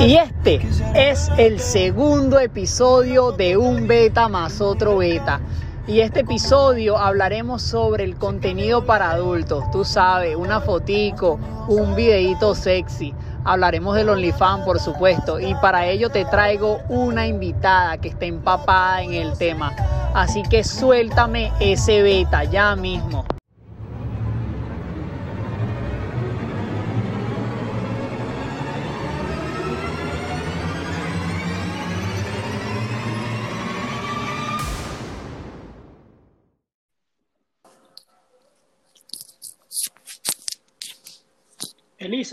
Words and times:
Y 0.00 0.16
este 0.16 0.66
es 0.94 1.30
el 1.36 1.60
segundo 1.60 2.38
episodio 2.38 3.32
de 3.32 3.56
un 3.56 3.86
beta 3.86 4.28
más 4.28 4.60
otro 4.60 4.98
beta. 4.98 5.40
Y 5.86 6.00
este 6.00 6.20
episodio 6.20 6.96
hablaremos 6.96 7.62
sobre 7.62 8.04
el 8.04 8.16
contenido 8.16 8.86
para 8.86 9.10
adultos. 9.10 9.70
Tú 9.70 9.84
sabes, 9.84 10.36
una 10.36 10.60
fotico, 10.60 11.38
un 11.68 11.94
videito 11.94 12.54
sexy. 12.54 13.14
Hablaremos 13.44 13.96
del 13.96 14.10
OnlyFans, 14.10 14.64
por 14.64 14.78
supuesto. 14.78 15.40
Y 15.40 15.54
para 15.56 15.86
ello 15.86 16.10
te 16.10 16.24
traigo 16.24 16.78
una 16.88 17.26
invitada 17.26 17.98
que 17.98 18.08
está 18.08 18.26
empapada 18.26 19.02
en 19.02 19.14
el 19.14 19.36
tema. 19.36 19.72
Así 20.14 20.42
que 20.42 20.64
suéltame 20.64 21.52
ese 21.60 22.02
beta 22.02 22.44
ya 22.44 22.76
mismo. 22.76 23.24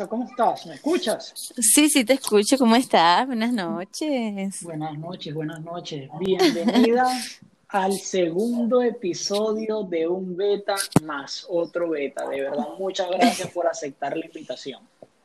¿Cómo 0.10 0.26
estás? 0.26 0.66
¿Me 0.66 0.76
escuchas? 0.76 1.34
Sí, 1.58 1.90
sí, 1.90 2.04
te 2.04 2.14
escucho. 2.14 2.58
¿Cómo 2.58 2.76
estás? 2.76 3.26
Buenas 3.26 3.54
noches. 3.54 4.62
Buenas 4.62 4.98
noches, 5.00 5.34
buenas 5.34 5.62
noches. 5.62 6.10
Bienvenida 6.20 7.08
al 7.70 7.94
segundo 7.94 8.82
episodio 8.82 9.84
de 9.84 10.06
un 10.06 10.36
beta 10.36 10.76
más 11.04 11.46
otro 11.48 11.92
beta. 11.92 12.28
De 12.28 12.42
verdad, 12.42 12.68
muchas 12.78 13.10
gracias 13.12 13.50
por 13.52 13.66
aceptar 13.66 14.18
la 14.18 14.26
invitación. 14.26 14.82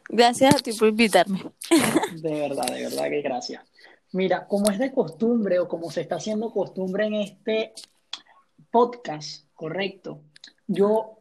Gracias 0.09 0.55
a 0.55 0.59
ti 0.59 0.73
por 0.75 0.89
invitarme. 0.89 1.43
De 2.15 2.33
verdad, 2.33 2.67
de 2.67 2.85
verdad 2.85 3.09
que 3.09 3.21
gracias. 3.21 3.65
Mira, 4.13 4.47
como 4.47 4.71
es 4.71 4.79
de 4.79 4.93
costumbre 4.93 5.59
o 5.59 5.67
como 5.67 5.91
se 5.91 6.03
está 6.03 6.17
haciendo 6.17 6.53
costumbre 6.53 7.07
en 7.07 7.15
este 7.15 7.73
podcast, 8.71 9.45
correcto, 9.55 10.21
yo 10.69 11.19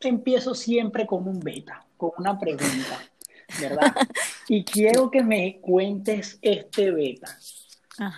empiezo 0.00 0.54
siempre 0.54 1.06
con 1.06 1.26
un 1.26 1.40
beta 1.40 1.87
con 1.98 2.12
una 2.16 2.38
pregunta, 2.38 2.98
¿verdad? 3.60 3.94
Y 4.48 4.64
quiero 4.64 5.10
que 5.10 5.22
me 5.22 5.60
cuentes 5.60 6.38
este 6.40 6.90
beta. 6.90 7.28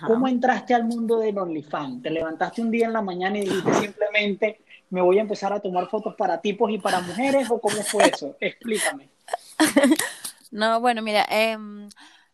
¿Cómo 0.05 0.27
entraste 0.27 0.73
al 0.73 0.85
mundo 0.85 1.17
del 1.17 1.37
OnlyFans? 1.37 2.03
¿Te 2.03 2.11
levantaste 2.11 2.61
un 2.61 2.71
día 2.71 2.85
en 2.85 2.93
la 2.93 3.01
mañana 3.01 3.39
y 3.39 3.41
dijiste 3.41 3.73
simplemente, 3.73 4.61
me 4.91 5.01
voy 5.01 5.17
a 5.17 5.21
empezar 5.21 5.51
a 5.51 5.59
tomar 5.59 5.89
fotos 5.89 6.15
para 6.15 6.39
tipos 6.39 6.71
y 6.71 6.77
para 6.77 7.01
mujeres? 7.01 7.49
¿O 7.49 7.59
cómo 7.59 7.81
fue 7.81 8.05
eso? 8.07 8.37
Explícame. 8.39 9.09
No, 10.51 10.81
bueno, 10.81 11.01
mira, 11.01 11.25
em, 11.29 11.87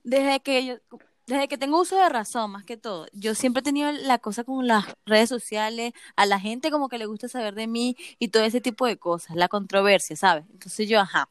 desde 0.03 0.39
que 0.39 0.65
yo, 0.65 0.77
desde 1.27 1.47
que 1.49 1.57
tengo 1.57 1.79
uso 1.81 1.97
de 1.97 2.09
razón, 2.09 2.51
más 2.51 2.63
que 2.63 2.77
todo, 2.77 3.05
yo 3.11 3.35
siempre 3.35 3.59
he 3.59 3.63
tenido 3.63 3.91
la 3.91 4.17
cosa 4.17 4.45
con 4.45 4.65
las 4.65 4.85
redes 5.05 5.29
sociales, 5.29 5.93
a 6.15 6.25
la 6.25 6.39
gente 6.39 6.71
como 6.71 6.89
que 6.89 6.97
le 6.97 7.05
gusta 7.05 7.27
saber 7.27 7.53
de 7.53 7.67
mí 7.67 7.97
y 8.17 8.29
todo 8.29 8.43
ese 8.43 8.61
tipo 8.61 8.85
de 8.87 8.97
cosas, 8.97 9.35
la 9.35 9.49
controversia, 9.49 10.15
¿sabes? 10.15 10.45
Entonces 10.49 10.87
yo, 10.87 10.99
ajá. 11.01 11.29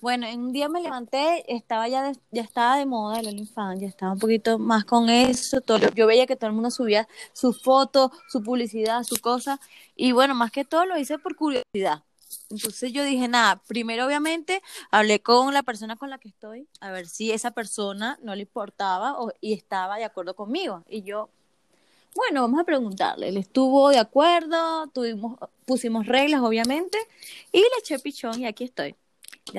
Bueno, 0.00 0.26
en 0.26 0.40
un 0.40 0.52
día 0.52 0.68
me 0.68 0.82
levanté, 0.82 1.44
estaba 1.54 1.88
ya 1.88 2.12
ya 2.30 2.42
estaba 2.42 2.76
de 2.76 2.84
moda 2.84 3.20
el 3.20 3.28
OnlyFans, 3.28 3.80
ya 3.80 3.88
estaba 3.88 4.12
un 4.12 4.18
poquito 4.18 4.58
más 4.58 4.84
con 4.84 5.08
eso, 5.08 5.60
todo, 5.62 5.88
yo 5.94 6.06
veía 6.06 6.26
que 6.26 6.36
todo 6.36 6.48
el 6.48 6.52
mundo 6.54 6.70
subía 6.70 7.08
su 7.32 7.54
foto, 7.54 8.12
su 8.28 8.42
publicidad, 8.42 9.02
su 9.04 9.16
cosa, 9.16 9.60
y 9.96 10.12
bueno, 10.12 10.34
más 10.34 10.50
que 10.50 10.64
todo 10.64 10.84
lo 10.84 10.98
hice 10.98 11.18
por 11.18 11.36
curiosidad. 11.36 12.02
Entonces 12.50 12.92
yo 12.92 13.04
dije, 13.04 13.28
nada, 13.28 13.62
primero 13.66 14.06
obviamente 14.06 14.62
hablé 14.90 15.20
con 15.20 15.54
la 15.54 15.62
persona 15.62 15.96
con 15.96 16.10
la 16.10 16.18
que 16.18 16.28
estoy, 16.28 16.68
a 16.80 16.90
ver 16.90 17.06
si 17.06 17.32
esa 17.32 17.52
persona 17.52 18.18
no 18.22 18.34
le 18.34 18.42
importaba 18.42 19.18
o, 19.20 19.32
y 19.40 19.54
estaba 19.54 19.96
de 19.96 20.04
acuerdo 20.04 20.34
conmigo. 20.34 20.84
Y 20.88 21.02
yo, 21.02 21.30
bueno, 22.14 22.42
vamos 22.42 22.60
a 22.60 22.64
preguntarle. 22.64 23.28
Él 23.28 23.36
estuvo 23.36 23.88
de 23.88 23.98
acuerdo, 23.98 24.86
tuvimos, 24.88 25.38
pusimos 25.64 26.06
reglas 26.06 26.42
obviamente 26.42 26.98
y 27.52 27.60
le 27.60 27.66
eché 27.80 27.98
pichón 27.98 28.40
y 28.40 28.46
aquí 28.46 28.64
estoy. 28.64 28.94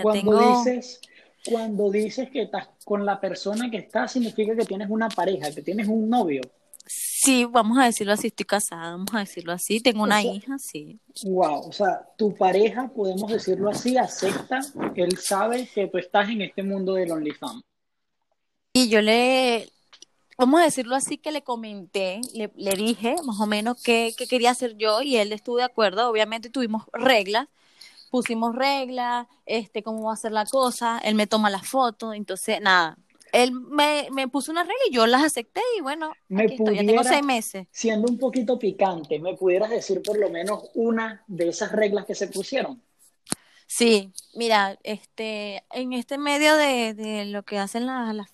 Cuando 0.01 0.63
dices, 0.63 1.01
cuando 1.45 1.91
dices 1.91 2.29
que 2.29 2.43
estás 2.43 2.69
con 2.83 3.05
la 3.05 3.19
persona 3.19 3.69
que 3.69 3.77
estás, 3.77 4.11
significa 4.11 4.55
que 4.55 4.65
tienes 4.65 4.89
una 4.89 5.09
pareja, 5.09 5.51
que 5.51 5.61
tienes 5.61 5.87
un 5.87 6.09
novio. 6.09 6.41
Sí, 6.87 7.45
vamos 7.45 7.79
a 7.79 7.85
decirlo 7.85 8.13
así, 8.13 8.27
estoy 8.27 8.45
casada, 8.45 8.91
vamos 8.91 9.13
a 9.13 9.19
decirlo 9.19 9.53
así, 9.53 9.79
tengo 9.79 10.03
una 10.03 10.21
hija, 10.21 10.57
sí. 10.59 10.99
Wow, 11.23 11.67
o 11.67 11.71
sea, 11.71 12.07
tu 12.15 12.35
pareja, 12.35 12.87
podemos 12.89 13.31
decirlo 13.31 13.69
así, 13.69 13.97
acepta, 13.97 14.59
él 14.95 15.17
sabe 15.17 15.67
que 15.73 15.87
tú 15.87 15.97
estás 15.97 16.29
en 16.29 16.43
este 16.43 16.61
mundo 16.61 16.93
del 16.93 17.11
OnlyFans. 17.11 17.63
Y 18.73 18.89
yo 18.89 19.01
le, 19.01 19.67
vamos 20.37 20.61
a 20.61 20.65
decirlo 20.65 20.95
así, 20.95 21.17
que 21.17 21.31
le 21.31 21.41
comenté, 21.41 22.21
le, 22.35 22.51
le 22.55 22.71
dije 22.71 23.15
más 23.23 23.39
o 23.39 23.47
menos 23.47 23.81
qué, 23.81 24.13
qué 24.15 24.27
quería 24.27 24.51
hacer 24.51 24.77
yo 24.77 25.01
y 25.01 25.17
él 25.17 25.31
estuvo 25.31 25.57
de 25.57 25.63
acuerdo, 25.63 26.07
obviamente 26.07 26.51
tuvimos 26.51 26.83
reglas, 26.93 27.47
pusimos 28.09 28.55
reglas, 28.55 29.27
este, 29.45 29.83
cómo 29.83 30.07
va 30.07 30.13
a 30.13 30.17
ser 30.17 30.31
la 30.31 30.45
cosa, 30.45 30.99
él 30.99 31.15
me 31.15 31.27
toma 31.27 31.49
la 31.49 31.61
foto, 31.61 32.13
entonces 32.13 32.61
nada, 32.61 32.97
él 33.31 33.51
me, 33.51 34.07
me, 34.11 34.27
puso 34.27 34.51
una 34.51 34.63
regla 34.63 34.79
y 34.89 34.93
yo 34.93 35.05
las 35.07 35.23
acepté 35.23 35.61
y 35.77 35.81
bueno, 35.81 36.13
me 36.29 36.47
ya 36.47 36.85
tengo 36.85 37.03
seis 37.03 37.23
meses. 37.23 37.67
Siendo 37.71 38.07
un 38.09 38.17
poquito 38.17 38.57
picante, 38.57 39.19
¿me 39.19 39.35
pudieras 39.35 39.69
decir 39.69 40.01
por 40.01 40.17
lo 40.17 40.29
menos 40.29 40.69
una 40.73 41.23
de 41.27 41.49
esas 41.49 41.71
reglas 41.71 42.05
que 42.05 42.15
se 42.15 42.27
pusieron? 42.27 42.81
Sí, 43.67 44.13
mira, 44.35 44.77
este, 44.83 45.63
en 45.71 45.93
este 45.93 46.17
medio 46.17 46.55
de, 46.55 46.93
de 46.93 47.25
lo 47.25 47.43
que 47.43 47.57
hacen 47.59 47.85
las, 47.87 48.29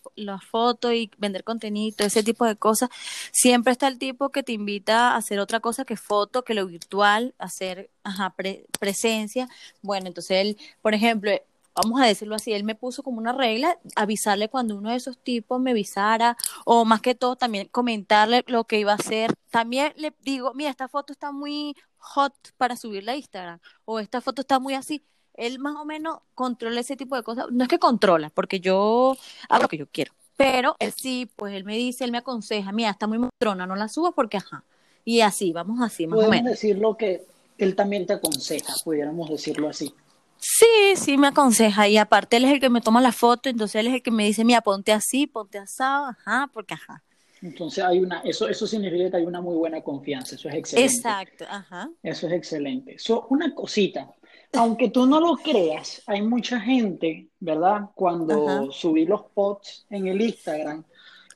fotos 0.49 0.93
y 0.93 1.09
vender 1.17 1.43
contenido, 1.43 2.05
ese 2.05 2.23
tipo 2.23 2.45
de 2.45 2.55
cosas, 2.57 2.89
siempre 3.31 3.71
está 3.71 3.87
el 3.87 3.97
tipo 3.97 4.29
que 4.29 4.43
te 4.43 4.51
invita 4.51 5.11
a 5.11 5.15
hacer 5.17 5.39
otra 5.39 5.59
cosa 5.59 5.85
que 5.85 5.95
foto, 5.97 6.43
que 6.43 6.53
lo 6.53 6.65
virtual, 6.67 7.33
hacer 7.39 7.89
ajá, 8.03 8.35
presencia. 8.79 9.47
Bueno, 9.81 10.07
entonces 10.07 10.37
él, 10.41 10.57
por 10.81 10.93
ejemplo, 10.93 11.31
vamos 11.75 12.01
a 12.01 12.05
decirlo 12.05 12.35
así, 12.35 12.53
él 12.53 12.63
me 12.63 12.75
puso 12.75 13.03
como 13.03 13.19
una 13.19 13.33
regla, 13.33 13.77
avisarle 13.95 14.49
cuando 14.49 14.75
uno 14.75 14.89
de 14.89 14.97
esos 14.97 15.17
tipos 15.17 15.59
me 15.61 15.71
avisara, 15.71 16.37
o 16.65 16.85
más 16.85 17.01
que 17.01 17.15
todo 17.15 17.35
también 17.35 17.67
comentarle 17.69 18.43
lo 18.47 18.65
que 18.65 18.79
iba 18.79 18.91
a 18.93 18.95
hacer. 18.95 19.33
También 19.49 19.93
le 19.97 20.13
digo, 20.21 20.53
mira, 20.53 20.69
esta 20.69 20.87
foto 20.87 21.13
está 21.13 21.31
muy 21.31 21.75
hot 21.97 22.33
para 22.57 22.75
subirla 22.75 23.13
a 23.13 23.15
Instagram, 23.15 23.59
o 23.85 23.99
esta 23.99 24.21
foto 24.21 24.41
está 24.41 24.59
muy 24.59 24.73
así. 24.73 25.03
Él 25.35 25.59
más 25.59 25.75
o 25.75 25.85
menos 25.85 26.19
controla 26.35 26.79
ese 26.79 26.95
tipo 26.95 27.15
de 27.15 27.23
cosas. 27.23 27.45
No 27.51 27.63
es 27.63 27.69
que 27.69 27.79
controla, 27.79 28.29
porque 28.29 28.59
yo 28.59 29.17
hago 29.49 29.63
lo 29.63 29.67
que 29.67 29.77
yo 29.77 29.87
quiero. 29.87 30.13
Pero 30.37 30.75
él 30.79 30.93
sí, 30.95 31.29
pues 31.35 31.53
él 31.53 31.63
me 31.63 31.77
dice, 31.77 32.03
él 32.03 32.11
me 32.11 32.17
aconseja, 32.17 32.71
mira, 32.71 32.89
está 32.89 33.07
muy 33.07 33.19
mostrona, 33.19 33.67
no 33.67 33.75
la 33.75 33.87
subas 33.87 34.13
porque 34.15 34.37
ajá. 34.37 34.63
Y 35.05 35.21
así, 35.21 35.51
vamos 35.51 35.81
así, 35.81 36.07
más 36.07 36.19
o 36.19 36.29
menos. 36.29 36.51
Decir 36.51 36.77
lo 36.77 36.97
que 36.97 37.25
él 37.57 37.75
también 37.75 38.05
te 38.05 38.13
aconseja, 38.13 38.73
pudiéramos 38.83 39.29
decirlo 39.29 39.69
así. 39.69 39.93
Sí, 40.37 40.95
sí 40.95 41.17
me 41.17 41.27
aconseja 41.27 41.87
y 41.87 41.97
aparte 41.97 42.37
él 42.37 42.45
es 42.45 42.53
el 42.53 42.59
que 42.59 42.69
me 42.69 42.81
toma 42.81 43.01
la 43.01 43.11
foto, 43.11 43.49
entonces 43.49 43.75
él 43.75 43.87
es 43.87 43.93
el 43.93 44.01
que 44.01 44.09
me 44.09 44.25
dice, 44.25 44.43
mira, 44.43 44.61
ponte 44.61 44.91
así, 44.91 45.27
ponte 45.27 45.59
asado, 45.59 46.07
ajá, 46.07 46.49
porque 46.51 46.73
ajá. 46.73 47.03
Entonces 47.43 47.83
hay 47.83 47.99
una, 47.99 48.21
eso, 48.21 48.47
eso 48.47 48.65
significa 48.65 49.11
que 49.11 49.17
hay 49.17 49.25
una 49.25 49.41
muy 49.41 49.55
buena 49.55 49.81
confianza, 49.81 50.35
eso 50.35 50.49
es 50.49 50.55
excelente. 50.55 50.95
Exacto, 50.95 51.45
ajá. 51.47 51.89
Eso 52.01 52.27
es 52.27 52.33
excelente. 52.33 52.97
So, 52.97 53.27
una 53.29 53.53
cosita, 53.53 54.11
aunque 54.53 54.89
tú 54.89 55.05
no 55.05 55.19
lo 55.19 55.37
creas, 55.37 56.01
hay 56.07 56.21
mucha 56.21 56.59
gente, 56.59 57.29
¿verdad? 57.39 57.89
Cuando 57.95 58.71
subí 58.71 59.05
los 59.05 59.23
posts 59.33 59.85
en 59.89 60.07
el 60.07 60.21
Instagram 60.21 60.83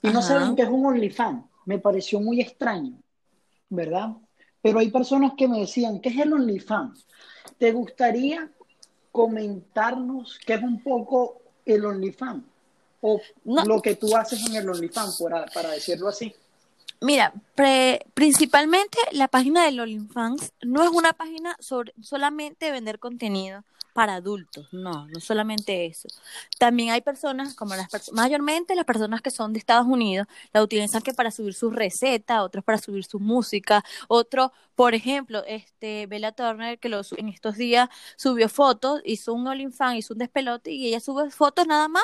y 0.02 0.10
no 0.10 0.22
saben 0.22 0.56
qué 0.56 0.64
es 0.64 0.70
un 0.70 0.86
OnlyFans, 0.86 1.46
me 1.66 1.80
pareció 1.80 2.20
muy 2.20 2.42
extraño, 2.42 2.98
¿verdad? 3.70 4.10
Pero 4.62 4.80
hay 4.80 4.90
personas 4.90 5.34
que 5.38 5.48
me 5.48 5.60
decían, 5.60 6.00
¿qué 6.00 6.10
es 6.10 6.20
el 6.20 6.34
OnlyFans? 6.34 7.08
¿Te 7.58 7.72
gustaría 7.72 8.52
comentarnos 9.12 10.38
qué 10.46 10.56
es 10.56 10.62
un 10.62 10.84
poco 10.84 11.42
el 11.66 11.86
OnlyFans 11.86 12.44
o 13.02 13.22
lo 13.44 13.82
que 13.82 13.96
tú 13.96 14.16
haces 14.16 14.46
en 14.48 14.56
el 14.56 14.70
OnlyFans, 14.70 15.22
para, 15.22 15.46
para 15.46 15.72
decirlo 15.72 16.10
así. 16.10 16.34
Mira, 17.02 17.34
principalmente 18.14 18.98
la 19.12 19.28
página 19.28 19.66
del 19.66 19.80
OnlyFans 19.80 20.54
no 20.62 20.84
es 20.84 20.90
una 20.90 21.14
página 21.14 21.56
sobre, 21.60 21.94
solamente 22.02 22.68
de 22.68 22.72
vender 22.72 23.00
contenido 23.00 23.64
para 23.96 24.16
adultos, 24.16 24.68
no, 24.74 25.08
no 25.08 25.20
solamente 25.22 25.86
eso. 25.86 26.10
También 26.60 26.90
hay 26.90 27.00
personas, 27.00 27.56
como 27.56 27.76
las 27.76 27.88
mayormente 28.12 28.76
las 28.76 28.84
personas 28.84 29.22
que 29.22 29.32
son 29.32 29.54
de 29.54 29.60
Estados 29.60 29.88
Unidos, 29.88 30.28
la 30.52 30.62
utilizan 30.62 31.02
que 31.02 31.14
para 31.14 31.32
subir 31.32 31.54
sus 31.54 31.74
recetas, 31.74 32.42
otros 32.42 32.62
para 32.66 32.78
subir 32.78 33.06
su 33.06 33.22
música, 33.22 33.86
otro, 34.10 34.52
por 34.76 34.96
ejemplo, 34.96 35.46
este 35.48 36.08
Bella 36.08 36.34
Turner 36.34 36.78
que 36.78 36.90
lo, 36.90 37.02
en 37.16 37.30
estos 37.30 37.56
días 37.56 37.88
subió 38.18 38.50
fotos, 38.50 39.02
hizo 39.06 39.34
un 39.34 39.48
OnlyFans, 39.48 40.00
hizo 40.00 40.14
un 40.14 40.20
despelote 40.20 40.72
y 40.72 40.88
ella 40.88 41.00
sube 41.00 41.32
fotos 41.32 41.66
nada 41.66 41.88
más 41.88 42.04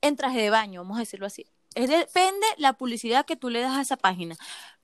en 0.00 0.16
traje 0.16 0.40
de 0.40 0.48
baño, 0.48 0.80
vamos 0.80 0.96
a 0.96 1.00
decirlo 1.00 1.26
así. 1.26 1.46
Es 1.74 1.88
depende 1.88 2.46
la 2.56 2.74
publicidad 2.74 3.26
que 3.26 3.36
tú 3.36 3.50
le 3.50 3.60
das 3.60 3.76
a 3.76 3.82
esa 3.82 3.96
página. 3.96 4.36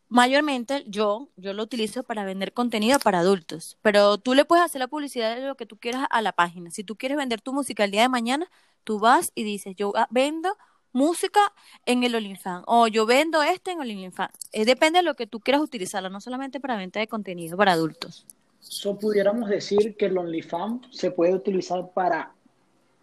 mayormente 0.09 0.85
yo, 0.89 1.29
yo 1.37 1.53
lo 1.53 1.63
utilizo 1.63 2.03
para 2.03 2.25
vender 2.25 2.53
contenido 2.53 2.99
para 2.99 3.21
adultos, 3.21 3.79
pero 3.81 4.19
tú 4.19 4.35
le 4.35 4.45
puedes 4.45 4.65
hacer 4.65 4.81
la 4.81 4.89
publicidad 4.89 5.37
de 5.37 5.47
lo 5.47 5.57
que 5.57 5.67
tú 5.67 5.79
quieras 5.79 6.07
a 6.11 6.21
la 6.21 6.33
página. 6.33 6.71
Si 6.71 6.83
tú 6.83 6.97
quieres 6.97 7.17
vender 7.17 7.41
tu 7.41 7.53
música 7.53 7.85
el 7.85 7.93
día 7.93 8.03
de 8.03 8.09
mañana, 8.09 8.51
tú 8.85 8.99
vas 8.99 9.31
y 9.35 9.45
dices, 9.45 9.77
yo 9.77 9.93
ah, 9.97 10.09
vendo 10.11 10.57
música 10.93 11.41
en 11.87 12.03
el 12.03 12.15
OnlyFans 12.15 12.65
o 12.67 12.89
yo 12.89 13.07
vendo 13.07 13.43
este 13.43 13.71
en 13.71 13.81
el 13.81 13.91
OnlyFans. 13.91 14.33
Eh, 14.53 14.65
depende 14.65 14.99
de 14.99 15.05
lo 15.05 15.15
que 15.15 15.27
tú 15.27 15.41
quieras 15.41 15.63
utilizarlo, 15.63 16.11
no 16.11 16.21
solamente 16.21 16.61
para 16.61 16.77
venta 16.77 17.01
de 17.01 17.07
contenido 17.07 17.57
para 17.57 17.73
adultos. 17.73 18.27
So, 18.61 18.99
pudiéramos 18.99 19.49
decir 19.49 19.97
que 19.97 20.07
el 20.07 20.19
OnlyFans 20.19 20.89
se 20.91 21.11
puede 21.11 21.35
utilizar 21.35 21.93
para 21.93 22.33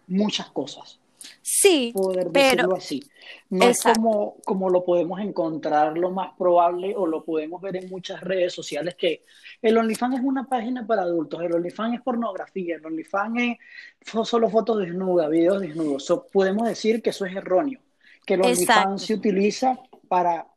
muchas 0.08 0.50
cosas. 0.52 1.00
Sí, 1.42 1.92
poder 1.96 2.30
pero 2.32 2.50
decirlo 2.50 2.76
así. 2.76 3.04
No 3.50 3.66
es 3.66 3.82
como, 3.82 4.36
como 4.46 4.70
lo 4.70 4.84
podemos 4.84 5.20
encontrar 5.20 5.98
lo 5.98 6.12
más 6.12 6.34
probable 6.38 6.94
o 6.96 7.06
lo 7.06 7.24
podemos 7.24 7.62
ver 7.62 7.78
en 7.78 7.90
muchas 7.90 8.22
redes 8.22 8.54
sociales 8.54 8.96
que 8.96 9.24
el 9.62 9.78
OnlyFans 9.78 10.20
es 10.20 10.24
una 10.24 10.46
página 10.46 10.86
para 10.86 11.04
adultos, 11.04 11.42
el 11.42 11.54
OnlyFans 11.54 11.96
es 11.96 12.02
pornografía, 12.02 12.76
el 12.76 12.86
OnlyFans 12.86 13.40
es 13.40 14.28
solo 14.28 14.50
fotos 14.50 14.80
desnudas, 14.80 15.30
videos 15.30 15.62
desnudos. 15.62 16.06
So, 16.06 16.28
podemos 16.28 16.68
decir 16.68 17.02
que 17.02 17.12
eso 17.12 17.26
es 17.26 17.36
erróneo, 17.36 17.80
que 18.26 18.36
el 18.36 18.42
exacto, 18.42 18.74
OnlyFans 18.74 19.02
se 19.04 19.14
utiliza 19.14 19.80
para 20.08 20.48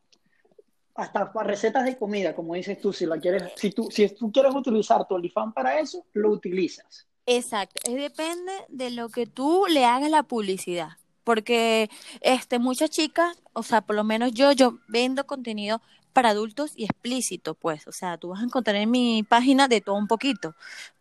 hasta 0.95 1.33
para 1.33 1.49
recetas 1.49 1.85
de 1.85 1.97
comida, 1.97 2.35
como 2.35 2.55
dices 2.55 2.79
tú, 2.81 2.93
si 2.93 3.07
la 3.07 3.19
quieres, 3.19 3.53
si 3.57 3.71
tú, 3.71 3.89
si 3.91 4.09
tú 4.11 4.31
quieres 4.31 4.55
utilizar 4.55 5.07
tu 5.07 5.15
OnlyFans 5.15 5.55
para 5.55 5.79
eso, 5.79 6.05
lo 6.13 6.31
utilizas. 6.31 7.07
Exacto. 7.27 7.81
Es 7.85 7.95
depende 7.95 8.53
de 8.69 8.91
lo 8.91 9.09
que 9.09 9.27
tú 9.27 9.67
le 9.69 9.85
hagas 9.85 10.11
la 10.11 10.23
publicidad. 10.23 10.97
Porque 11.25 11.91
este, 12.21 12.59
muchas 12.59 12.91
chicas, 12.91 13.37
o 13.53 13.63
sea, 13.63 13.83
por 13.83 13.97
lo 13.97 14.05
menos 14.05 14.33
yo, 14.33 14.53
yo 14.53 14.79
vendo 14.89 15.27
contenido 15.27 15.81
para 16.13 16.31
adultos 16.31 16.73
y 16.75 16.85
explícito, 16.85 17.55
pues. 17.55 17.87
O 17.87 17.93
sea, 17.93 18.19
tú 18.19 18.29
vas 18.29 18.41
a 18.41 18.45
encontrar 18.45 18.77
en 18.77 18.91
mi 18.91 19.23
página 19.23 19.69
de 19.69 19.81
todo 19.81 19.97
un 19.97 20.09
poquito. 20.09 20.55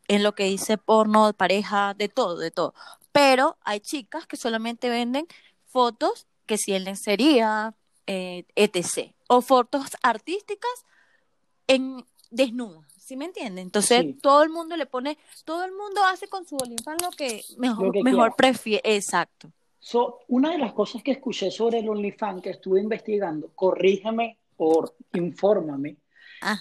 En 0.08 0.24
lo 0.24 0.34
que 0.36 0.46
dice 0.46 0.78
porno, 0.78 1.34
pareja, 1.34 1.94
de 1.94 2.10
todo, 2.10 2.38
de 2.38 2.52
todo. 2.52 2.74
Pero 3.12 3.58
hay 3.64 3.80
chicas 3.80 4.28
que 4.28 4.38
solamente 4.38 4.90
venden 4.90 5.28
fotos 5.66 6.28
que 6.46 6.58
si 6.58 6.74
en 6.74 6.84
lencería, 6.84 7.76
eh, 8.08 8.46
etc. 8.56 9.14
O 9.28 9.42
fotos 9.42 9.86
artísticas 10.02 10.86
en 11.68 12.06
desnuda, 12.32 12.88
¿sí 13.10 13.18
me 13.18 13.26
entiendes? 13.26 13.64
Entonces 13.64 14.02
Sí, 14.02 14.14
todo 14.22 14.44
el 14.44 14.50
mundo 14.50 14.78
le 14.78 14.86
pone, 14.86 15.18
todo 15.44 15.66
el 15.66 15.72
mundo 15.72 16.02
hace 16.04 16.28
con 16.28 16.46
su 16.46 16.56
OnlyFans 16.56 17.02
lo 17.02 17.10
que 17.10 17.44
lo 17.56 17.60
mejor, 17.60 17.92
que 17.92 18.04
mejor 18.04 18.36
prefiere, 18.36 18.82
exacto. 18.96 19.52
So, 19.80 20.20
una 20.28 20.52
de 20.52 20.60
las 20.60 20.74
cosas 20.74 21.02
que 21.02 21.12
escuché 21.12 21.50
sobre 21.50 21.80
el 21.80 21.90
OnlyFans 21.90 22.44
que 22.44 22.52
estuve 22.52 22.80
investigando, 22.80 23.50
corrígeme 23.56 24.38
o 24.58 24.94
infórmame, 25.14 25.98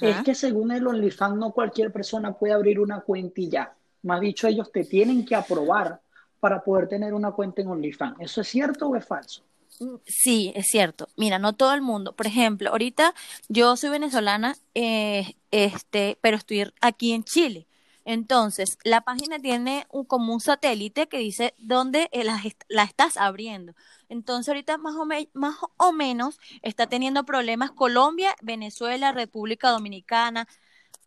es 0.00 0.22
que 0.22 0.34
según 0.34 0.72
el 0.72 0.86
OnlyFans 0.86 1.36
no 1.36 1.52
cualquier 1.52 1.92
persona 1.92 2.32
puede 2.32 2.54
abrir 2.54 2.80
una 2.80 3.00
cuenta 3.00 3.40
y 3.42 3.50
ya. 3.50 3.74
Más 4.04 4.20
dicho, 4.20 4.48
ellos 4.48 4.72
te 4.72 4.84
tienen 4.84 5.26
que 5.26 5.34
aprobar 5.34 6.00
para 6.40 6.64
poder 6.64 6.88
tener 6.88 7.12
una 7.12 7.32
cuenta 7.32 7.60
en 7.60 7.68
OnlyFans. 7.68 8.20
¿Eso 8.20 8.40
es 8.40 8.48
cierto 8.48 8.88
o 8.88 8.96
es 8.96 9.04
falso? 9.04 9.42
Mm, 9.80 9.96
Sí, 10.06 10.52
es 10.54 10.66
cierto. 10.68 11.08
Mira, 11.16 11.38
no 11.38 11.54
todo 11.54 11.74
el 11.74 11.82
mundo. 11.82 12.14
Por 12.16 12.26
ejemplo, 12.26 12.70
ahorita 12.70 13.14
yo 13.48 13.76
soy 13.76 13.90
venezolana, 13.90 14.56
eh, 14.74 15.34
este, 15.50 16.18
pero 16.20 16.36
estoy 16.36 16.72
aquí 16.80 17.12
en 17.12 17.24
Chile. 17.24 17.66
Entonces, 18.04 18.78
la 18.84 19.02
página 19.02 19.38
tiene 19.38 19.86
un, 19.90 20.04
como 20.06 20.32
un 20.32 20.40
satélite 20.40 21.08
que 21.08 21.18
dice 21.18 21.54
dónde 21.58 22.08
eh, 22.12 22.24
la, 22.24 22.42
la 22.68 22.84
estás 22.84 23.16
abriendo. 23.18 23.74
Entonces, 24.08 24.48
ahorita 24.48 24.78
más 24.78 24.94
o, 24.96 25.04
más 25.34 25.56
o 25.76 25.92
menos 25.92 26.38
está 26.62 26.86
teniendo 26.88 27.24
problemas 27.24 27.70
Colombia, 27.70 28.34
Venezuela, 28.40 29.12
República 29.12 29.70
Dominicana, 29.70 30.48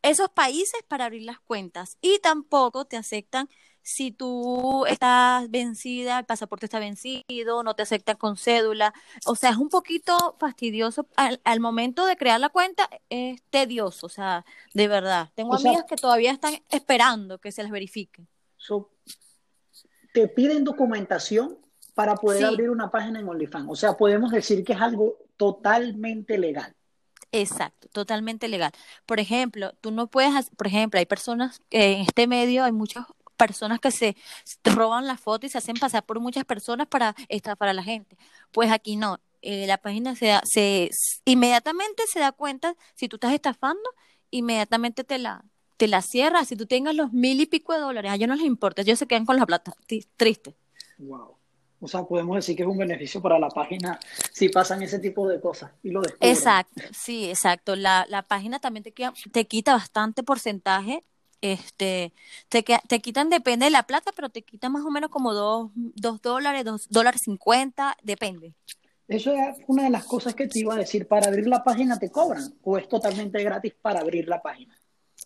esos 0.01 0.29
países 0.29 0.81
para 0.87 1.05
abrir 1.05 1.23
las 1.23 1.39
cuentas 1.39 1.97
y 2.01 2.19
tampoco 2.19 2.85
te 2.85 2.97
aceptan 2.97 3.49
si 3.81 4.11
tú 4.11 4.85
estás 4.87 5.49
vencida, 5.49 6.19
el 6.19 6.25
pasaporte 6.25 6.65
está 6.65 6.79
vencido, 6.79 7.63
no 7.63 7.75
te 7.75 7.83
aceptan 7.83 8.17
con 8.17 8.37
cédula. 8.37 8.93
O 9.25 9.35
sea, 9.35 9.51
es 9.51 9.57
un 9.57 9.69
poquito 9.69 10.37
fastidioso 10.39 11.07
al, 11.15 11.41
al 11.43 11.59
momento 11.59 12.05
de 12.05 12.15
crear 12.17 12.39
la 12.39 12.49
cuenta, 12.49 12.89
es 13.09 13.41
tedioso, 13.49 14.05
o 14.07 14.09
sea, 14.09 14.45
de 14.73 14.87
verdad. 14.87 15.31
Tengo 15.35 15.53
O 15.53 15.57
sea, 15.57 15.71
amigas 15.71 15.85
que 15.87 15.97
todavía 15.97 16.31
están 16.31 16.55
esperando 16.69 17.39
que 17.39 17.51
se 17.51 17.63
les 17.63 17.71
verifique. 17.71 18.27
so, 18.57 18.89
te 20.13 20.27
piden 20.27 20.63
documentación 20.63 21.57
para 21.93 22.19
poder 22.19 22.39
Sí, 22.39 22.45
abrir 22.45 22.69
una 22.69 22.91
página 22.91 23.19
en 23.19 23.27
OnlyFans. 23.29 23.67
O 23.69 23.75
sea, 23.75 23.97
podemos 23.97 24.31
decir 24.31 24.63
que 24.63 24.73
es 24.73 24.81
algo 24.81 25.17
totalmente 25.37 26.37
legal. 26.37 26.75
Exacto, 27.33 27.87
totalmente 27.89 28.47
legal. 28.49 28.71
Por 29.05 29.19
ejemplo, 29.21 29.71
tú 29.81 29.91
no 29.91 30.07
puedes, 30.07 30.49
por 30.51 30.67
ejemplo, 30.67 30.99
hay 30.99 31.05
personas, 31.05 31.61
en 31.69 32.01
este 32.01 32.27
medio 32.27 32.63
hay 32.65 32.73
muchas 32.73 33.05
personas 33.45 33.79
que 33.79 33.91
se 33.91 34.15
roban 34.63 35.05
la 35.07 35.17
foto 35.17 35.45
y 35.45 35.49
se 35.49 35.57
hacen 35.57 35.75
pasar 35.75 36.03
por 36.05 36.19
muchas 36.19 36.45
personas 36.45 36.87
para 36.87 37.15
estafar 37.29 37.69
a 37.69 37.73
la 37.73 37.83
gente. 37.83 38.17
Pues 38.51 38.71
aquí 38.71 38.95
no, 38.95 39.17
eh, 39.41 39.65
la 39.67 39.77
página 39.77 40.15
se, 40.15 40.27
da- 40.27 40.43
se 40.45 40.89
inmediatamente 41.25 42.03
se 42.13 42.19
da 42.19 42.31
cuenta 42.31 42.75
si 42.95 43.07
tú 43.07 43.15
estás 43.17 43.33
estafando, 43.33 43.87
inmediatamente 44.29 45.03
te 45.03 45.17
la 45.17 45.43
te 45.77 45.87
la 45.87 46.03
cierra, 46.03 46.45
si 46.45 46.55
tú 46.55 46.67
tengas 46.67 46.93
los 46.93 47.11
mil 47.11 47.41
y 47.41 47.47
pico 47.47 47.73
de 47.73 47.79
dólares, 47.79 48.11
a 48.11 48.15
ellos 48.15 48.27
no 48.27 48.35
les 48.35 48.45
importa, 48.45 48.83
ellos 48.83 48.99
se 48.99 49.07
quedan 49.07 49.25
con 49.25 49.35
la 49.35 49.47
plata, 49.47 49.73
triste. 50.15 50.55
Wow. 50.99 51.35
O 51.83 51.87
sea, 51.87 52.03
podemos 52.03 52.35
decir 52.35 52.55
que 52.55 52.61
es 52.61 52.69
un 52.69 52.77
beneficio 52.77 53.19
para 53.19 53.39
la 53.39 53.49
página 53.49 53.99
si 54.31 54.49
pasan 54.49 54.83
ese 54.83 54.99
tipo 54.99 55.27
de 55.27 55.41
cosas 55.41 55.71
y 55.81 55.89
lo 55.89 56.01
descubren. 56.01 56.31
Exacto, 56.31 56.83
sí, 56.93 57.27
exacto. 57.27 57.75
La, 57.75 58.05
la 58.07 58.21
página 58.21 58.59
también 58.59 58.83
te, 58.83 58.93
te 59.31 59.47
quita 59.47 59.73
bastante 59.73 60.21
porcentaje. 60.21 61.03
Este, 61.41 62.13
te, 62.49 62.63
te 62.63 62.99
quitan, 62.99 63.29
depende 63.29 63.65
de 63.65 63.71
la 63.71 63.83
plata, 63.83 64.11
pero 64.15 64.29
te 64.29 64.43
quitan 64.43 64.71
más 64.71 64.85
o 64.85 64.91
menos 64.91 65.09
como 65.09 65.33
dos, 65.33 65.71
dos 65.75 66.21
dólares, 66.21 66.63
dos 66.63 66.87
dólares 66.89 67.21
cincuenta, 67.25 67.97
depende. 68.03 68.53
Eso 69.07 69.33
es 69.33 69.57
una 69.67 69.83
de 69.83 69.89
las 69.89 70.05
cosas 70.05 70.35
que 70.35 70.47
te 70.47 70.59
iba 70.59 70.73
a 70.73 70.77
decir. 70.77 71.07
¿Para 71.07 71.27
abrir 71.27 71.47
la 71.47 71.63
página 71.63 71.99
te 71.99 72.09
cobran 72.09 72.53
o 72.63 72.77
es 72.77 72.87
totalmente 72.87 73.43
gratis 73.43 73.73
para 73.81 73.99
abrir 73.99 74.27
la 74.27 74.41
página? 74.41 74.77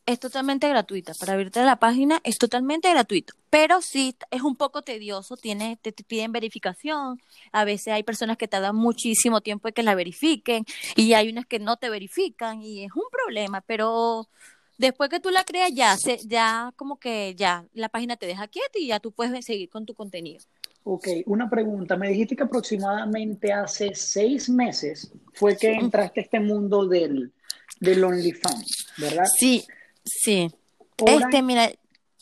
Es 0.07 0.19
totalmente 0.19 0.67
gratuita. 0.67 1.13
Para 1.19 1.33
abrirte 1.33 1.63
la 1.63 1.77
página 1.77 2.19
es 2.23 2.37
totalmente 2.37 2.89
gratuito. 2.89 3.33
Pero 3.49 3.81
sí 3.81 4.15
es 4.31 4.41
un 4.41 4.55
poco 4.55 4.81
tedioso. 4.81 5.37
Tiene, 5.37 5.77
te, 5.81 5.91
te 5.91 6.03
piden 6.03 6.31
verificación. 6.31 7.21
A 7.51 7.63
veces 7.63 7.93
hay 7.93 8.03
personas 8.03 8.37
que 8.37 8.47
tardan 8.47 8.75
muchísimo 8.75 9.41
tiempo 9.41 9.67
en 9.67 9.73
que 9.73 9.83
la 9.83 9.95
verifiquen. 9.95 10.65
Y 10.95 11.13
hay 11.13 11.29
unas 11.29 11.45
que 11.45 11.59
no 11.59 11.77
te 11.77 11.89
verifican. 11.89 12.61
Y 12.61 12.85
es 12.85 12.91
un 12.95 13.05
problema. 13.11 13.61
Pero 13.61 14.27
después 14.77 15.09
que 15.09 15.19
tú 15.19 15.29
la 15.29 15.43
creas, 15.43 15.71
ya, 15.73 15.97
se, 15.97 16.17
ya 16.25 16.71
como 16.75 16.99
que 16.99 17.35
ya 17.35 17.65
la 17.73 17.89
página 17.89 18.15
te 18.17 18.25
deja 18.25 18.47
quieta 18.47 18.79
y 18.79 18.87
ya 18.87 18.99
tú 18.99 19.11
puedes 19.11 19.45
seguir 19.45 19.69
con 19.69 19.85
tu 19.85 19.93
contenido. 19.93 20.43
Ok, 20.83 21.07
una 21.25 21.49
pregunta. 21.49 21.97
Me 21.97 22.09
dijiste 22.09 22.35
que 22.35 22.43
aproximadamente 22.43 23.51
hace 23.51 23.95
seis 23.95 24.49
meses 24.49 25.11
fue 25.33 25.57
que 25.57 25.73
entraste 25.73 26.19
a 26.19 26.23
este 26.23 26.39
mundo 26.39 26.85
del, 26.85 27.33
del 27.79 28.03
OnlyFans, 28.03 28.87
¿verdad? 28.97 29.25
Sí, 29.37 29.65
sí. 30.03 30.51
Ahora, 30.99 31.25
Este, 31.25 31.41
mira, 31.41 31.71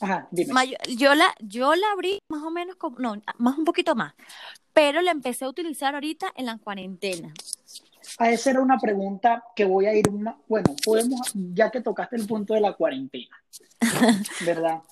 ajá, 0.00 0.28
dime. 0.30 0.52
yo 0.96 1.14
la, 1.14 1.34
yo 1.40 1.74
la 1.74 1.92
abrí 1.92 2.18
más 2.28 2.42
o 2.42 2.50
menos 2.50 2.76
como, 2.76 2.98
no, 2.98 3.22
más 3.36 3.58
un 3.58 3.64
poquito 3.66 3.94
más. 3.94 4.14
Pero 4.72 5.02
la 5.02 5.10
empecé 5.12 5.44
a 5.44 5.48
utilizar 5.48 5.94
ahorita 5.94 6.32
en 6.34 6.46
la 6.46 6.58
cuarentena. 6.58 7.32
A 8.18 8.30
esa 8.30 8.50
era 8.50 8.60
una 8.60 8.78
pregunta 8.78 9.44
que 9.56 9.64
voy 9.64 9.86
a 9.86 9.94
ir 9.94 10.10
más, 10.10 10.36
bueno, 10.48 10.74
podemos, 10.84 11.32
ya 11.34 11.70
que 11.70 11.80
tocaste 11.80 12.16
el 12.16 12.26
punto 12.26 12.54
de 12.54 12.60
la 12.60 12.74
cuarentena, 12.74 13.36
¿verdad? 14.46 14.82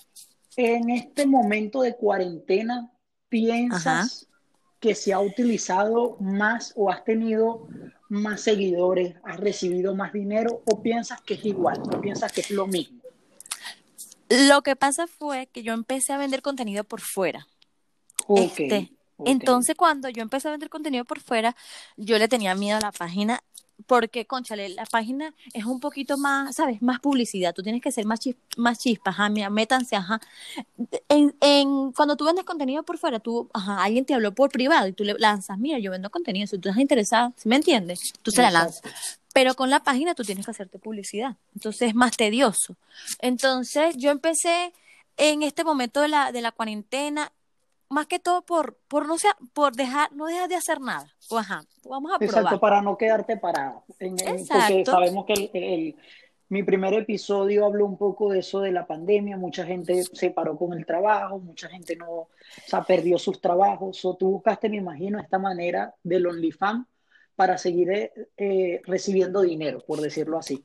En 0.56 0.90
este 0.90 1.26
momento 1.26 1.82
de 1.82 1.96
cuarentena, 1.96 2.74
Ajá. 2.78 2.92
¿piensas 3.28 4.28
que 4.80 4.94
se 4.94 5.12
ha 5.12 5.20
utilizado 5.20 6.16
más 6.20 6.72
o 6.76 6.90
has 6.90 7.04
tenido 7.04 7.68
más 8.08 8.42
seguidores, 8.42 9.14
has 9.24 9.38
recibido 9.38 9.94
más 9.94 10.12
dinero 10.12 10.62
o 10.66 10.82
piensas 10.82 11.20
que 11.22 11.34
es 11.34 11.44
igual, 11.44 11.80
o 11.94 12.00
piensas 12.00 12.32
que 12.32 12.42
es 12.42 12.50
lo 12.50 12.66
mismo? 12.66 13.00
Lo 14.28 14.62
que 14.62 14.76
pasa 14.76 15.06
fue 15.06 15.46
que 15.46 15.62
yo 15.62 15.72
empecé 15.74 16.12
a 16.12 16.18
vender 16.18 16.42
contenido 16.42 16.84
por 16.84 17.00
fuera. 17.00 17.46
Ok, 18.26 18.60
Este, 18.60 18.92
entonces 19.26 19.74
cuando 19.76 20.08
yo 20.08 20.22
empecé 20.22 20.48
a 20.48 20.50
vender 20.52 20.68
contenido 20.70 21.04
por 21.04 21.20
fuera, 21.20 21.54
yo 21.96 22.18
le 22.18 22.28
tenía 22.28 22.54
miedo 22.54 22.76
a 22.78 22.80
la 22.80 22.92
página 22.92 23.42
porque, 23.86 24.26
conchale, 24.26 24.68
la 24.68 24.84
página 24.86 25.34
es 25.54 25.64
un 25.64 25.80
poquito 25.80 26.16
más, 26.16 26.54
¿sabes? 26.54 26.80
Más 26.82 27.00
publicidad. 27.00 27.52
Tú 27.52 27.62
tienes 27.64 27.82
que 27.82 27.90
ser 27.90 28.06
más, 28.06 28.20
chis- 28.20 28.36
más 28.56 28.78
chispa, 28.78 29.10
ajá, 29.10 29.28
métanse, 29.28 29.96
ajá. 29.96 30.20
En, 31.08 31.34
en, 31.40 31.92
cuando 31.92 32.16
tú 32.16 32.24
vendes 32.24 32.44
contenido 32.44 32.82
por 32.84 32.98
fuera, 32.98 33.18
tú, 33.18 33.50
ajá, 33.52 33.82
alguien 33.82 34.04
te 34.04 34.14
habló 34.14 34.32
por 34.34 34.50
privado 34.50 34.86
y 34.86 34.92
tú 34.92 35.02
le 35.04 35.14
lanzas, 35.18 35.58
mira, 35.58 35.78
yo 35.80 35.90
vendo 35.90 36.10
contenido, 36.10 36.46
si 36.46 36.58
tú 36.58 36.68
estás 36.68 36.80
interesado, 36.80 37.32
¿sí 37.36 37.48
me 37.48 37.56
entiendes? 37.56 38.12
Tú 38.22 38.30
se 38.30 38.42
la 38.42 38.50
lanzas. 38.50 39.20
Pero 39.34 39.54
con 39.54 39.70
la 39.70 39.82
página 39.82 40.14
tú 40.14 40.22
tienes 40.22 40.44
que 40.44 40.50
hacerte 40.52 40.78
publicidad. 40.78 41.36
Entonces 41.54 41.88
es 41.88 41.94
más 41.94 42.16
tedioso. 42.16 42.76
Entonces 43.18 43.96
yo 43.96 44.10
empecé 44.10 44.72
en 45.16 45.42
este 45.42 45.64
momento 45.64 46.00
de 46.02 46.08
la, 46.08 46.32
de 46.32 46.40
la 46.42 46.52
cuarentena, 46.52 47.32
más 47.92 48.06
que 48.06 48.18
todo 48.18 48.42
por, 48.42 48.76
por 48.88 49.06
no 49.06 49.18
sea, 49.18 49.36
por 49.52 49.74
dejar, 49.76 50.12
no 50.12 50.26
dejar 50.26 50.48
de 50.48 50.56
hacer 50.56 50.80
nada. 50.80 51.06
Pues, 51.28 51.42
ajá, 51.44 51.62
vamos 51.84 52.12
a 52.12 52.18
probar. 52.18 52.36
Exacto, 52.38 52.60
para 52.60 52.82
no 52.82 52.96
quedarte 52.96 53.36
parado. 53.36 53.84
En, 53.98 54.16
porque 54.16 54.84
sabemos 54.84 55.24
que 55.26 55.32
el, 55.34 55.50
el- 55.52 55.96
mi 56.48 56.62
primer 56.62 56.92
episodio 56.92 57.64
habló 57.64 57.86
un 57.86 57.96
poco 57.96 58.30
de 58.30 58.40
eso 58.40 58.60
de 58.60 58.72
la 58.72 58.86
pandemia. 58.86 59.38
Mucha 59.38 59.64
gente 59.64 60.02
se 60.12 60.30
paró 60.30 60.58
con 60.58 60.74
el 60.74 60.84
trabajo, 60.84 61.38
mucha 61.38 61.66
gente 61.70 61.96
no, 61.96 62.10
o 62.10 62.28
sea, 62.66 62.82
perdió 62.82 63.18
sus 63.18 63.40
trabajos. 63.40 64.04
O 64.04 64.14
tú 64.16 64.32
buscaste, 64.32 64.68
me 64.68 64.76
imagino, 64.76 65.18
esta 65.18 65.38
manera 65.38 65.94
del 66.02 66.26
OnlyFans 66.26 66.86
para 67.36 67.56
seguir 67.56 67.90
eh, 67.90 68.12
eh, 68.36 68.82
recibiendo 68.84 69.40
dinero, 69.40 69.82
por 69.86 70.02
decirlo 70.02 70.36
así. 70.38 70.62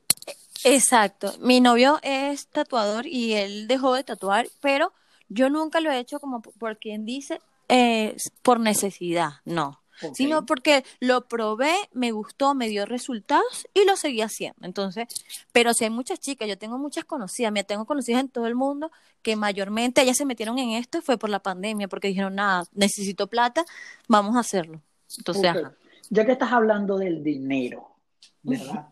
Exacto. 0.66 1.32
Mi 1.40 1.62
novio 1.62 2.00
es 2.02 2.48
tatuador 2.48 3.08
y 3.08 3.34
él 3.36 3.70
dejó 3.70 3.94
de 3.94 4.04
tatuar, 4.04 4.48
pero 4.60 4.92
yo 5.30 5.50
nunca 5.50 5.80
lo 5.80 5.92
he 5.92 6.00
hecho 6.00 6.20
como 6.20 6.42
por 6.42 6.78
quien 6.78 7.06
dice 7.06 7.40
eh, 7.70 8.16
por 8.42 8.60
necesidad, 8.60 9.34
no. 9.46 9.82
Sino 10.14 10.46
porque 10.46 10.84
lo 11.00 11.28
probé, 11.28 11.74
me 11.92 12.12
gustó, 12.12 12.54
me 12.54 12.70
dio 12.70 12.86
resultados 12.86 13.68
y 13.74 13.84
lo 13.86 13.96
seguí 13.96 14.22
haciendo. 14.22 14.60
Entonces, 14.62 15.08
pero 15.52 15.74
si 15.74 15.86
hay 15.86 15.90
muchas 15.90 16.20
chicas, 16.20 16.48
yo 16.48 16.56
tengo 16.56 16.78
muchas 16.78 17.04
conocidas, 17.04 17.52
me 17.52 17.64
tengo 17.64 17.86
conocidas 17.86 18.22
en 18.22 18.30
todo 18.30 18.46
el 18.46 18.54
mundo 18.54 18.92
que 19.24 19.36
mayormente 19.36 20.02
ellas 20.02 20.18
se 20.18 20.26
metieron 20.26 20.60
en 20.60 20.72
esto 20.72 21.02
fue 21.02 21.18
por 21.18 21.32
la 21.32 21.40
pandemia, 21.40 21.88
porque 21.88 22.10
dijeron, 22.10 22.36
nada, 22.36 22.66
necesito 22.74 23.26
plata, 23.26 23.66
vamos 24.08 24.36
a 24.36 24.42
hacerlo. 24.42 24.82
Entonces. 25.18 25.56
Ya 26.10 26.26
que 26.26 26.32
estás 26.32 26.52
hablando 26.52 26.98
del 26.98 27.24
dinero, 27.24 27.90
¿verdad? 28.44 28.88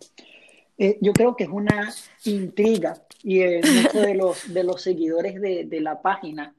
Eh, 0.78 0.98
yo 1.02 1.14
creo 1.14 1.36
que 1.36 1.46
es 1.46 1.50
una 1.50 1.94
intriga 2.26 3.05
y 3.26 3.42
eh, 3.42 3.60
muchos 3.64 4.02
de 4.04 4.14
los, 4.14 4.54
de 4.54 4.64
los 4.64 4.82
seguidores 4.84 5.42
de, 5.42 5.66
de 5.66 5.82
la 5.82 6.00
página 6.00 6.54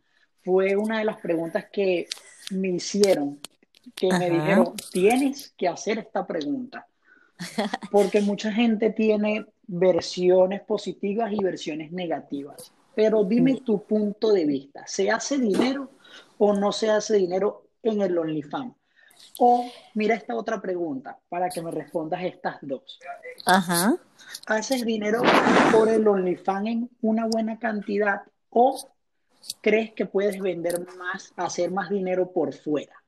fue 0.44 0.74
una 0.74 0.98
de 0.98 1.04
las 1.04 1.18
preguntas 1.18 1.66
que 1.72 2.08
me 2.50 2.68
hicieron, 2.70 3.38
que 3.94 4.08
me 4.08 4.28
dijeron, 4.28 4.74
tienes 4.90 5.54
que 5.56 5.68
hacer 5.68 5.98
esta 5.98 6.26
pregunta, 6.26 6.88
porque 7.92 8.20
mucha 8.20 8.52
gente 8.52 8.90
tiene 8.90 9.46
versiones 9.68 10.60
positivas 10.62 11.32
y 11.32 11.42
versiones 11.42 11.92
negativas. 11.92 12.72
Pero 12.96 13.22
dime 13.22 13.60
tu 13.64 13.84
punto 13.84 14.32
de 14.32 14.44
vista, 14.44 14.84
¿se 14.88 15.08
hace 15.08 15.38
dinero 15.38 15.92
o 16.38 16.52
no 16.52 16.72
se 16.72 16.90
hace 16.90 17.14
dinero 17.14 17.68
en 17.84 18.02
el 18.02 18.18
OnlyFans? 18.18 18.74
O 19.38 19.70
mira 19.94 20.14
esta 20.14 20.34
otra 20.34 20.60
pregunta 20.60 21.18
para 21.28 21.48
que 21.48 21.62
me 21.62 21.70
respondas 21.70 22.22
estas 22.24 22.56
dos. 22.62 22.98
Ajá. 23.44 23.96
¿Haces 24.46 24.84
dinero 24.84 25.22
por 25.72 25.88
el 25.88 26.06
OnlyFans 26.06 26.68
en 26.68 26.90
una 27.02 27.26
buena 27.26 27.58
cantidad 27.58 28.22
o 28.50 28.88
crees 29.60 29.92
que 29.92 30.06
puedes 30.06 30.40
vender 30.40 30.86
más, 30.96 31.32
hacer 31.36 31.70
más 31.70 31.90
dinero 31.90 32.32
por 32.32 32.54
fuera? 32.54 33.02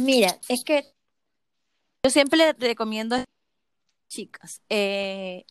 Mira, 0.00 0.38
es 0.48 0.64
que 0.64 0.92
yo 2.02 2.10
siempre 2.10 2.38
le 2.38 2.52
recomiendo 2.54 3.16
a 3.16 3.24
chicas, 4.08 4.62
eh, 4.68 5.44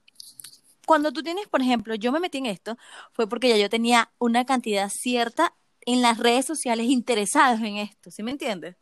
cuando 0.86 1.12
tú 1.12 1.22
tienes, 1.22 1.48
por 1.48 1.62
ejemplo, 1.62 1.94
yo 1.94 2.12
me 2.12 2.20
metí 2.20 2.40
en 2.40 2.48
esto, 2.48 2.76
fue 3.14 3.30
porque 3.30 3.48
ya 3.48 3.58
yo 3.58 3.70
tenía 3.70 4.12
una 4.18 4.46
cantidad 4.46 4.90
cierta 4.90 5.56
en 5.94 6.02
las 6.02 6.18
redes 6.20 6.46
sociales 6.46 6.88
interesados 6.88 7.60
en 7.62 7.78
esto, 7.78 8.12
¿sí 8.12 8.24
me 8.24 8.32
entiendes? 8.32 8.76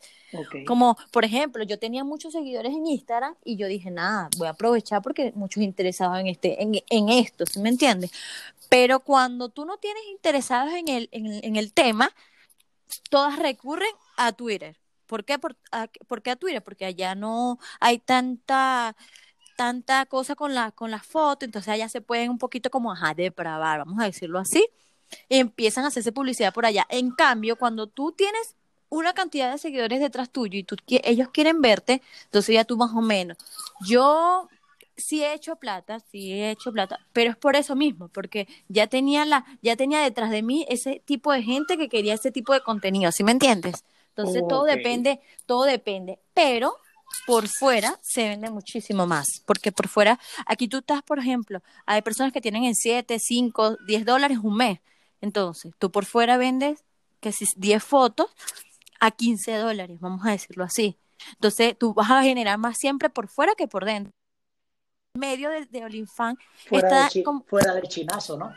Como, 0.66 0.98
por 1.12 1.26
ejemplo, 1.26 1.64
yo 1.64 1.80
tenía 1.80 2.04
muchos 2.04 2.34
seguidores 2.34 2.74
en 2.74 2.86
Instagram 2.88 3.36
y 3.46 3.58
yo 3.58 3.68
dije, 3.68 3.92
nada, 3.92 4.30
voy 4.38 4.48
a 4.48 4.52
aprovechar 4.52 5.02
porque 5.02 5.32
muchos 5.36 5.64
interesados 5.64 6.20
en 6.20 6.28
este, 6.28 6.62
en, 6.62 6.74
en 6.90 7.10
esto, 7.10 7.46
¿sí 7.46 7.60
me 7.62 7.70
entiendes? 7.70 8.12
Pero 8.70 9.02
cuando 9.02 9.50
tú 9.50 9.66
no 9.66 9.78
tienes 9.78 10.04
interesados 10.12 10.74
en 10.74 10.88
el, 10.90 11.10
en, 11.14 11.28
el- 11.28 11.46
en 11.46 11.56
el 11.58 11.74
tema, 11.74 12.12
todas 13.10 13.40
recurren 13.40 13.90
a 14.18 14.32
Twitter. 14.34 14.78
¿Por 15.08 15.24
qué? 15.26 15.40
Por, 15.40 15.56
a, 15.72 15.88
¿por 16.08 16.22
qué 16.22 16.32
a 16.32 16.36
Twitter? 16.36 16.64
Porque 16.64 16.86
allá 16.86 17.16
no 17.16 17.60
hay 17.80 18.00
tanta 18.00 18.96
tanta 19.58 20.06
cosa 20.08 20.36
con 20.36 20.54
la 20.56 20.72
con 20.72 20.92
la 20.92 21.02
foto, 21.04 21.46
entonces 21.46 21.70
allá 21.70 21.90
se 21.90 22.02
pueden 22.02 22.32
un 22.32 22.38
poquito 22.40 22.70
como 22.72 22.92
ajá, 22.92 23.14
depravar, 23.16 23.80
vamos 23.80 24.00
a 24.02 24.06
decirlo 24.06 24.40
así, 24.40 24.66
empiezan 25.30 25.86
a 25.86 25.88
hacerse 25.88 26.12
publicidad 26.12 26.54
por 26.54 26.66
allá. 26.66 26.86
En 26.90 27.12
cambio, 27.12 27.56
cuando 27.56 27.88
tú 27.88 28.12
tienes 28.12 28.56
una 28.90 29.14
cantidad 29.14 29.52
de 29.52 29.58
seguidores 29.58 30.00
detrás 30.00 30.30
tuyo 30.30 30.58
y 30.58 30.64
tú, 30.64 30.76
ellos 30.88 31.30
quieren 31.34 31.62
verte, 31.62 32.02
entonces 32.26 32.56
ya 32.56 32.64
tú 32.64 32.78
más 32.78 32.92
o 32.94 33.02
menos. 33.02 33.38
Yo 33.86 34.48
sí 34.96 35.24
he 35.24 35.34
hecho 35.34 35.56
plata, 35.58 36.00
sí 36.00 36.34
he 36.34 36.52
hecho 36.52 36.72
plata, 36.72 37.00
pero 37.14 37.32
es 37.32 37.38
por 37.38 37.56
eso 37.56 37.76
mismo, 37.76 38.08
porque 38.10 38.48
ya 38.68 38.88
tenía 38.88 39.26
la, 39.26 39.46
ya 39.62 39.76
tenía 39.76 40.02
detrás 40.02 40.32
de 40.32 40.42
mí 40.42 40.66
ese 40.70 41.02
tipo 41.06 41.32
de 41.32 41.44
gente 41.44 41.78
que 41.78 41.90
quería 41.90 42.16
ese 42.16 42.32
tipo 42.32 42.54
de 42.54 42.62
contenido, 42.62 43.12
¿sí 43.12 43.24
me 43.24 43.32
entiendes? 43.32 43.84
Entonces 44.10 44.44
todo 44.50 44.64
depende, 44.64 45.20
todo 45.46 45.64
depende, 45.64 46.18
pero 46.34 46.76
por 47.28 47.48
fuera 47.48 48.00
se 48.02 48.30
vende 48.30 48.50
muchísimo 48.50 49.06
más, 49.06 49.44
porque 49.46 49.72
por 49.72 49.88
fuera, 49.88 50.20
aquí 50.48 50.68
tú 50.68 50.78
estás, 50.78 51.04
por 51.04 51.20
ejemplo, 51.20 51.62
hay 51.86 52.02
personas 52.02 52.34
que 52.34 52.42
tienen 52.42 52.64
en 52.64 52.74
7, 52.74 53.20
5, 53.20 53.78
10 53.86 54.06
dólares 54.06 54.40
un 54.42 54.58
mes, 54.58 54.80
entonces 55.22 55.74
tú 55.80 55.92
por 55.92 56.06
fuera 56.06 56.38
vendes 56.38 56.84
que 57.20 57.32
si 57.32 57.46
10 57.56 57.84
fotos 57.84 58.28
a 59.00 59.12
15 59.12 59.56
dólares, 59.56 60.00
vamos 60.00 60.26
a 60.26 60.32
decirlo 60.32 60.64
así. 60.64 61.00
Entonces 61.34 61.78
tú 61.78 61.94
vas 61.94 62.12
a 62.12 62.24
generar 62.24 62.58
más 62.58 62.78
siempre 62.78 63.10
por 63.10 63.28
fuera 63.28 63.54
que 63.56 63.68
por 63.68 63.86
dentro. 63.86 64.14
En 65.16 65.22
medio 65.22 65.50
de, 65.50 65.66
de 65.66 66.06
Fuera, 66.08 66.88
está 66.88 67.10
de 67.14 67.24
como... 67.24 67.44
fuera 67.44 67.74
del 67.74 67.88
chinazo, 67.88 68.38
¿no? 68.38 68.54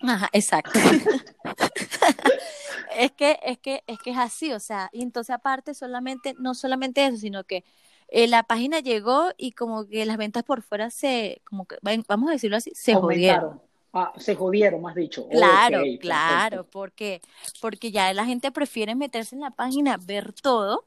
Ajá, 0.00 0.28
exacto. 0.32 0.78
es 2.96 3.12
que, 3.12 3.38
es 3.42 3.58
que, 3.58 3.82
es 3.86 3.98
que 3.98 4.10
es 4.10 4.18
así, 4.18 4.52
o 4.52 4.60
sea, 4.60 4.88
y 4.92 5.02
entonces 5.02 5.34
aparte 5.34 5.74
solamente, 5.74 6.34
no 6.38 6.54
solamente 6.54 7.04
eso, 7.04 7.16
sino 7.16 7.44
que 7.44 7.64
eh, 8.08 8.26
la 8.26 8.44
página 8.44 8.80
llegó 8.80 9.30
y 9.36 9.52
como 9.52 9.86
que 9.86 10.06
las 10.06 10.16
ventas 10.16 10.44
por 10.44 10.62
fuera 10.62 10.90
se, 10.90 11.42
como 11.44 11.66
que, 11.66 11.76
vamos 11.82 12.30
a 12.30 12.32
decirlo 12.32 12.56
así, 12.56 12.72
se 12.74 12.94
jodieron. 12.94 13.60
Ah, 13.92 14.12
se 14.18 14.34
jodieron, 14.34 14.82
más 14.82 14.94
dicho. 14.94 15.26
Claro, 15.28 15.82
claro, 16.00 16.64
porque, 16.64 17.20
porque 17.60 17.90
ya 17.90 18.12
la 18.12 18.24
gente 18.26 18.52
prefiere 18.52 18.94
meterse 18.94 19.34
en 19.34 19.40
la 19.40 19.50
página, 19.50 19.96
ver 19.96 20.32
todo, 20.34 20.84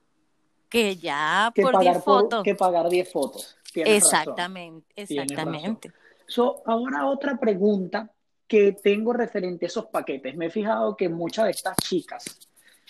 que 0.70 0.96
ya 0.96 1.52
Que 1.54 1.64
por 1.64 1.80
10 1.80 1.86
pagar, 1.94 2.04
por- 2.04 2.22
fotos. 2.22 2.44
que 2.44 2.56
pagar 2.56 2.90
10 2.90 3.12
fotos. 3.12 3.58
Tienes. 3.74 4.04
Exactamente, 4.04 4.88
razón. 5.02 5.18
exactamente. 5.20 5.92
So, 6.28 6.62
ahora 6.66 7.08
otra 7.08 7.38
pregunta 7.40 8.10
que 8.48 8.74
tengo 8.74 9.14
referente 9.14 9.66
a 9.66 9.68
esos 9.68 9.86
paquetes. 9.88 10.36
Me 10.36 10.48
he 10.48 10.50
fijado 10.50 10.96
que 10.96 11.10
muchas 11.10 11.46
de 11.46 11.52
estas 11.52 11.76
chicas, 11.78 12.26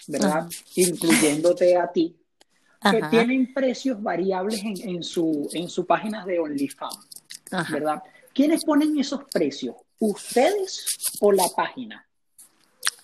¿verdad? 0.08 0.40
Ajá. 0.40 0.50
Incluyéndote 0.76 1.78
a 1.78 1.92
ti, 1.92 2.16
que 2.92 3.02
tienen 3.12 3.54
precios 3.54 4.02
variables 4.02 4.62
en, 4.64 4.90
en 4.90 5.04
su, 5.04 5.50
en 5.54 5.70
su 5.70 5.86
página 5.86 6.26
de 6.26 6.40
OnlyFans. 6.40 7.08
¿verdad? 7.72 8.02
¿Quiénes 8.34 8.64
ponen 8.66 8.98
esos 9.00 9.22
precios? 9.32 9.76
¿Ustedes 10.02 10.86
o 11.20 11.32
la 11.32 11.48
página? 11.56 12.08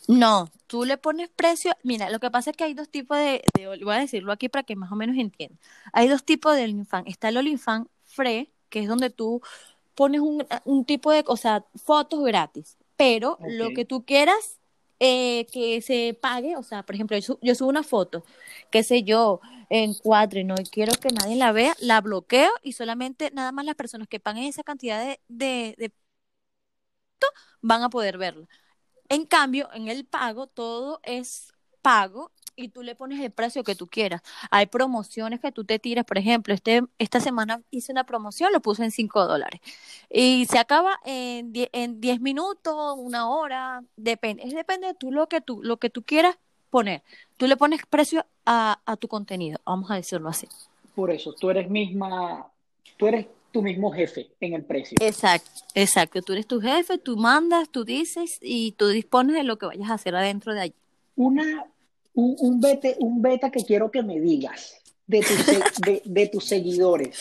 No, 0.08 0.50
tú 0.66 0.84
le 0.84 0.98
pones 0.98 1.30
precio. 1.30 1.74
Mira, 1.84 2.10
lo 2.10 2.20
que 2.20 2.32
pasa 2.32 2.50
es 2.51 2.58
que 2.58 2.63
hay 2.63 2.74
dos 2.74 2.89
tipos 2.89 3.18
de, 3.18 3.44
de- 3.54 3.68
voy 3.84 3.94
a 3.96 4.00
decirlo 4.00 4.32
aquí 4.32 4.50
para 4.50 4.63
que 4.63 4.75
más 4.75 4.92
o 4.92 4.96
menos 4.96 5.16
entiendan. 5.18 5.60
Hay 5.94 6.08
dos 6.08 6.24
tipos 6.24 6.56
de 6.56 6.63
OnlyFans. 6.63 7.08
Está 7.08 7.30
el 7.30 7.38
OnlyFans 7.38 7.88
Free, 8.06 8.50
que 8.70 8.80
es 8.80 8.88
donde 8.88 9.12
tú 9.12 9.42
pones 9.94 10.22
un, 10.22 10.46
un 10.66 10.86
tipo 10.86 11.12
de, 11.12 11.24
o 11.27 11.38
sea, 11.38 11.66
fotos 11.75 12.24
gratis, 12.24 12.77
pero 12.96 13.38
lo 13.48 13.70
que 13.75 13.86
tú 13.86 14.06
quieras 14.06 14.58
eh, 15.00 15.46
que 15.51 15.82
se 15.84 16.18
pague, 16.20 16.56
o 16.58 16.63
sea, 16.63 16.84
por 16.84 16.96
ejemplo, 16.96 17.16
yo, 17.20 17.38
yo 17.44 17.54
subo 17.54 17.70
una 17.70 17.84
foto, 17.84 18.24
qué 18.72 18.82
sé 18.82 19.04
yo, 19.04 19.39
en 19.70 19.94
cuatro 19.94 20.39
y 20.39 20.44
no 20.44 20.56
quiero 20.72 20.94
que 20.94 21.10
nadie 21.10 21.36
la 21.36 21.51
vea, 21.51 21.75
la 21.80 22.01
bloqueo 22.01 22.50
y 22.63 22.72
solamente 22.74 23.30
nada 23.34 23.51
más 23.51 23.66
las 23.66 23.75
personas 23.75 24.08
que 24.08 24.20
paguen 24.20 24.46
esa 24.46 24.63
cantidad 24.63 25.04
de, 25.06 25.20
de, 25.27 25.75
de 25.77 25.92
van 27.62 27.84
a 27.84 27.90
poder 27.90 28.18
verla. 28.18 28.48
En 29.10 29.26
cambio, 29.26 29.70
en 29.74 29.88
el 29.88 30.06
pago, 30.06 30.48
todo 30.48 31.00
es 31.04 31.54
pago 31.82 32.32
y 32.58 32.70
tú 32.70 32.84
le 32.84 32.96
pones 32.96 33.22
el 33.22 33.32
precio 33.32 33.64
que 33.64 33.76
tú 33.76 33.88
quieras. 33.88 34.22
Hay 34.50 34.66
promociones 34.66 35.40
que 35.40 35.52
tú 35.52 35.64
te 35.64 35.80
tiras, 35.80 36.04
por 36.04 36.18
ejemplo, 36.18 36.54
este, 36.54 36.82
esta 36.98 37.20
semana 37.20 37.62
hice 37.72 37.92
una 37.92 38.04
promoción, 38.04 38.52
lo 38.52 38.60
puse 38.62 38.84
en 38.84 38.92
5 38.92 39.26
dólares 39.26 39.62
y 40.10 40.46
se 40.50 40.60
acaba 40.60 41.00
en 41.06 41.54
10, 41.54 41.70
en 41.72 42.02
10 42.02 42.20
minutos, 42.20 42.96
una 42.98 43.30
hora, 43.30 43.84
depende, 43.96 44.44
es 44.44 44.54
depende 44.54 44.88
de 44.88 44.94
tú 44.96 45.12
lo 45.12 45.28
que 45.30 45.40
tú, 45.40 45.62
lo 45.64 45.78
que 45.78 45.90
tú 45.90 46.04
quieras 46.04 46.38
poner. 46.70 47.04
Tú 47.38 47.48
le 47.48 47.56
pones 47.56 47.86
precio 47.86 48.26
a, 48.46 48.82
a 48.86 48.98
tu 48.98 49.08
contenido, 49.08 49.60
vamos 49.64 49.90
a 49.92 49.96
decirlo 49.96 50.30
así. 50.30 50.48
Por 50.96 51.12
eso, 51.12 51.34
tú 51.34 51.52
eres 51.52 51.70
misma, 51.70 52.48
tú 52.98 53.08
eres 53.08 53.28
tu 53.51 53.62
mismo 53.62 53.92
jefe 53.92 54.30
en 54.39 54.54
el 54.54 54.63
precio. 54.63 54.98
Exacto, 55.01 55.50
exacto. 55.74 56.22
Tú 56.22 56.34
eres 56.34 56.48
tu 56.48 56.60
jefe, 56.62 56.98
tú 56.98 57.18
mandas, 57.18 57.70
tú 57.70 57.84
dices 57.84 58.39
y 58.42 58.74
tú 58.74 58.88
dispones 58.89 59.36
de 59.36 59.44
lo 59.44 59.58
que 59.58 59.66
vayas 59.68 59.89
a 59.89 59.94
hacer 59.96 60.16
adentro 60.16 60.54
de 60.54 60.62
allí. 60.62 60.75
Una, 61.16 61.66
un, 62.13 62.36
un, 62.39 62.60
beta, 62.62 62.89
un 63.00 63.22
beta 63.22 63.50
que 63.50 63.63
quiero 63.63 63.89
que 63.92 64.04
me 64.04 64.20
digas 64.20 64.75
de, 65.08 65.20
tus 65.22 65.38
se- 65.38 65.62
de, 65.92 66.01
de 66.06 66.27
tus 66.27 66.46
seguidores. 66.46 67.20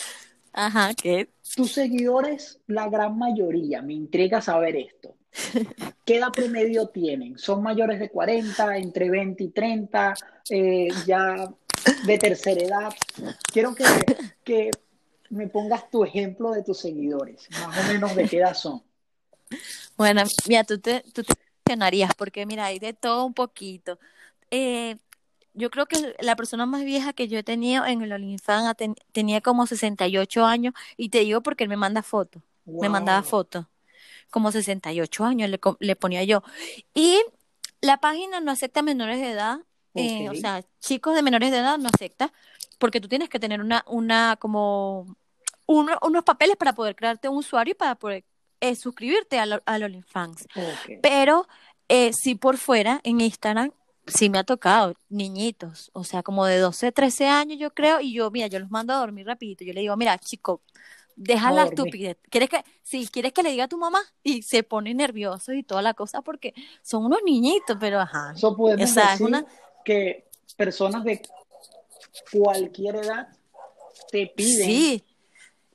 Ajá, 0.53 0.93
¿qué? 0.93 1.29
Tus 1.55 1.71
seguidores, 1.71 2.59
la 2.67 2.89
gran 2.89 3.17
mayoría, 3.17 3.81
me 3.81 3.93
intriga 3.93 4.41
saber 4.41 4.75
esto. 4.75 5.15
¿Qué 6.05 6.17
edad 6.17 6.31
promedio 6.31 6.87
tienen? 6.87 7.37
¿Son 7.37 7.61
mayores 7.61 7.99
de 7.99 8.09
40, 8.09 8.77
entre 8.77 9.09
20 9.09 9.43
y 9.43 9.47
30, 9.49 10.15
eh, 10.49 10.87
ya 11.05 11.51
de 12.05 12.17
tercera 12.17 12.61
edad? 12.61 12.93
Quiero 13.51 13.75
que, 13.75 13.83
que 14.43 14.71
me 15.29 15.47
pongas 15.47 15.89
tu 15.89 16.03
ejemplo 16.03 16.51
de 16.51 16.63
tus 16.63 16.79
seguidores, 16.79 17.47
más 17.51 17.77
o 17.77 17.93
menos 17.93 18.15
de 18.15 18.27
qué 18.27 18.37
edad 18.37 18.53
son. 18.53 18.83
Bueno, 19.97 20.23
mira, 20.47 20.63
tú 20.63 20.79
te, 20.79 21.01
tú 21.13 21.23
te 21.23 21.33
emocionarías 21.65 22.13
porque 22.15 22.45
mira, 22.45 22.65
hay 22.65 22.79
de 22.79 22.93
todo 22.93 23.25
un 23.25 23.33
poquito. 23.33 23.99
Eh, 24.51 24.97
yo 25.53 25.71
creo 25.71 25.87
que 25.87 26.15
la 26.19 26.35
persona 26.35 26.65
más 26.65 26.83
vieja 26.83 27.13
que 27.13 27.27
yo 27.27 27.39
he 27.39 27.43
tenido 27.43 27.85
en 27.85 28.01
el 28.03 28.11
OnlyFans 28.13 28.77
ten, 28.77 28.95
tenía 29.11 29.41
como 29.41 29.65
68 29.65 30.45
años 30.45 30.73
y 30.97 31.09
te 31.09 31.19
digo 31.19 31.41
porque 31.41 31.63
él 31.63 31.69
me 31.69 31.77
manda 31.77 32.03
fotos, 32.03 32.43
wow. 32.65 32.81
me 32.81 32.89
mandaba 32.89 33.23
fotos, 33.23 33.65
como 34.29 34.51
68 34.51 35.25
años 35.25 35.49
le, 35.49 35.59
le, 35.79 35.95
ponía 35.95 36.23
yo. 36.23 36.43
Y 36.93 37.19
la 37.81 37.97
página 37.97 38.39
no 38.39 38.51
acepta 38.51 38.83
menores 38.83 39.19
de 39.19 39.31
edad, 39.31 39.59
okay. 39.93 40.25
eh, 40.25 40.29
o 40.29 40.35
sea, 40.35 40.63
chicos 40.79 41.15
de 41.15 41.23
menores 41.23 41.49
de 41.49 41.57
edad 41.57 41.79
no 41.79 41.89
acepta, 41.91 42.31
porque 42.77 43.01
tú 43.01 43.07
tienes 43.07 43.29
que 43.29 43.39
tener 43.39 43.61
una, 43.61 43.83
una 43.87 44.37
como, 44.39 45.15
uno, 45.65 45.97
unos 46.01 46.23
papeles 46.23 46.55
para 46.55 46.73
poder 46.73 46.95
crearte 46.95 47.29
un 47.29 47.37
usuario 47.37 47.71
y 47.71 47.75
para 47.75 47.95
poder 47.95 48.23
eh, 48.59 48.75
suscribirte 48.75 49.39
al, 49.39 49.61
al 49.65 49.83
OnlyFans. 49.83 50.47
Okay. 50.55 50.99
Pero 51.01 51.47
eh, 51.89 52.11
sí 52.13 52.35
por 52.35 52.57
fuera, 52.57 52.99
en 53.03 53.21
Instagram, 53.21 53.71
sí 54.07 54.29
me 54.29 54.39
ha 54.39 54.43
tocado, 54.43 54.95
niñitos, 55.09 55.89
o 55.93 56.03
sea, 56.03 56.23
como 56.23 56.45
de 56.45 56.57
12, 56.57 56.91
13 56.91 57.27
años 57.27 57.59
yo 57.59 57.73
creo, 57.73 57.99
y 57.99 58.13
yo, 58.13 58.31
mira, 58.31 58.47
yo 58.47 58.59
los 58.59 58.71
mando 58.71 58.93
a 58.93 58.97
dormir 58.97 59.25
rapidito, 59.25 59.63
yo 59.63 59.73
le 59.73 59.81
digo, 59.81 59.95
mira, 59.97 60.17
chico, 60.17 60.61
deja 61.15 61.51
la 61.51 61.63
estupidez, 61.63 62.17
¿quieres 62.29 62.49
que, 62.49 62.63
si 62.83 63.05
sí, 63.05 63.11
quieres 63.11 63.33
que 63.33 63.43
le 63.43 63.51
diga 63.51 63.65
a 63.65 63.67
tu 63.67 63.77
mamá? 63.77 63.99
Y 64.23 64.43
se 64.43 64.63
pone 64.63 64.93
nervioso 64.93 65.53
y 65.53 65.63
toda 65.63 65.81
la 65.81 65.93
cosa 65.93 66.21
porque 66.21 66.53
son 66.81 67.05
unos 67.05 67.19
niñitos, 67.25 67.77
pero 67.79 67.99
ajá. 67.99 68.33
Eso 68.35 68.55
podemos 68.55 68.89
o 68.89 68.93
sea, 68.93 69.11
decir 69.11 69.27
una... 69.27 69.45
que 69.83 70.29
personas 70.55 71.03
de 71.03 71.21
cualquier 72.31 72.97
edad 72.97 73.27
te 74.11 74.27
piden. 74.27 74.65
Sí, 74.65 75.03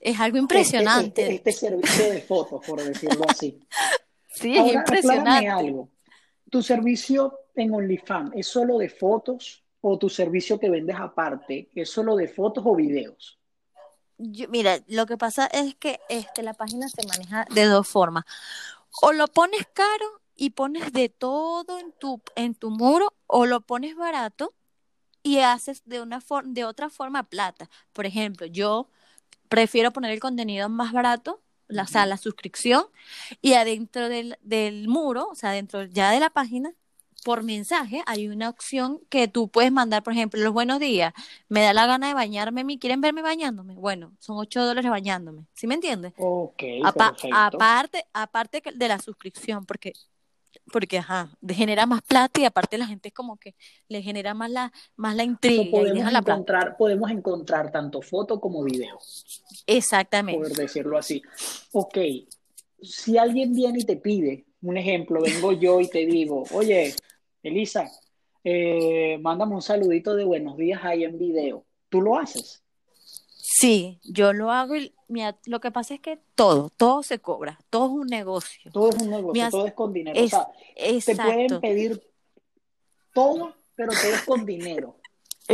es 0.00 0.20
algo 0.20 0.38
impresionante. 0.38 1.22
Este, 1.22 1.34
este, 1.34 1.50
este 1.50 1.66
servicio 1.66 2.10
de 2.10 2.20
fotos, 2.22 2.66
por 2.66 2.82
decirlo 2.82 3.24
así. 3.28 3.60
sí, 4.34 4.56
Ahora, 4.56 4.70
es 4.70 4.74
impresionante. 4.76 5.48
algo. 5.48 5.88
Tu 6.50 6.62
servicio 6.62 7.38
en 7.54 7.74
OnlyFans 7.74 8.32
es 8.34 8.46
solo 8.46 8.78
de 8.78 8.88
fotos 8.88 9.62
o 9.82 9.98
tu 9.98 10.08
servicio 10.08 10.58
que 10.58 10.70
vendes 10.70 10.96
aparte 10.98 11.68
es 11.74 11.90
solo 11.90 12.16
de 12.16 12.28
fotos 12.28 12.64
o 12.66 12.74
videos? 12.74 13.38
Yo, 14.16 14.48
mira, 14.48 14.78
lo 14.86 15.06
que 15.06 15.18
pasa 15.18 15.46
es 15.46 15.74
que 15.74 16.00
este, 16.08 16.42
la 16.42 16.54
página 16.54 16.88
se 16.88 17.06
maneja 17.06 17.44
de 17.52 17.64
dos 17.64 17.88
formas. 17.88 18.24
O 19.02 19.12
lo 19.12 19.26
pones 19.26 19.66
caro 19.72 20.20
y 20.36 20.50
pones 20.50 20.92
de 20.92 21.08
todo 21.08 21.78
en 21.78 21.92
tu, 21.92 22.22
en 22.36 22.54
tu 22.54 22.70
muro, 22.70 23.12
o 23.26 23.46
lo 23.46 23.60
pones 23.60 23.96
barato 23.96 24.54
y 25.22 25.38
haces 25.38 25.82
de, 25.86 26.00
una 26.00 26.20
de 26.44 26.64
otra 26.64 26.90
forma 26.90 27.24
plata. 27.24 27.68
Por 27.92 28.06
ejemplo, 28.06 28.46
yo 28.46 28.88
prefiero 29.48 29.92
poner 29.92 30.12
el 30.12 30.20
contenido 30.20 30.68
más 30.68 30.92
barato 30.92 31.42
la, 31.68 31.84
o 31.84 31.86
sea, 31.86 32.06
la 32.06 32.16
suscripción 32.16 32.84
y 33.40 33.54
adentro 33.54 34.08
del, 34.08 34.36
del 34.42 34.88
muro, 34.88 35.28
o 35.28 35.34
sea, 35.34 35.52
dentro 35.52 35.84
ya 35.84 36.10
de 36.10 36.20
la 36.20 36.30
página, 36.30 36.72
por 37.24 37.44
mensaje 37.44 38.02
hay 38.06 38.28
una 38.28 38.48
opción 38.48 39.00
que 39.08 39.28
tú 39.28 39.48
puedes 39.48 39.72
mandar, 39.72 40.02
por 40.02 40.12
ejemplo, 40.12 40.40
los 40.40 40.52
buenos 40.52 40.80
días, 40.80 41.12
me 41.48 41.62
da 41.62 41.72
la 41.72 41.86
gana 41.86 42.08
de 42.08 42.14
bañarme, 42.14 42.64
¿me 42.64 42.78
quieren 42.78 43.00
verme 43.00 43.22
bañándome? 43.22 43.74
Bueno, 43.74 44.12
son 44.18 44.36
8 44.38 44.64
dólares 44.64 44.90
bañándome, 44.90 45.46
¿sí 45.54 45.66
me 45.66 45.74
entiendes? 45.74 46.12
Ok, 46.18 46.62
Apa 46.84 47.14
aparte, 47.32 48.04
aparte 48.12 48.62
de 48.74 48.88
la 48.88 48.98
suscripción, 48.98 49.64
porque 49.64 49.92
porque 50.72 50.98
ajá, 50.98 51.30
genera 51.48 51.86
más 51.86 52.02
plata 52.02 52.40
y 52.40 52.44
aparte 52.44 52.78
la 52.78 52.86
gente 52.86 53.08
es 53.08 53.14
como 53.14 53.36
que 53.36 53.54
le 53.88 54.02
genera 54.02 54.34
más 54.34 54.50
la 54.50 54.72
más 54.96 55.16
la 55.16 55.24
intriga 55.24 55.70
podemos 55.70 55.96
y 55.96 55.98
deja 55.98 56.10
la 56.10 56.18
encontrar 56.18 56.76
podemos 56.76 57.10
encontrar 57.10 57.70
tanto 57.70 58.02
foto 58.02 58.40
como 58.40 58.62
video 58.64 58.98
exactamente. 59.66 60.40
por 60.40 60.56
decirlo 60.56 60.98
así. 60.98 61.22
Ok 61.72 61.98
si 62.82 63.16
alguien 63.16 63.54
viene 63.54 63.80
y 63.80 63.84
te 63.84 63.96
pide 63.96 64.44
un 64.62 64.76
ejemplo 64.76 65.22
vengo 65.22 65.52
yo 65.52 65.80
y 65.80 65.88
te 65.88 66.04
digo 66.04 66.44
oye 66.52 66.94
Elisa 67.42 67.90
eh, 68.44 69.18
mándame 69.20 69.54
un 69.54 69.62
saludito 69.62 70.14
de 70.14 70.24
buenos 70.24 70.56
días 70.56 70.80
ahí 70.82 71.04
en 71.04 71.18
video 71.18 71.64
tú 71.88 72.00
lo 72.02 72.18
haces 72.18 72.61
Sí, 73.54 74.00
yo 74.02 74.32
lo 74.32 74.50
hago 74.50 74.76
y 74.76 74.94
mira, 75.08 75.36
lo 75.44 75.60
que 75.60 75.70
pasa 75.70 75.92
es 75.92 76.00
que 76.00 76.18
todo, 76.34 76.70
todo 76.74 77.02
se 77.02 77.18
cobra, 77.18 77.58
todo 77.68 77.84
es 77.84 77.92
un 77.92 78.06
negocio. 78.06 78.72
Todo 78.72 78.88
es 78.88 79.02
un 79.02 79.10
negocio, 79.10 79.50
todo 79.50 79.66
es 79.66 79.74
con 79.74 79.92
dinero. 79.92 80.18
Es, 80.18 80.32
o 80.32 80.36
sea, 80.36 80.48
te 81.04 81.14
pueden 81.14 81.60
pedir 81.60 82.02
todo, 83.12 83.54
pero 83.74 83.92
todo 83.92 84.10
es 84.10 84.22
con 84.22 84.46
dinero. 84.46 84.96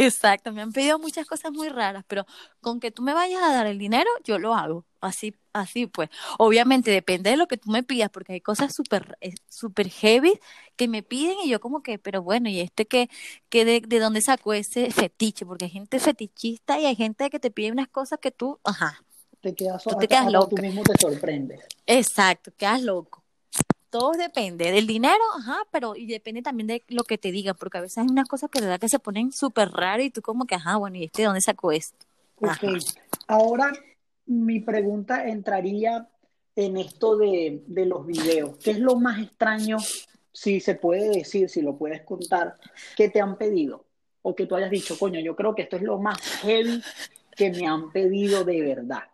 Exacto, 0.00 0.52
me 0.52 0.62
han 0.62 0.70
pedido 0.70 0.98
muchas 1.00 1.26
cosas 1.26 1.50
muy 1.50 1.68
raras, 1.68 2.04
pero 2.06 2.24
con 2.60 2.78
que 2.78 2.92
tú 2.92 3.02
me 3.02 3.14
vayas 3.14 3.42
a 3.42 3.52
dar 3.52 3.66
el 3.66 3.78
dinero, 3.78 4.08
yo 4.22 4.38
lo 4.38 4.54
hago. 4.54 4.84
Así, 5.00 5.34
así 5.52 5.86
pues. 5.86 6.08
Obviamente 6.38 6.92
depende 6.92 7.30
de 7.30 7.36
lo 7.36 7.48
que 7.48 7.56
tú 7.56 7.68
me 7.70 7.82
pidas, 7.82 8.08
porque 8.08 8.34
hay 8.34 8.40
cosas 8.40 8.72
súper 8.72 9.18
super 9.48 9.88
heavy 9.90 10.38
que 10.76 10.86
me 10.86 11.02
piden 11.02 11.36
y 11.44 11.48
yo 11.48 11.58
como 11.58 11.82
que, 11.82 11.98
pero 11.98 12.22
bueno, 12.22 12.48
¿y 12.48 12.60
este 12.60 12.86
que, 12.86 13.10
que 13.48 13.64
de, 13.64 13.80
de 13.80 13.98
dónde 13.98 14.20
sacó 14.20 14.52
ese 14.52 14.90
fetiche? 14.92 15.44
Porque 15.44 15.64
hay 15.64 15.72
gente 15.72 15.98
fetichista 15.98 16.78
y 16.78 16.86
hay 16.86 16.94
gente 16.94 17.28
que 17.28 17.40
te 17.40 17.50
pide 17.50 17.72
unas 17.72 17.88
cosas 17.88 18.20
que 18.20 18.30
tú, 18.30 18.60
ajá. 18.62 19.02
Te 19.40 19.52
quedas, 19.54 19.82
tú 19.82 19.96
te 19.96 20.06
quedas 20.06 20.30
loco. 20.30 20.50
Tú 20.50 20.62
mismo 20.62 20.82
te 20.84 20.94
sorprendes. 21.00 21.60
Exacto, 21.86 22.52
quedas 22.56 22.82
loco 22.82 23.17
todo 23.90 24.12
depende 24.12 24.70
del 24.70 24.86
dinero, 24.86 25.22
ajá, 25.36 25.58
pero 25.70 25.96
y 25.96 26.06
depende 26.06 26.42
también 26.42 26.66
de 26.66 26.82
lo 26.88 27.04
que 27.04 27.18
te 27.18 27.32
digan, 27.32 27.56
porque 27.58 27.78
a 27.78 27.80
veces 27.80 27.98
hay 27.98 28.06
unas 28.06 28.28
cosas 28.28 28.50
que 28.50 28.60
de 28.60 28.66
verdad 28.66 28.80
que 28.80 28.88
se 28.88 28.98
ponen 28.98 29.32
súper 29.32 29.70
raras 29.70 30.06
y 30.06 30.10
tú 30.10 30.22
como 30.22 30.46
que, 30.46 30.54
ajá, 30.54 30.76
bueno, 30.76 30.96
¿y 30.96 31.04
este 31.04 31.22
de 31.22 31.26
dónde 31.26 31.40
sacó 31.40 31.72
esto? 31.72 32.06
Ajá. 32.42 32.66
Ok, 32.66 32.78
ahora 33.26 33.72
mi 34.26 34.60
pregunta 34.60 35.26
entraría 35.26 36.08
en 36.54 36.76
esto 36.76 37.16
de, 37.16 37.62
de 37.66 37.86
los 37.86 38.06
videos. 38.06 38.56
¿Qué 38.58 38.72
es 38.72 38.78
lo 38.78 38.96
más 38.96 39.20
extraño, 39.20 39.78
si 40.32 40.60
se 40.60 40.74
puede 40.74 41.08
decir, 41.10 41.48
si 41.48 41.62
lo 41.62 41.76
puedes 41.76 42.02
contar, 42.02 42.56
que 42.96 43.08
te 43.08 43.20
han 43.20 43.38
pedido? 43.38 43.84
O 44.22 44.34
que 44.34 44.46
tú 44.46 44.56
hayas 44.56 44.70
dicho, 44.70 44.98
coño, 44.98 45.20
yo 45.20 45.34
creo 45.36 45.54
que 45.54 45.62
esto 45.62 45.76
es 45.76 45.82
lo 45.82 45.98
más 45.98 46.20
heavy 46.42 46.82
que 47.36 47.50
me 47.50 47.66
han 47.66 47.90
pedido 47.92 48.44
de 48.44 48.60
verdad. 48.60 49.04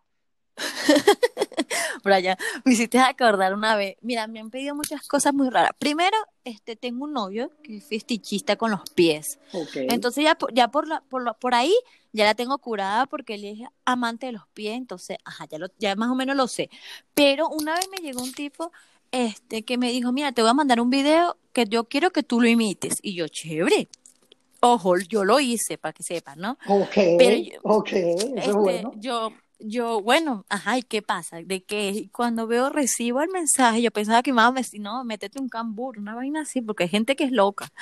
Brian, 2.04 2.36
me 2.64 2.72
hiciste 2.72 2.98
acordar 2.98 3.54
una 3.54 3.76
vez. 3.76 3.96
Mira, 4.02 4.26
me 4.26 4.40
han 4.40 4.50
pedido 4.50 4.74
muchas 4.74 5.06
cosas 5.08 5.34
muy 5.34 5.48
raras. 5.50 5.72
Primero, 5.78 6.16
este, 6.44 6.76
tengo 6.76 7.04
un 7.04 7.12
novio 7.12 7.50
que 7.62 7.78
es 7.78 7.84
festichista 7.84 8.56
con 8.56 8.70
los 8.70 8.82
pies. 8.90 9.38
Okay. 9.52 9.88
Entonces 9.90 10.24
ya, 10.24 10.36
ya 10.52 10.68
por, 10.68 10.86
la, 10.86 11.00
por, 11.08 11.24
la, 11.24 11.32
por 11.32 11.54
ahí 11.54 11.74
ya 12.12 12.24
la 12.24 12.34
tengo 12.34 12.58
curada 12.58 13.06
porque 13.06 13.34
él 13.34 13.44
es 13.44 13.68
amante 13.84 14.26
de 14.26 14.32
los 14.32 14.46
pies. 14.54 14.76
Entonces, 14.76 15.18
ajá, 15.24 15.46
ya, 15.50 15.58
lo, 15.58 15.68
ya 15.78 15.96
más 15.96 16.10
o 16.10 16.14
menos 16.14 16.36
lo 16.36 16.46
sé. 16.46 16.70
Pero 17.14 17.48
una 17.48 17.74
vez 17.74 17.88
me 17.90 17.98
llegó 17.98 18.22
un 18.22 18.32
tipo 18.32 18.70
este, 19.10 19.62
que 19.62 19.78
me 19.78 19.90
dijo, 19.90 20.12
mira, 20.12 20.32
te 20.32 20.42
voy 20.42 20.50
a 20.50 20.54
mandar 20.54 20.80
un 20.80 20.90
video 20.90 21.36
que 21.52 21.66
yo 21.66 21.84
quiero 21.84 22.10
que 22.10 22.22
tú 22.22 22.40
lo 22.40 22.48
imites. 22.48 22.98
Y 23.00 23.14
yo, 23.14 23.28
chévere. 23.28 23.88
Ojo, 24.60 24.96
yo 24.98 25.24
lo 25.24 25.40
hice 25.40 25.76
para 25.76 25.92
que 25.92 26.02
sepan, 26.02 26.38
¿no? 26.38 26.58
Ok, 26.66 26.94
Pero 27.18 27.36
yo, 27.36 27.58
ok, 27.62 27.88
eso 27.92 28.26
este, 28.28 28.40
es 28.40 28.52
bueno. 28.54 28.92
Yo, 28.96 29.30
yo, 29.58 30.00
bueno, 30.00 30.44
ajá, 30.48 30.78
¿y 30.78 30.82
qué 30.82 31.02
pasa? 31.02 31.38
De 31.42 31.62
que 31.62 32.08
cuando 32.12 32.46
veo, 32.46 32.70
recibo 32.70 33.20
el 33.20 33.30
mensaje, 33.30 33.82
yo 33.82 33.90
pensaba 33.90 34.22
que 34.22 34.32
me 34.32 34.42
iba 34.42 34.48
a 34.48 34.52
decir, 34.52 34.80
no, 34.80 35.04
métete 35.04 35.40
un 35.40 35.48
cambur, 35.48 35.98
una 35.98 36.14
vaina 36.14 36.42
así, 36.42 36.60
porque 36.60 36.84
hay 36.84 36.88
gente 36.88 37.16
que 37.16 37.24
es 37.24 37.32
loca. 37.32 37.72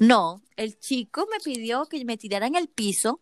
No, 0.00 0.42
el 0.56 0.78
chico 0.78 1.26
me 1.30 1.38
pidió 1.40 1.86
que 1.86 2.04
me 2.04 2.16
tirara 2.16 2.46
en 2.46 2.54
el 2.54 2.68
piso. 2.68 3.20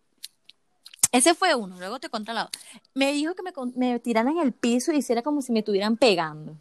Ese 1.11 1.33
fue 1.33 1.55
uno, 1.55 1.77
luego 1.79 1.99
te 1.99 2.09
conté 2.09 2.33
la 2.33 2.49
Me 2.93 3.13
dijo 3.13 3.33
que 3.33 3.41
me, 3.41 3.51
me 3.75 3.99
tirara 3.99 4.29
en 4.29 4.39
el 4.39 4.51
piso 4.51 4.91
y 4.91 4.97
hiciera 4.97 5.21
como 5.21 5.41
si 5.41 5.51
me 5.51 5.59
estuvieran 5.59 5.97
pegando. 5.97 6.55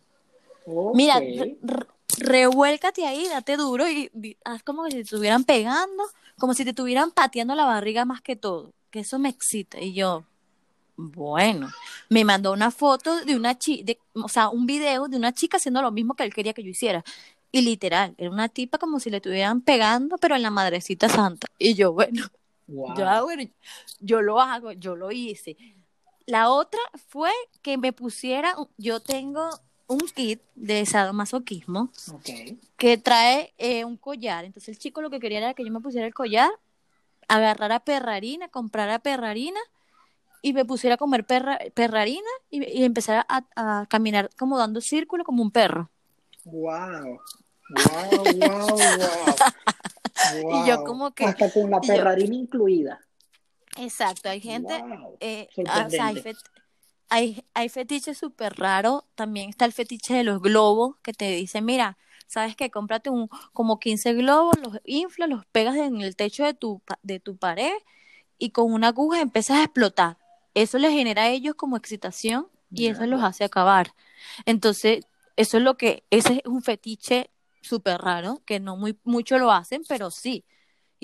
Okay. 0.64 0.94
Mira, 0.94 1.20
re, 1.20 1.86
revuélcate 2.18 3.06
ahí, 3.06 3.28
date 3.28 3.56
duro 3.56 3.88
y, 3.88 4.10
y 4.22 4.36
haz 4.44 4.62
como 4.62 4.86
si 4.86 4.92
te 4.92 5.00
estuvieran 5.00 5.44
pegando, 5.44 6.04
como 6.38 6.54
si 6.54 6.64
te 6.64 6.70
estuvieran 6.70 7.10
pateando 7.10 7.54
la 7.54 7.64
barriga 7.64 8.04
más 8.04 8.22
que 8.22 8.36
todo, 8.36 8.72
que 8.90 9.00
eso 9.00 9.18
me 9.18 9.28
excita. 9.28 9.80
Y 9.80 9.92
yo, 9.94 10.24
bueno, 10.96 11.70
me 12.08 12.24
mandó 12.24 12.52
una 12.52 12.70
foto 12.70 13.24
de 13.24 13.36
una 13.36 13.58
chica, 13.58 13.92
o 14.14 14.28
sea, 14.28 14.48
un 14.48 14.66
video 14.66 15.08
de 15.08 15.16
una 15.16 15.32
chica 15.32 15.58
haciendo 15.58 15.82
lo 15.82 15.90
mismo 15.92 16.14
que 16.14 16.24
él 16.24 16.34
quería 16.34 16.52
que 16.54 16.62
yo 16.62 16.70
hiciera. 16.70 17.04
Y 17.52 17.60
literal, 17.62 18.14
era 18.18 18.30
una 18.30 18.48
tipa 18.48 18.78
como 18.78 18.98
si 19.00 19.10
le 19.10 19.18
estuvieran 19.18 19.60
pegando, 19.60 20.18
pero 20.18 20.34
en 20.36 20.42
la 20.42 20.50
madrecita 20.50 21.08
santa. 21.08 21.46
Y 21.58 21.74
yo, 21.74 21.92
bueno, 21.92 22.24
Wow. 22.68 22.96
yo, 22.96 23.24
bueno, 23.24 23.44
yo 24.00 24.22
lo 24.22 24.40
hago, 24.40 24.72
yo 24.72 24.96
lo 24.96 25.12
hice. 25.12 25.56
La 26.26 26.50
otra 26.50 26.80
fue 27.08 27.30
que 27.62 27.78
me 27.78 27.92
pusiera, 27.92 28.56
yo 28.76 28.98
tengo 29.00 29.48
un 29.86 30.00
kit 30.00 30.40
de 30.56 30.84
sadomasoquismo 30.84 31.90
que 32.76 32.98
trae 32.98 33.54
eh, 33.58 33.84
un 33.84 33.96
collar. 33.96 34.44
Entonces 34.44 34.70
el 34.70 34.78
chico 34.78 35.00
lo 35.00 35.10
que 35.10 35.20
quería 35.20 35.38
era 35.38 35.54
que 35.54 35.64
yo 35.64 35.70
me 35.70 35.80
pusiera 35.80 36.06
el 36.06 36.14
collar, 36.14 36.50
agarrara 37.28 37.80
perrarina, 37.80 38.48
comprara 38.48 38.98
perrarina 38.98 39.60
y 40.42 40.52
me 40.52 40.64
pusiera 40.64 40.94
a 40.94 40.98
comer 40.98 41.24
perra, 41.24 41.58
perrarina 41.74 42.28
y, 42.50 42.64
y 42.64 42.84
empezara 42.84 43.26
a, 43.28 43.44
a, 43.56 43.86
caminar 43.86 44.30
como 44.36 44.58
dando 44.58 44.80
círculo 44.80 45.24
como 45.24 45.42
un 45.42 45.50
perro. 45.50 45.90
Wow. 46.44 47.20
Wow, 47.68 48.24
wow, 48.24 48.78
wow. 50.42 50.64
Y 50.64 50.68
yo 50.68 50.84
como 50.84 51.10
que... 51.12 51.24
Hasta 51.24 51.50
con 51.50 51.70
la 51.70 51.80
yo- 51.80 51.86
perrarina 51.94 52.34
incluida. 52.34 53.00
Exacto, 53.76 54.28
hay 54.30 54.40
gente, 54.40 54.80
Wow, 54.80 55.16
eh, 55.20 55.48
ah, 55.68 55.84
o 55.86 55.90
sea, 55.90 56.06
hay, 56.06 56.16
fet- 56.16 56.50
hay, 57.10 57.44
hay 57.52 57.68
fetiches 57.68 58.16
súper 58.16 58.54
raros. 58.54 59.04
También 59.14 59.50
está 59.50 59.64
el 59.64 59.72
fetiche 59.72 60.14
de 60.14 60.24
los 60.24 60.40
globos, 60.40 60.96
que 61.02 61.12
te 61.12 61.30
dicen, 61.32 61.64
mira, 61.64 61.98
sabes 62.26 62.56
que 62.56 62.70
cómprate 62.70 63.10
un, 63.10 63.28
como 63.52 63.78
15 63.78 64.14
globos, 64.14 64.58
los 64.60 64.80
inflas, 64.84 65.28
los 65.28 65.44
pegas 65.46 65.76
en 65.76 66.00
el 66.00 66.16
techo 66.16 66.44
de 66.44 66.54
tu, 66.54 66.80
de 67.02 67.20
tu 67.20 67.36
pared 67.36 67.72
y 68.38 68.50
con 68.50 68.72
una 68.72 68.88
aguja 68.88 69.20
empiezas 69.20 69.58
a 69.58 69.64
explotar. 69.64 70.16
Eso 70.56 70.78
les 70.78 70.92
genera 70.92 71.24
a 71.24 71.30
ellos 71.30 71.54
como 71.56 71.76
excitación 71.76 72.48
y 72.74 72.86
eso 72.88 73.06
los 73.06 73.22
hace 73.22 73.44
acabar. 73.44 73.94
Entonces, 74.46 75.06
eso 75.36 75.58
es 75.58 75.62
lo 75.62 75.76
que, 75.76 76.04
ese 76.10 76.34
es 76.36 76.42
un 76.46 76.62
fetiche 76.62 77.30
súper 77.62 78.00
raro, 78.00 78.42
que 78.46 78.58
no 78.60 78.76
muy, 78.76 78.98
mucho 79.04 79.38
lo 79.38 79.52
hacen, 79.52 79.82
pero 79.88 80.10
sí. 80.10 80.46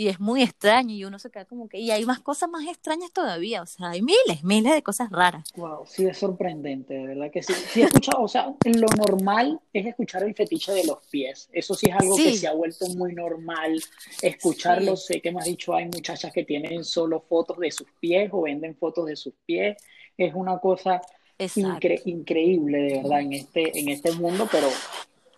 Y 0.02 0.08
es 0.08 0.18
muy 0.18 0.42
extraño 0.42 0.92
y 0.96 1.04
uno 1.04 1.20
se 1.20 1.30
queda 1.30 1.44
como 1.44 1.68
que, 1.68 1.78
y 1.78 1.92
hay 1.92 2.04
más 2.04 2.18
cosas 2.18 2.50
más 2.50 2.66
extrañas 2.66 3.12
todavía, 3.12 3.62
o 3.62 3.66
sea, 3.66 3.90
hay 3.90 4.02
miles, 4.02 4.42
miles 4.42 4.74
de 4.74 4.82
cosas 4.82 5.10
raras. 5.12 5.52
Wow, 5.54 5.86
sí 5.86 6.04
es 6.06 6.18
sorprendente, 6.18 6.94
de 6.94 7.06
verdad 7.06 7.30
que 7.30 7.40
sí. 7.40 7.52
Sí 7.52 7.82
he 7.82 7.84
escuchado, 7.84 8.20
o 8.24 8.26
sea, 8.26 8.52
lo 8.64 8.86
normal 8.98 9.60
es 9.72 9.86
escuchar 9.86 10.24
el 10.24 10.34
fetiche 10.34 10.72
de 10.72 10.84
los 10.86 11.06
pies. 11.08 11.48
Eso 11.52 11.74
sí 11.74 11.86
es 11.88 11.94
algo 11.94 12.16
que 12.16 12.32
Sí. 12.32 12.38
se 12.38 12.48
ha 12.48 12.52
vuelto 12.52 12.84
muy 12.96 13.14
normal 13.14 13.80
escucharlo. 14.22 14.96
Sé 14.96 15.20
que 15.20 15.30
me 15.30 15.38
has 15.38 15.46
dicho, 15.46 15.72
hay 15.72 15.84
muchachas 15.84 16.32
que 16.32 16.42
tienen 16.44 16.82
solo 16.82 17.20
fotos 17.20 17.58
de 17.58 17.70
sus 17.70 17.86
pies 18.00 18.28
o 18.32 18.42
venden 18.42 18.74
fotos 18.74 19.06
de 19.06 19.14
sus 19.14 19.34
pies. 19.46 19.76
Es 20.18 20.34
una 20.34 20.58
cosa 20.58 21.00
incre- 21.38 22.02
increíble, 22.06 22.78
de 22.78 22.96
verdad, 23.02 23.20
en 23.20 23.34
este, 23.34 23.78
en 23.78 23.88
este 23.88 24.10
mundo, 24.12 24.48
pero 24.50 24.66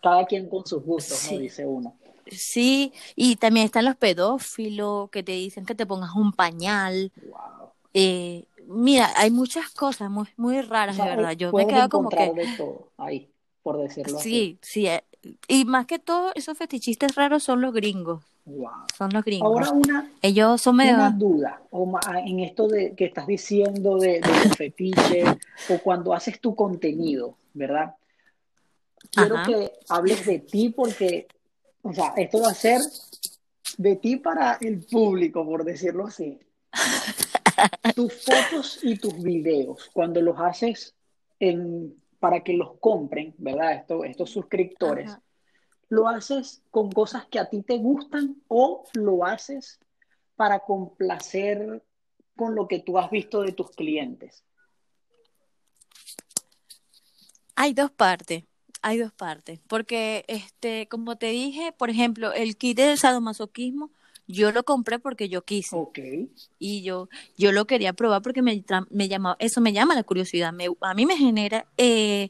cada 0.03 0.25
quien 0.25 0.49
con 0.49 0.67
sus 0.67 0.83
gustos, 0.83 1.19
Sí. 1.19 1.35
¿no? 1.35 1.41
Dice 1.41 1.67
uno. 1.67 1.97
Sí, 2.31 2.93
y 3.17 3.37
también 3.37 3.67
están 3.67 3.85
los 3.85 3.97
pedófilos 3.97 5.11
que 5.11 5.23
te 5.23 5.33
dicen 5.33 5.67
que 5.67 5.75
te 5.75 5.87
pongas 5.87 6.15
un 6.15 6.33
pañal. 6.33 7.13
Wow. 7.23 7.71
Eh, 7.93 8.45
mira, 8.67 9.11
hay 9.17 9.31
muchas 9.31 9.71
cosas 9.71 10.11
muy, 10.11 10.27
muy 10.37 10.59
O 10.59 10.63
raras, 10.63 10.97
de 10.97 11.03
sea, 11.03 11.17
verdad. 11.17 11.33
Yo 11.33 11.53
me 11.53 11.67
quedo 11.67 11.89
como 11.89 12.09
que, 12.09 12.33
de 12.33 12.49
todo 12.57 12.89
ahí, 12.99 13.29
por 13.63 13.79
decirlo 13.79 14.19
así. 14.19 14.31
sí, 14.31 14.59
sí. 14.63 14.87
eh, 14.87 15.05
Y 15.49 15.65
más 15.65 15.87
que 15.87 15.99
todo, 15.99 16.33
esos 16.35 16.57
fetichistas 16.59 17.15
raros 17.15 17.43
son 17.43 17.61
los 17.61 17.73
gringos. 17.73 18.23
Wow. 18.47 18.69
Son 18.99 19.11
los 19.13 19.25
gringos. 19.25 19.49
Ahora 19.49 19.71
una, 19.71 20.11
Ellos 20.21 20.61
son 20.61 20.77
medio... 20.77 20.95
Una 20.95 21.11
duda 21.11 21.63
o 21.71 21.87
ma- 21.87 22.01
en 22.27 22.41
esto 22.41 22.69
de 22.69 22.95
que 22.95 23.07
estás 23.07 23.27
diciendo 23.27 23.99
de, 23.99 24.21
de 24.21 24.45
los 24.45 24.57
fetiches 24.57 25.39
o 25.71 25.79
cuando 25.79 26.13
haces 26.13 26.39
tu 26.41 26.55
contenido, 26.55 27.37
¿verdad? 27.55 27.95
Quiero 29.11 29.37
Ajá. 29.37 29.47
que 29.47 29.73
hables 29.89 30.27
de 30.27 30.41
ti 30.41 30.71
porque, 30.71 31.27
o 31.85 31.93
sea, 31.93 32.15
esto 32.17 32.41
va 32.41 32.49
a 32.49 32.55
ser 32.55 32.81
de 33.77 33.97
ti 33.97 34.17
para 34.17 34.57
el 34.61 34.85
público, 34.87 35.45
por 35.45 35.65
decirlo 35.65 36.07
así. 36.07 36.41
Tus 37.95 38.25
fotos 38.25 38.81
y 38.83 38.97
tus 38.97 39.23
videos, 39.23 39.91
cuando 39.93 40.21
los 40.21 40.39
haces 40.41 40.95
en, 41.39 41.95
para 42.19 42.43
que 42.43 42.55
los 42.55 42.79
compren, 42.81 43.35
¿verdad? 43.39 43.75
Esto- 43.75 44.03
estos 44.05 44.31
suscriptores, 44.31 45.11
Ajá. 45.11 45.23
¿lo 45.91 46.09
haces 46.09 46.63
con 46.71 46.91
cosas 46.91 47.27
que 47.27 47.39
a 47.39 47.49
ti 47.51 47.63
te 47.63 47.77
gustan 47.77 48.43
o 48.49 48.85
lo 48.95 49.25
haces 49.25 49.79
para 50.37 50.61
complacer 50.61 51.85
con 52.35 52.55
lo 52.55 52.67
que 52.67 52.81
tú 52.81 52.99
has 52.99 53.11
visto 53.11 53.43
de 53.43 53.53
tus 53.53 53.71
clientes? 53.73 54.43
Hay 57.57 57.75
dos 57.75 57.91
partes, 57.93 58.45
hay 58.87 58.99
dos 58.99 59.13
partes, 59.13 59.61
porque 59.67 60.27
este, 60.29 60.87
como 60.89 61.17
te 61.17 61.29
dije, 61.29 61.73
por 61.73 61.89
ejemplo, 61.89 62.35
el 62.35 62.59
kit 62.59 62.77
del 62.77 62.99
sadomasoquismo, 62.99 63.91
yo 64.27 64.53
lo 64.53 64.63
compré 64.65 64.99
porque 64.99 65.31
yo 65.31 65.41
quise. 65.43 65.75
Ok, 65.75 65.99
y 66.59 66.83
yo, 66.83 67.09
yo 67.39 67.51
lo 67.53 67.67
quería 67.67 67.95
probar 67.95 68.21
porque 68.21 68.43
me, 68.43 68.63
me 68.91 69.09
llamaba, 69.09 69.37
eso 69.39 69.63
me 69.63 69.73
llama 69.73 69.95
la 69.95 70.03
curiosidad, 70.03 70.53
me, 70.53 70.67
a 70.83 70.93
mí 70.93 71.07
me 71.07 71.17
genera 71.17 71.65
eh, 71.79 72.29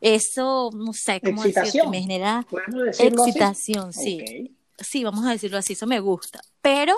eso, 0.00 0.70
no 0.72 0.94
sé 0.94 1.20
cómo 1.20 1.42
Excitación. 1.44 1.90
me 1.90 2.00
genera 2.00 2.46
¿podemos 2.48 2.84
decirlo 2.84 3.22
así? 3.22 3.30
excitación, 3.30 3.92
sí, 3.92 4.50
sí, 4.78 5.04
vamos 5.04 5.26
a 5.26 5.32
decirlo 5.32 5.58
así, 5.58 5.74
eso 5.74 5.86
me 5.86 6.00
gusta, 6.00 6.40
pero 6.62 6.94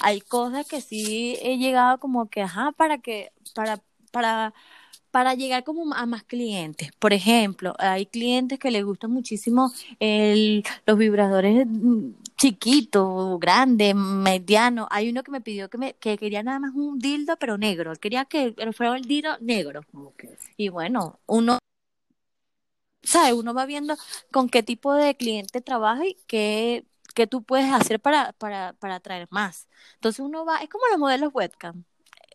hay 0.00 0.20
cosas 0.20 0.64
que 0.64 0.80
sí 0.80 1.36
he 1.42 1.58
llegado 1.58 1.98
como 1.98 2.30
que, 2.30 2.42
ajá, 2.42 2.70
para 2.76 2.98
que, 2.98 3.32
para, 3.52 3.80
para, 4.12 4.54
para 5.18 5.34
llegar 5.34 5.64
como 5.64 5.92
a 5.94 6.06
más 6.06 6.22
clientes. 6.22 6.92
Por 7.00 7.12
ejemplo, 7.12 7.74
hay 7.80 8.06
clientes 8.06 8.56
que 8.60 8.70
les 8.70 8.84
gustan 8.84 9.10
muchísimo 9.10 9.72
el, 9.98 10.62
los 10.86 10.96
vibradores 10.96 11.66
mm, 11.66 12.12
chiquitos, 12.36 13.40
grandes, 13.40 13.96
medianos. 13.96 14.86
Hay 14.92 15.10
uno 15.10 15.24
que 15.24 15.32
me 15.32 15.40
pidió 15.40 15.68
que, 15.70 15.76
me, 15.76 15.94
que 15.94 16.16
quería 16.18 16.44
nada 16.44 16.60
más 16.60 16.72
un 16.72 17.00
dildo, 17.00 17.36
pero 17.36 17.58
negro. 17.58 17.94
Quería 17.96 18.26
que 18.26 18.54
fuera 18.72 18.96
el 18.96 19.06
dildo 19.06 19.36
negro. 19.40 19.80
Y 20.56 20.68
bueno, 20.68 21.18
uno, 21.26 21.58
¿sabes? 23.02 23.32
Uno 23.32 23.54
va 23.54 23.66
viendo 23.66 23.96
con 24.32 24.48
qué 24.48 24.62
tipo 24.62 24.94
de 24.94 25.16
cliente 25.16 25.60
trabaja 25.60 26.06
y 26.06 26.16
qué, 26.28 26.86
qué 27.14 27.26
tú 27.26 27.42
puedes 27.42 27.72
hacer 27.72 28.00
para, 28.00 28.32
para, 28.34 28.74
para 28.74 28.96
atraer 28.96 29.26
más. 29.30 29.68
Entonces 29.94 30.20
uno 30.20 30.44
va, 30.44 30.58
es 30.58 30.68
como 30.68 30.84
los 30.90 30.98
modelos 30.98 31.30
webcam. 31.34 31.84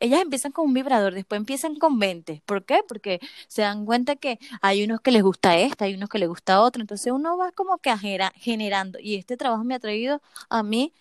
Ellas 0.04 0.22
empiezan 0.22 0.52
con 0.52 0.66
un 0.66 0.74
vibrador, 0.74 1.14
después 1.14 1.40
empiezan 1.40 1.76
con 1.78 1.98
20. 1.98 2.42
¿Por 2.46 2.66
qué? 2.66 2.82
Porque 2.88 3.20
se 3.48 3.62
dan 3.62 3.86
cuenta 3.86 4.16
que 4.18 4.38
hay 4.62 4.84
unos 4.84 5.00
que 5.00 5.12
les 5.12 5.24
gusta 5.24 5.58
este, 5.58 5.86
hay 5.86 5.94
unos 5.96 6.10
que 6.10 6.20
les 6.20 6.28
gusta 6.28 6.62
otro. 6.62 6.82
Entonces 6.82 7.12
uno 7.14 7.38
va 7.38 7.52
como 7.54 7.78
que 7.78 7.90
genera- 7.98 8.34
generando. 8.36 9.00
Y 9.00 9.16
este 9.16 9.38
trabajo 9.38 9.64
me 9.64 9.76
ha 9.76 9.80
traído 9.80 10.22
a 10.50 10.62
mí 10.62 10.92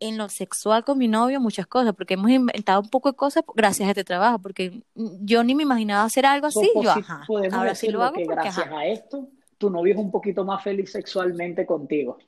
en 0.00 0.16
lo 0.18 0.28
sexual 0.28 0.84
con 0.84 0.98
mi 0.98 1.06
novio 1.08 1.40
muchas 1.40 1.66
cosas, 1.66 1.94
porque 1.94 2.14
hemos 2.14 2.30
inventado 2.30 2.80
un 2.80 2.88
poco 2.90 3.10
de 3.10 3.16
cosas 3.16 3.44
gracias 3.54 3.86
a 3.86 3.90
este 3.90 4.04
trabajo, 4.04 4.38
porque 4.40 4.82
yo 4.94 5.42
ni 5.44 5.54
me 5.54 5.62
imaginaba 5.64 6.04
hacer 6.04 6.24
algo 6.26 6.46
así. 6.48 6.70
Yo, 6.82 6.90
ajá, 6.90 7.26
ahora 7.52 7.74
sí 7.74 7.88
lo 7.88 8.02
hago 8.02 8.14
que 8.14 8.24
porque, 8.24 8.40
gracias 8.42 8.66
ajá. 8.66 8.78
a 8.78 8.86
esto, 8.86 9.28
tu 9.56 9.70
novio 9.70 9.94
es 9.94 9.98
un 10.00 10.10
poquito 10.10 10.44
más 10.44 10.62
feliz 10.62 10.90
sexualmente 10.92 11.64
contigo. 11.66 12.18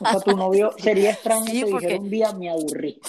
O 0.00 0.04
sea, 0.08 0.20
tu 0.20 0.36
novio 0.36 0.72
sería 0.78 1.10
extraño 1.10 1.44
Sí, 1.46 1.64
que 1.64 1.70
porque- 1.70 1.86
dijera 1.86 2.02
un 2.02 2.10
día 2.10 2.32
me 2.32 2.50
aburrí. 2.50 3.00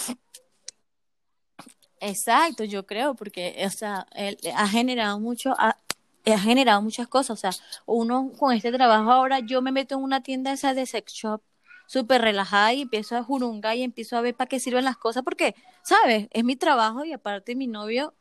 Exacto, 2.06 2.64
yo 2.64 2.84
creo, 2.84 3.14
porque, 3.14 3.64
o 3.66 3.70
sea, 3.70 4.06
él 4.14 4.38
ha 4.54 4.68
generado 4.68 5.18
mucho, 5.18 5.54
ha, 5.58 5.78
ha 6.26 6.38
generado 6.38 6.82
muchas 6.82 7.08
cosas, 7.08 7.30
o 7.30 7.40
sea, 7.40 7.50
uno 7.86 8.30
con 8.38 8.52
este 8.54 8.70
trabajo 8.70 9.10
ahora, 9.10 9.40
yo 9.40 9.62
me 9.62 9.72
meto 9.72 9.94
en 9.94 10.02
una 10.02 10.22
tienda 10.22 10.52
esa 10.52 10.74
de 10.74 10.84
sex 10.84 11.12
shop, 11.14 11.40
súper 11.86 12.20
relajada 12.20 12.74
y 12.74 12.82
empiezo 12.82 13.16
a 13.16 13.22
jurungar 13.22 13.76
y 13.76 13.82
empiezo 13.82 14.18
a 14.18 14.20
ver 14.20 14.34
para 14.34 14.48
qué 14.48 14.60
sirven 14.60 14.84
las 14.84 14.98
cosas, 14.98 15.22
porque, 15.22 15.54
¿sabes? 15.82 16.28
Es 16.30 16.44
mi 16.44 16.56
trabajo 16.56 17.06
y 17.06 17.12
aparte 17.12 17.54
mi 17.54 17.66
novio, 17.66 18.12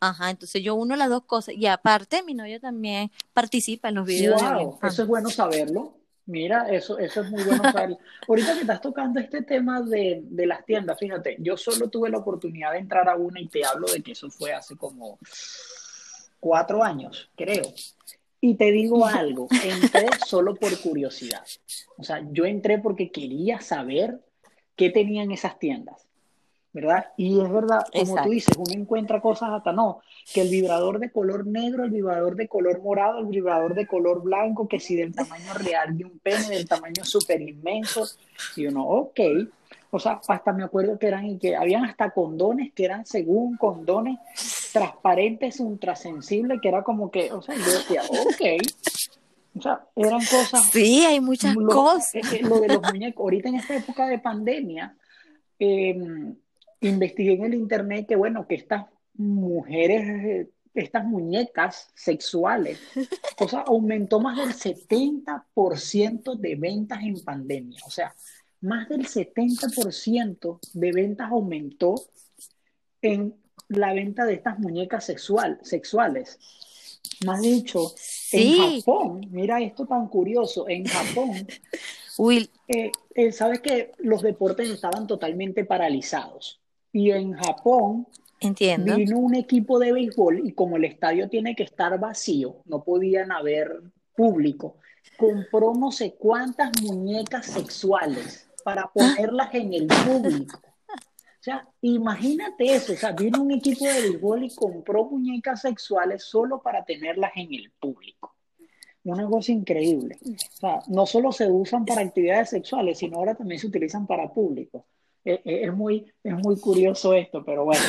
ajá, 0.00 0.28
entonces 0.28 0.62
yo 0.62 0.74
uno 0.74 0.94
las 0.96 1.08
dos 1.08 1.24
cosas, 1.24 1.54
y 1.54 1.66
aparte 1.66 2.22
mi 2.22 2.34
novio 2.34 2.60
también 2.60 3.10
participa 3.32 3.88
en 3.88 3.94
los 3.94 4.06
videos 4.06 4.38
de 4.38 4.48
Wow, 4.48 4.78
eso 4.82 5.02
es 5.02 5.08
bueno 5.08 5.30
saberlo. 5.30 5.99
Mira, 6.30 6.68
eso, 6.70 6.96
eso 6.98 7.22
es 7.22 7.30
muy 7.30 7.42
bueno 7.42 7.64
saberlo. 7.64 7.98
Ahorita 8.28 8.54
que 8.54 8.60
estás 8.60 8.80
tocando 8.80 9.18
este 9.18 9.42
tema 9.42 9.80
de, 9.82 10.20
de 10.22 10.46
las 10.46 10.64
tiendas, 10.64 10.96
fíjate, 10.96 11.36
yo 11.40 11.56
solo 11.56 11.90
tuve 11.90 12.08
la 12.08 12.18
oportunidad 12.18 12.72
de 12.72 12.78
entrar 12.78 13.08
a 13.08 13.16
una 13.16 13.40
y 13.40 13.48
te 13.48 13.64
hablo 13.64 13.88
de 13.88 14.00
que 14.00 14.12
eso 14.12 14.30
fue 14.30 14.52
hace 14.52 14.76
como 14.76 15.18
cuatro 16.38 16.84
años, 16.84 17.30
creo. 17.36 17.64
Y 18.40 18.54
te 18.54 18.70
digo 18.70 19.04
algo, 19.06 19.48
entré 19.50 20.08
solo 20.24 20.54
por 20.54 20.78
curiosidad. 20.80 21.44
O 21.96 22.04
sea, 22.04 22.24
yo 22.30 22.44
entré 22.44 22.78
porque 22.78 23.10
quería 23.10 23.60
saber 23.60 24.20
qué 24.76 24.90
tenían 24.90 25.32
esas 25.32 25.58
tiendas, 25.58 26.06
¿verdad? 26.72 27.06
Y 27.16 27.40
es 27.40 27.50
verdad, 27.52 27.84
como 27.92 28.02
Exacto. 28.02 28.22
tú 28.24 28.30
dices, 28.30 28.56
uno 28.56 28.72
encuentra 28.72 29.20
cosas 29.20 29.50
hasta 29.50 29.72
no, 29.72 30.00
que 30.32 30.42
el 30.42 30.48
vibrador 30.50 30.98
de 31.00 31.10
color 31.10 31.46
negro, 31.46 31.84
el 31.84 31.90
vibrador 31.90 32.36
de 32.36 32.46
color 32.48 32.80
morado, 32.80 33.18
el 33.18 33.26
vibrador 33.26 33.74
de 33.74 33.86
color 33.86 34.22
blanco, 34.22 34.68
que 34.68 34.78
si 34.80 34.94
del 34.94 35.12
tamaño 35.14 35.52
real 35.54 35.96
de 35.98 36.04
un 36.04 36.18
pene, 36.20 36.48
del 36.48 36.68
tamaño 36.68 37.04
súper 37.04 37.40
inmenso. 37.42 38.06
Y 38.56 38.66
uno, 38.66 38.84
ok. 38.86 39.20
O 39.92 39.98
sea, 39.98 40.20
hasta 40.28 40.52
me 40.52 40.62
acuerdo 40.62 40.96
que 41.00 41.08
eran 41.08 41.26
y 41.26 41.38
que 41.38 41.56
habían 41.56 41.84
hasta 41.84 42.10
condones 42.10 42.72
que 42.72 42.84
eran 42.84 43.04
según 43.04 43.56
condones 43.56 44.18
transparentes, 44.72 45.58
ultrasensibles, 45.58 46.60
que 46.60 46.68
era 46.68 46.84
como 46.84 47.10
que, 47.10 47.32
o 47.32 47.42
sea, 47.42 47.56
yo 47.56 47.64
decía, 47.64 48.02
ok. 48.02 48.66
O 49.58 49.60
sea, 49.60 49.84
eran 49.96 50.20
cosas 50.20 50.70
Sí, 50.70 51.04
hay 51.04 51.18
muchas 51.20 51.56
lo, 51.56 51.66
cosas. 51.66 52.14
eh, 52.14 52.20
eh, 52.34 52.42
lo 52.42 52.60
de 52.60 52.68
los 52.68 52.82
muñecos. 52.82 53.20
Ahorita 53.24 53.48
en 53.48 53.56
esta 53.56 53.74
época 53.74 54.06
de 54.06 54.20
pandemia, 54.20 54.96
eh, 55.58 55.96
investigué 56.80 57.34
en 57.34 57.44
el 57.44 57.54
internet 57.54 58.06
que, 58.08 58.16
bueno, 58.16 58.46
que 58.46 58.54
estas 58.54 58.86
mujeres, 59.14 60.02
eh, 60.24 60.50
estas 60.74 61.04
muñecas 61.04 61.90
sexuales, 61.94 62.78
o 63.38 63.48
sea, 63.48 63.60
aumentó 63.60 64.20
más 64.20 64.36
del 64.38 64.54
70% 64.54 66.38
de 66.38 66.56
ventas 66.56 67.02
en 67.02 67.22
pandemia. 67.22 67.80
O 67.86 67.90
sea, 67.90 68.14
más 68.60 68.88
del 68.88 69.06
70% 69.06 70.58
de 70.74 70.92
ventas 70.92 71.30
aumentó 71.30 71.94
en 73.02 73.34
la 73.68 73.94
venta 73.94 74.24
de 74.24 74.34
estas 74.34 74.58
muñecas 74.58 75.04
sexual, 75.04 75.58
sexuales. 75.62 76.38
Has 77.26 77.40
dicho, 77.40 77.92
Sí. 77.96 78.58
en 78.58 78.80
Japón, 78.80 79.26
mira 79.30 79.60
esto 79.60 79.86
tan 79.86 80.08
curioso, 80.08 80.68
en 80.68 80.84
Japón, 80.84 81.46
Will, 82.18 82.50
eh, 82.68 82.92
eh, 83.14 83.32
sabes 83.32 83.60
que 83.60 83.92
los 83.98 84.22
deportes 84.22 84.68
estaban 84.68 85.06
totalmente 85.06 85.64
paralizados. 85.64 86.59
Y 86.92 87.10
en 87.10 87.34
Japón 87.34 88.06
entiendo. 88.40 88.96
vino 88.96 89.18
un 89.18 89.34
equipo 89.34 89.78
de 89.78 89.92
béisbol 89.92 90.46
y 90.46 90.52
como 90.52 90.76
el 90.76 90.84
estadio 90.84 91.28
tiene 91.28 91.54
que 91.54 91.62
estar 91.62 91.98
vacío, 91.98 92.62
no 92.64 92.82
podían 92.82 93.32
haber 93.32 93.82
público, 94.14 94.76
compró 95.16 95.74
no 95.74 95.92
sé 95.92 96.14
cuántas 96.14 96.80
muñecas 96.82 97.46
sexuales 97.46 98.48
para 98.64 98.90
ponerlas 98.92 99.54
en 99.54 99.72
el 99.74 99.86
público. 99.86 100.60
O 101.40 101.42
sea, 101.42 101.66
imagínate 101.80 102.74
eso, 102.74 102.92
o 102.92 102.96
sea, 102.96 103.12
vino 103.12 103.42
un 103.42 103.52
equipo 103.52 103.86
de 103.86 104.02
béisbol 104.02 104.44
y 104.44 104.54
compró 104.54 105.06
muñecas 105.06 105.62
sexuales 105.62 106.22
solo 106.22 106.60
para 106.60 106.84
tenerlas 106.84 107.32
en 107.34 107.54
el 107.54 107.70
público. 107.80 108.36
Una 109.04 109.26
cosa 109.26 109.52
increíble. 109.52 110.18
O 110.22 110.56
sea, 110.56 110.80
no 110.88 111.06
solo 111.06 111.32
se 111.32 111.50
usan 111.50 111.86
para 111.86 112.02
actividades 112.02 112.50
sexuales, 112.50 112.98
sino 112.98 113.16
ahora 113.16 113.34
también 113.34 113.58
se 113.58 113.68
utilizan 113.68 114.06
para 114.06 114.30
público. 114.30 114.84
Eh, 115.24 115.40
eh, 115.44 115.60
Es 115.66 115.74
muy, 115.74 116.10
es 116.22 116.34
muy 116.34 116.58
curioso 116.58 117.12
esto, 117.14 117.44
pero 117.44 117.64
bueno, 117.64 117.82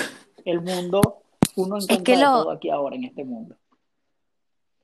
el 0.45 0.61
mundo, 0.61 1.01
uno 1.55 1.77
Es 1.77 1.83
encuentra 1.85 2.03
que 2.03 2.19
lo, 2.19 2.25
todo 2.43 2.51
aquí 2.51 2.69
ahora 2.69 2.95
en 2.95 3.05
este 3.05 3.23
mundo. 3.23 3.55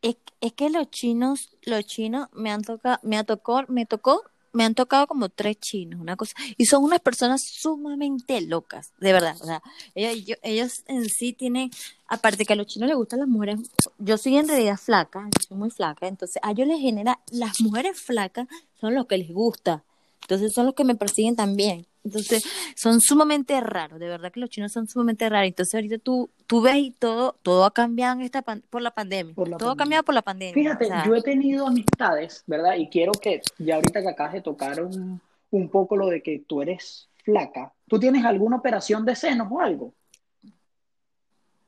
es, 0.01 0.17
es 0.41 0.53
que 0.53 0.69
los 0.69 0.89
chinos, 0.89 1.57
los 1.63 1.85
chinos 1.85 2.27
me 2.33 2.51
han 2.51 2.61
tocado, 2.61 2.99
me 3.03 3.17
ha 3.17 3.23
tocó, 3.23 3.63
me 3.67 3.85
tocó, 3.85 4.23
me 4.53 4.63
han 4.63 4.75
tocado 4.75 5.07
como 5.07 5.29
tres 5.29 5.59
chinos, 5.59 5.99
una 5.99 6.15
cosa, 6.15 6.33
y 6.57 6.65
son 6.65 6.83
unas 6.83 6.99
personas 6.99 7.43
sumamente 7.43 8.41
locas, 8.41 8.91
de 8.99 9.13
verdad, 9.13 9.35
o 9.39 9.45
sea, 9.45 9.61
ellos, 9.93 10.37
ellos 10.41 10.83
en 10.87 11.05
sí 11.09 11.33
tienen, 11.33 11.69
aparte 12.07 12.45
que 12.45 12.53
a 12.53 12.55
los 12.55 12.65
chinos 12.67 12.87
les 12.87 12.97
gustan 12.97 13.19
las 13.19 13.27
mujeres, 13.27 13.59
yo 13.99 14.17
soy 14.17 14.37
en 14.37 14.47
realidad 14.47 14.77
flaca, 14.77 15.25
yo 15.25 15.47
soy 15.47 15.57
muy 15.57 15.69
flaca, 15.69 16.07
entonces 16.07 16.41
a 16.41 16.51
ellos 16.51 16.67
les 16.67 16.79
genera, 16.79 17.19
las 17.31 17.61
mujeres 17.61 17.99
flacas 17.99 18.47
son 18.79 18.95
los 18.95 19.05
que 19.05 19.17
les 19.17 19.31
gusta, 19.31 19.83
entonces 20.27 20.51
son 20.53 20.65
los 20.65 20.75
que 20.75 20.83
me 20.83 20.95
persiguen 20.95 21.37
también. 21.37 21.85
Entonces, 22.03 22.43
son 22.75 22.99
sumamente 22.99 23.59
raros, 23.61 23.97
de 23.97 24.09
verdad 24.09 24.29
que 24.31 24.41
los 24.41 24.49
chinos 24.49 24.73
son 24.73 24.87
sumamente 24.87 25.27
raros. 25.29 25.47
Entonces, 25.47 25.73
ahorita 25.75 25.97
tú, 25.99 26.29
tú 26.47 26.61
ves 26.61 26.75
y 26.75 26.91
todo, 26.91 27.37
todo 27.41 27.63
ha 27.63 27.71
cambiado 27.71 28.15
en 28.19 28.21
esta 28.23 28.41
pan- 28.41 28.61
por 28.69 28.81
la 28.81 28.91
pandemia. 28.91 29.33
Por 29.33 29.47
la 29.47 29.57
todo 29.57 29.71
ha 29.71 29.77
cambiado 29.77 30.03
por 30.03 30.15
la 30.15 30.21
pandemia. 30.21 30.53
Fíjate, 30.53 30.85
o 30.85 30.87
sea, 30.87 31.05
yo 31.05 31.15
he 31.15 31.21
tenido 31.21 31.65
amistades, 31.67 32.43
¿verdad? 32.45 32.75
Y 32.75 32.89
quiero 32.89 33.13
que, 33.13 33.41
ya 33.57 33.75
ahorita 33.75 34.01
que 34.01 34.09
acabas 34.09 34.33
de 34.33 34.41
tocar 34.41 34.83
un, 34.83 35.21
un 35.51 35.69
poco 35.69 35.95
lo 35.95 36.07
de 36.07 36.21
que 36.21 36.39
tú 36.45 36.61
eres 36.61 37.07
flaca, 37.23 37.73
¿tú 37.87 37.97
tienes 37.97 38.25
alguna 38.25 38.57
operación 38.57 39.05
de 39.05 39.15
senos 39.15 39.47
o 39.49 39.61
algo? 39.61 39.93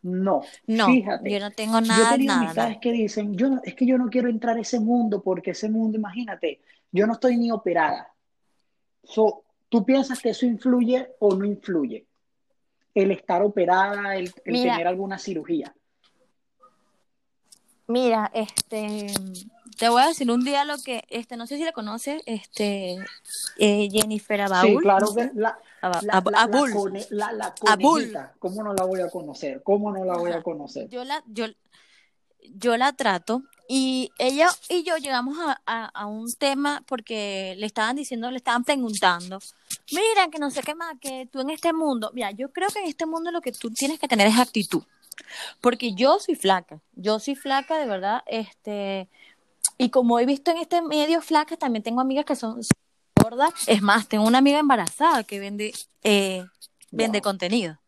No, 0.01 0.41
no, 0.67 0.85
fíjate, 0.85 1.29
yo 1.31 1.39
no 1.41 1.51
tengo 1.51 1.79
yo 1.79 1.85
he 1.85 1.87
nada, 1.87 2.09
tenido 2.11 2.33
nada, 2.33 2.43
amistades 2.45 2.69
nada. 2.71 2.79
que 2.81 2.91
dicen, 2.93 3.35
yo 3.37 3.49
no- 3.49 3.61
es 3.63 3.73
que 3.75 3.85
yo 3.85 3.97
no 3.97 4.09
quiero 4.09 4.29
entrar 4.29 4.57
a 4.57 4.61
ese 4.61 4.79
mundo 4.79 5.21
porque 5.21 5.51
ese 5.51 5.69
mundo, 5.69 5.97
imagínate, 5.97 6.61
yo 6.91 7.05
no 7.07 7.13
estoy 7.13 7.35
ni 7.37 7.51
operada. 7.51 8.13
So, 9.03 9.43
¿tú 9.69 9.85
piensas 9.85 10.19
que 10.21 10.29
eso 10.29 10.45
influye 10.45 11.15
o 11.19 11.35
no 11.35 11.45
influye? 11.45 12.05
El 12.93 13.11
estar 13.11 13.41
operada, 13.41 14.15
el, 14.15 14.33
el 14.45 14.53
Mira, 14.53 14.73
tener 14.73 14.87
alguna 14.87 15.17
cirugía. 15.17 15.73
mira, 17.87 18.29
este, 18.35 19.07
te 19.77 19.89
voy 19.89 20.01
a 20.03 20.07
decir 20.07 20.29
un 20.29 20.43
día 20.43 20.63
lo 20.63 20.77
que, 20.77 21.03
este, 21.09 21.37
no 21.37 21.47
sé 21.47 21.57
si 21.57 21.63
la 21.63 21.71
conoces, 21.71 22.21
este, 22.27 22.97
eh, 23.57 23.89
Jennifer 23.91 24.39
Sí, 24.39 24.45
Abaul, 24.45 24.73
no 24.75 24.79
claro 24.81 25.15
que 25.15 25.31
la, 25.33 25.57
Aba- 25.81 26.01
la, 26.03 26.13
Ab- 26.13 26.31
la, 26.31 26.31
la, 26.31 26.43
Abul, 26.43 26.93
la, 27.09 27.55
Abul, 27.65 28.11
¿cómo 28.37 28.63
no 28.63 28.73
la 28.73 28.83
voy 28.83 29.01
a 29.01 29.09
conocer? 29.09 29.63
¿Cómo 29.63 29.91
no 29.91 30.05
la 30.05 30.17
voy 30.17 30.31
a 30.31 30.43
conocer? 30.43 30.87
Yo 30.89 31.03
la, 31.03 31.23
yo, 31.27 31.45
yo 32.43 32.77
la 32.77 32.93
trato 32.93 33.43
y 33.71 34.11
ella 34.17 34.49
y 34.67 34.81
yo 34.81 34.97
llegamos 34.97 35.37
a, 35.37 35.61
a, 35.67 35.85
a 35.85 36.07
un 36.07 36.33
tema 36.33 36.83
porque 36.87 37.53
le 37.59 37.67
estaban 37.67 37.95
diciendo, 37.95 38.31
le 38.31 38.37
estaban 38.37 38.63
preguntando, 38.63 39.37
mira, 39.91 40.27
que 40.31 40.39
no 40.39 40.49
sé 40.49 40.63
qué 40.63 40.73
más, 40.73 40.95
que 40.99 41.27
tú 41.31 41.39
en 41.41 41.51
este 41.51 41.71
mundo, 41.71 42.09
mira, 42.15 42.31
yo 42.31 42.51
creo 42.51 42.67
que 42.69 42.79
en 42.79 42.87
este 42.87 43.05
mundo 43.05 43.29
lo 43.29 43.41
que 43.41 43.51
tú 43.51 43.69
tienes 43.69 43.99
que 43.99 44.07
tener 44.07 44.25
es 44.25 44.39
actitud, 44.39 44.81
porque 45.61 45.93
yo 45.93 46.17
soy 46.19 46.33
flaca, 46.33 46.81
yo 46.93 47.19
soy 47.19 47.35
flaca 47.35 47.77
de 47.77 47.85
verdad, 47.85 48.23
este, 48.25 49.07
y 49.77 49.91
como 49.91 50.19
he 50.19 50.25
visto 50.25 50.49
en 50.49 50.57
este 50.57 50.81
medio 50.81 51.21
flacas, 51.21 51.59
también 51.59 51.83
tengo 51.83 52.01
amigas 52.01 52.25
que 52.25 52.35
son 52.35 52.59
gordas, 53.21 53.53
es 53.67 53.83
más, 53.83 54.07
tengo 54.07 54.25
una 54.25 54.39
amiga 54.39 54.57
embarazada 54.57 55.23
que 55.23 55.39
vende, 55.39 55.73
eh, 56.03 56.43
vende 56.89 57.19
Wow. 57.19 57.23
contenido. 57.23 57.79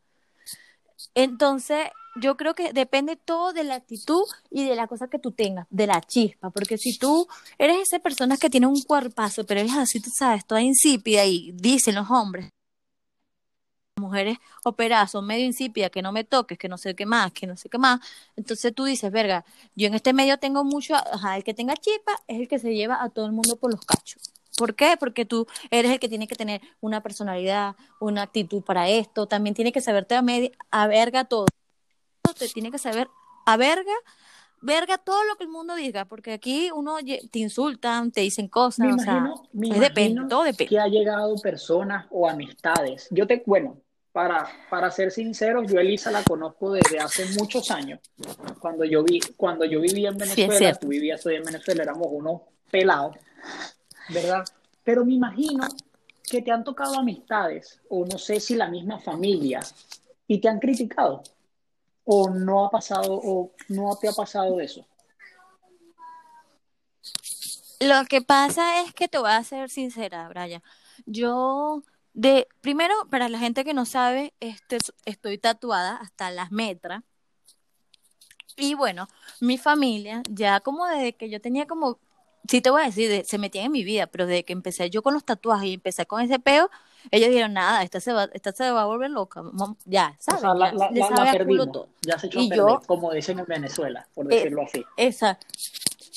Entonces, 1.15 1.89
yo 2.15 2.38
creo 2.38 2.54
que 2.56 2.74
depende 2.74 3.15
todo 3.15 3.54
de 3.54 3.63
la 3.63 3.76
actitud 3.76 4.24
y 4.50 4.65
de 4.65 4.76
la 4.76 4.88
cosa 4.88 5.08
que 5.08 5.19
tú 5.19 5.32
tengas, 5.32 5.67
de 5.69 5.88
la 5.88 6.02
chispa, 6.02 6.50
porque 6.50 6.78
si 6.78 6.97
tú 6.97 7.28
eres 7.58 7.78
esa 7.80 8.00
persona 8.00 8.38
que 8.38 8.50
tiene 8.50 8.67
un 8.67 8.82
cuerpazo, 8.82 9.45
pero 9.45 9.62
eres 9.62 9.74
así, 9.74 10.02
tú 10.02 10.10
sabes, 10.10 10.45
toda 10.45 10.62
insípida 10.62 11.26
y 11.26 11.52
dicen 11.54 11.95
los 11.95 12.10
hombres, 12.10 12.50
mujeres 13.97 14.38
operadas 14.63 15.12
son 15.12 15.26
medio 15.26 15.45
insípidas, 15.45 15.91
que 15.91 16.02
no 16.02 16.12
me 16.12 16.24
toques, 16.24 16.58
que 16.58 16.67
no 16.67 16.78
sé 16.78 16.95
qué 16.95 17.06
más, 17.06 17.32
que 17.32 17.47
no 17.47 17.56
sé 17.56 17.69
qué 17.69 17.78
más, 17.78 18.02
entonces 18.36 18.74
tú 18.74 18.86
dices, 18.86 19.12
verga, 19.12 19.45
yo 19.76 19.88
en 19.88 19.93
este 19.93 20.12
medio 20.13 20.38
tengo 20.38 20.63
mucho, 20.63 20.95
ajá, 20.95 21.38
el 21.38 21.43
que 21.43 21.54
tenga 21.54 21.76
chispa 21.76 22.13
es 22.28 22.39
el 22.41 22.47
que 22.47 22.60
se 22.60 22.74
lleva 22.74 23.02
a 23.02 23.10
todo 23.10 23.26
el 23.26 23.32
mundo 23.32 23.56
por 23.58 23.71
los 23.71 23.86
cachos. 23.86 24.21
¿Por 24.58 24.76
qué? 24.76 24.95
Porque 25.00 25.26
tú 25.26 25.47
eres 25.71 25.91
el 25.91 26.00
que 26.00 26.10
tiene 26.10 26.28
que 26.28 26.36
tener 26.36 26.62
una 26.82 27.02
personalidad, 27.02 27.76
una 28.00 28.24
actitud 28.24 28.62
para 28.62 28.89
esto, 28.89 29.26
también 29.26 29.56
tiene 29.56 29.71
que 29.71 29.82
saberte 29.82 30.15
a, 30.15 30.21
media, 30.21 30.52
a 30.71 30.88
verga 30.88 31.24
todo 31.24 31.45
te 32.34 32.48
tiene 32.50 32.72
que 32.72 32.78
saber 32.78 33.10
a 33.46 33.58
verga, 33.58 33.94
verga 34.62 34.98
todo 34.98 35.24
lo 35.26 35.36
que 35.36 35.44
el 35.46 35.50
mundo 35.50 35.76
diga, 35.76 36.06
porque 36.06 36.34
aquí 36.34 36.70
uno 36.74 36.98
te 37.32 37.39
insultan, 37.39 38.12
te 38.12 38.22
dicen 38.22 38.46
Me 38.46 38.50
cosas, 38.52 38.88
o 38.94 39.00
sea, 39.00 39.17
imagino, 39.17 39.50
me 39.54 39.70
es 39.70 39.80
depende, 39.80 40.22
todo 40.30 40.44
depende. 40.44 40.67
que 40.70 40.80
ha 40.80 40.88
llegado 40.88 41.36
personas 41.38 42.06
o 42.12 42.28
amistades. 42.30 43.08
Yo 43.12 43.26
te, 43.28 43.41
bueno, 43.46 43.78
para, 44.12 44.48
para 44.70 44.91
ser 44.91 45.10
sinceros, 45.12 45.72
yo 45.72 45.80
Elisa 45.80 46.12
la 46.12 46.24
conozco 46.24 46.72
desde 46.74 47.00
hace 47.00 47.26
muchos 47.39 47.72
años. 47.72 48.00
Cuando 48.60 48.84
yo 48.86 49.04
vi, 49.04 49.20
cuando 49.38 49.65
yo 49.65 49.80
vivía 49.80 50.10
en 50.10 50.15
Sí, 50.15 50.20
Venezuela, 50.20 50.58
cierto. 50.58 50.80
tú 50.82 50.88
vivías 50.89 51.22
todavía 51.22 51.39
en 51.39 51.46
Venezuela, 51.46 51.84
éramos 51.84 52.08
unos 52.12 52.41
pelados, 52.70 53.15
¿verdad? 54.10 54.44
Pero 54.84 55.06
me 55.06 55.13
imagino 55.13 55.67
que 56.30 56.41
te 56.41 56.52
han 56.52 56.63
tocado 56.63 56.96
amistades, 56.96 57.80
o 57.89 58.06
no 58.06 58.17
sé 58.17 58.39
si 58.39 58.56
la 58.56 58.67
misma 58.70 59.00
familia, 59.00 59.62
y 60.28 60.39
te 60.39 60.48
han 60.50 60.60
criticado, 60.60 61.24
o 62.06 62.30
no 62.30 62.66
ha 62.66 62.70
pasado, 62.70 63.20
o 63.24 63.52
no 63.70 63.96
te 63.96 64.08
ha 64.08 64.14
pasado 64.14 64.60
eso. 64.60 64.86
Lo 67.80 68.06
que 68.06 68.22
pasa 68.22 68.82
es 68.82 68.94
que 68.94 69.08
te 69.08 69.18
voy 69.18 69.32
a 69.32 69.44
ser 69.44 69.70
sincera, 69.70 70.28
Brian. 70.30 70.62
Yo, 71.08 71.84
de, 72.14 72.48
primero, 72.62 72.94
para 73.10 73.28
la 73.28 73.40
gente 73.40 73.64
que 73.64 73.74
no 73.74 73.86
sabe, 73.86 74.34
este, 74.40 74.78
estoy 75.06 75.38
tatuada 75.40 75.96
hasta 75.96 76.30
las 76.30 76.52
metras. 76.52 77.04
Y 78.56 78.76
bueno, 78.76 79.08
mi 79.40 79.58
familia, 79.58 80.22
ya 80.30 80.60
como 80.60 80.86
desde 80.86 81.14
que 81.14 81.30
yo 81.30 81.42
tenía 81.42 81.66
como, 81.66 81.98
sí 82.48 82.62
te 82.62 82.70
voy 82.70 82.84
a 82.84 82.86
decir, 82.86 83.10
de- 83.10 83.24
se 83.24 83.38
metían 83.40 83.66
en 83.66 83.72
mi 83.72 83.84
vida, 83.84 84.06
pero 84.08 84.28
desde 84.28 84.44
que 84.46 84.54
empecé 84.54 84.90
yo 84.92 85.02
con 85.02 85.14
los 85.16 85.24
tatuajes 85.24 85.70
y 85.70 85.74
empecé 85.74 86.06
con 86.06 86.22
ese 86.22 86.38
peo, 86.38 86.70
ellos 87.10 87.30
dijeron, 87.30 87.54
nada, 87.54 87.82
esta 87.84 88.00
se 88.00 88.14
va, 88.14 88.30
esta 88.34 88.52
se 88.52 88.70
va 88.72 88.84
a 88.84 88.86
volver 88.86 89.10
loca, 89.10 89.42
ya, 89.86 90.16
O 90.20 90.22
sea, 90.40 90.54
la, 90.54 90.72
la, 90.74 90.92
la, 90.92 91.10
la 91.10 91.32
perdimos, 91.32 91.72
todo. 91.72 91.90
ya 92.02 92.20
se 92.20 92.28
echó 92.28 92.40
a 92.40 92.44
perder, 92.44 92.58
yo, 92.58 92.82
como 92.86 93.12
dicen 93.12 93.40
en 93.40 93.46
Venezuela, 93.46 94.08
por 94.14 94.32
eh, 94.32 94.36
decirlo 94.36 94.64
así. 94.64 94.84
esa, 94.98 95.40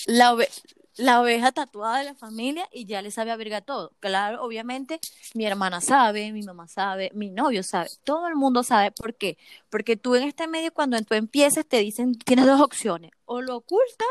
la, 0.07 0.33
ove- 0.35 0.49
la 0.97 1.21
oveja 1.21 1.51
tatuada 1.53 1.99
de 1.99 2.05
la 2.05 2.15
familia 2.15 2.69
y 2.73 2.85
ya 2.85 3.03
le 3.03 3.11
sabe 3.11 3.31
a 3.33 3.37
verga 3.37 3.61
todo. 3.63 3.93
Claro, 4.01 4.43
obviamente 4.45 5.01
mi 5.35 5.45
hermana 5.47 5.81
sabe, 5.81 6.31
mi 6.33 6.43
mamá 6.43 6.69
sabe, 6.69 7.11
mi 7.15 7.31
novio 7.31 7.63
sabe, 7.63 7.89
todo 8.05 8.29
el 8.29 8.37
mundo 8.37 8.63
sabe. 8.63 8.93
¿Por 8.93 9.15
qué? 9.15 9.37
Porque 9.71 9.97
tú 9.97 10.15
en 10.15 10.23
este 10.25 10.47
medio 10.47 10.73
cuando 10.73 11.01
tú 11.03 11.15
empiezas 11.15 11.67
te 11.67 11.79
dicen, 11.79 12.15
tienes 12.19 12.47
dos 12.47 12.61
opciones, 12.61 13.11
o 13.25 13.41
lo 13.41 13.57
ocultas 13.57 14.07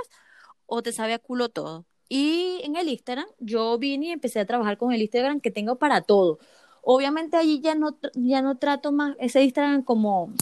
o 0.65 0.81
te 0.81 0.91
sabe 0.91 1.13
a 1.13 1.19
culo 1.19 1.49
todo. 1.49 1.85
Y 2.09 2.59
en 2.63 2.75
el 2.75 2.89
Instagram, 2.89 3.25
yo 3.39 3.77
vine 3.77 4.07
y 4.07 4.11
empecé 4.11 4.39
a 4.39 4.45
trabajar 4.45 4.77
con 4.77 4.91
el 4.93 5.01
Instagram 5.01 5.39
que 5.39 5.51
tengo 5.51 5.77
para 5.77 6.01
todo. 6.01 6.37
Obviamente 6.85 7.37
allí 7.37 7.61
ya 7.61 7.75
no, 7.75 7.97
ya 8.13 8.41
no 8.41 8.57
trato 8.57 8.91
más 8.91 9.15
ese 9.17 9.41
Instagram 9.41 9.83
como, 9.83 10.33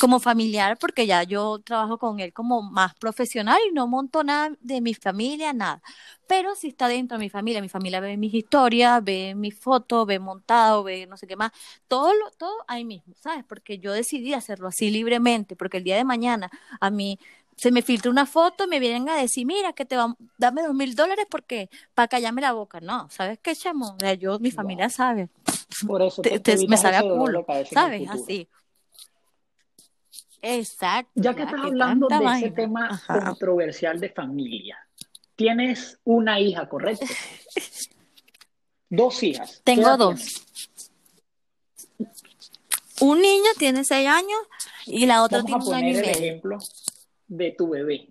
como 0.00 0.20
familiar, 0.20 0.78
porque 0.78 1.06
ya 1.06 1.22
yo 1.22 1.58
trabajo 1.58 1.98
con 1.98 2.18
él 2.18 2.32
como 2.32 2.62
más 2.62 2.94
profesional 2.94 3.58
y 3.68 3.74
no 3.74 3.86
monto 3.86 4.24
nada 4.24 4.56
de 4.60 4.80
mi 4.80 4.94
familia, 4.94 5.52
nada. 5.52 5.82
Pero 6.26 6.54
si 6.54 6.68
está 6.68 6.88
dentro 6.88 7.18
de 7.18 7.24
mi 7.24 7.28
familia, 7.28 7.60
mi 7.60 7.68
familia 7.68 8.00
ve 8.00 8.16
mis 8.16 8.32
historias, 8.32 9.04
ve 9.04 9.34
mis 9.34 9.54
fotos, 9.54 10.06
ve 10.06 10.18
montado, 10.18 10.82
ve 10.82 11.06
no 11.06 11.18
sé 11.18 11.26
qué 11.26 11.36
más, 11.36 11.52
todo 11.88 12.14
lo, 12.14 12.30
todo 12.38 12.54
ahí 12.68 12.86
mismo, 12.86 13.14
¿sabes? 13.20 13.44
Porque 13.46 13.78
yo 13.78 13.92
decidí 13.92 14.32
hacerlo 14.32 14.68
así 14.68 14.90
libremente, 14.90 15.56
porque 15.56 15.76
el 15.76 15.84
día 15.84 15.96
de 15.96 16.04
mañana 16.04 16.50
a 16.80 16.88
mí 16.88 17.18
se 17.56 17.70
me 17.70 17.82
filtra 17.82 18.10
una 18.10 18.26
foto 18.26 18.64
y 18.64 18.66
me 18.66 18.80
vienen 18.80 19.08
a 19.08 19.16
decir, 19.16 19.46
mira, 19.46 19.72
que 19.72 19.84
te 19.84 19.96
va, 19.96 20.14
dame 20.38 20.62
dos 20.62 20.74
mil 20.74 20.94
dólares 20.94 21.26
porque 21.30 21.68
para 21.94 22.08
callarme 22.08 22.40
la 22.40 22.52
boca. 22.52 22.80
No, 22.80 23.08
¿sabes 23.10 23.38
qué, 23.42 23.54
chamo? 23.54 23.94
O 23.94 23.96
sea, 24.00 24.14
yo, 24.14 24.38
mi 24.38 24.50
familia 24.50 24.86
Wow. 24.86 24.90
sabe, 24.90 25.28
Por 25.86 26.02
eso 26.02 26.22
te- 26.22 26.40
te, 26.40 26.56
te- 26.56 26.68
me 26.68 26.76
sabe 26.76 26.96
a 26.96 27.02
culo, 27.02 27.46
¿sabes? 27.72 28.08
Así. 28.10 28.48
Exacto. 30.40 31.10
Ya 31.14 31.34
que 31.34 31.42
estás 31.42 31.60
hablando 31.62 32.08
de 32.08 32.24
ese 32.36 32.50
tema 32.50 33.00
controversial 33.06 34.00
de 34.00 34.08
familia, 34.08 34.76
tienes 35.36 35.98
una 36.04 36.40
hija, 36.40 36.68
¿correcto? 36.68 37.06
dos 38.88 39.22
hijas. 39.22 39.60
Tengo 39.62 39.96
dos. 39.96 40.44
Un 43.00 43.20
niño 43.20 43.50
tiene 43.58 43.84
seis 43.84 44.08
años 44.08 44.38
y 44.86 45.06
la 45.06 45.22
otra 45.22 45.42
tiene 45.44 45.64
un 45.64 45.74
año 45.74 45.88
y 45.88 45.92
medio. 45.92 46.02
el 46.10 46.10
ejemplo 46.10 46.58
de 47.32 47.52
tu 47.52 47.68
bebé. 47.68 48.08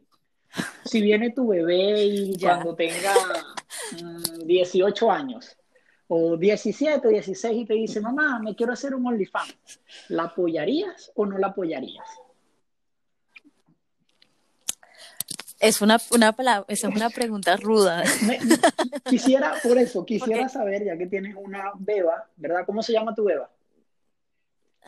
Si 0.83 1.01
viene 1.01 1.31
tu 1.31 1.47
bebé 1.47 2.03
y 2.03 2.37
cuando 2.41 2.75
tenga 2.75 3.13
18 4.45 5.05
mm, 5.05 5.09
años 5.09 5.57
o 6.07 6.35
17, 6.35 7.07
16 7.07 7.57
y 7.57 7.65
te 7.65 7.73
dice, 7.75 8.01
mamá, 8.01 8.39
me 8.39 8.55
quiero 8.55 8.73
hacer 8.73 8.93
un 8.95 9.05
OnlyFans, 9.05 9.79
¿la 10.09 10.23
apoyarías 10.23 11.11
o 11.15 11.25
no 11.25 11.37
la 11.37 11.47
apoyarías? 11.47 12.05
Es 15.59 15.79
una, 15.81 15.99
una, 16.11 16.35
es 16.67 16.83
una 16.83 17.11
pregunta 17.11 17.55
ruda. 17.55 18.03
quisiera, 19.05 19.53
por 19.61 19.77
eso, 19.77 20.03
quisiera 20.05 20.49
saber, 20.49 20.83
ya 20.83 20.97
que 20.97 21.05
tienes 21.05 21.35
una 21.35 21.71
beba, 21.77 22.27
¿verdad? 22.35 22.65
¿Cómo 22.65 22.81
se 22.81 22.91
llama 22.91 23.13
tu 23.13 23.25
beba? 23.25 23.49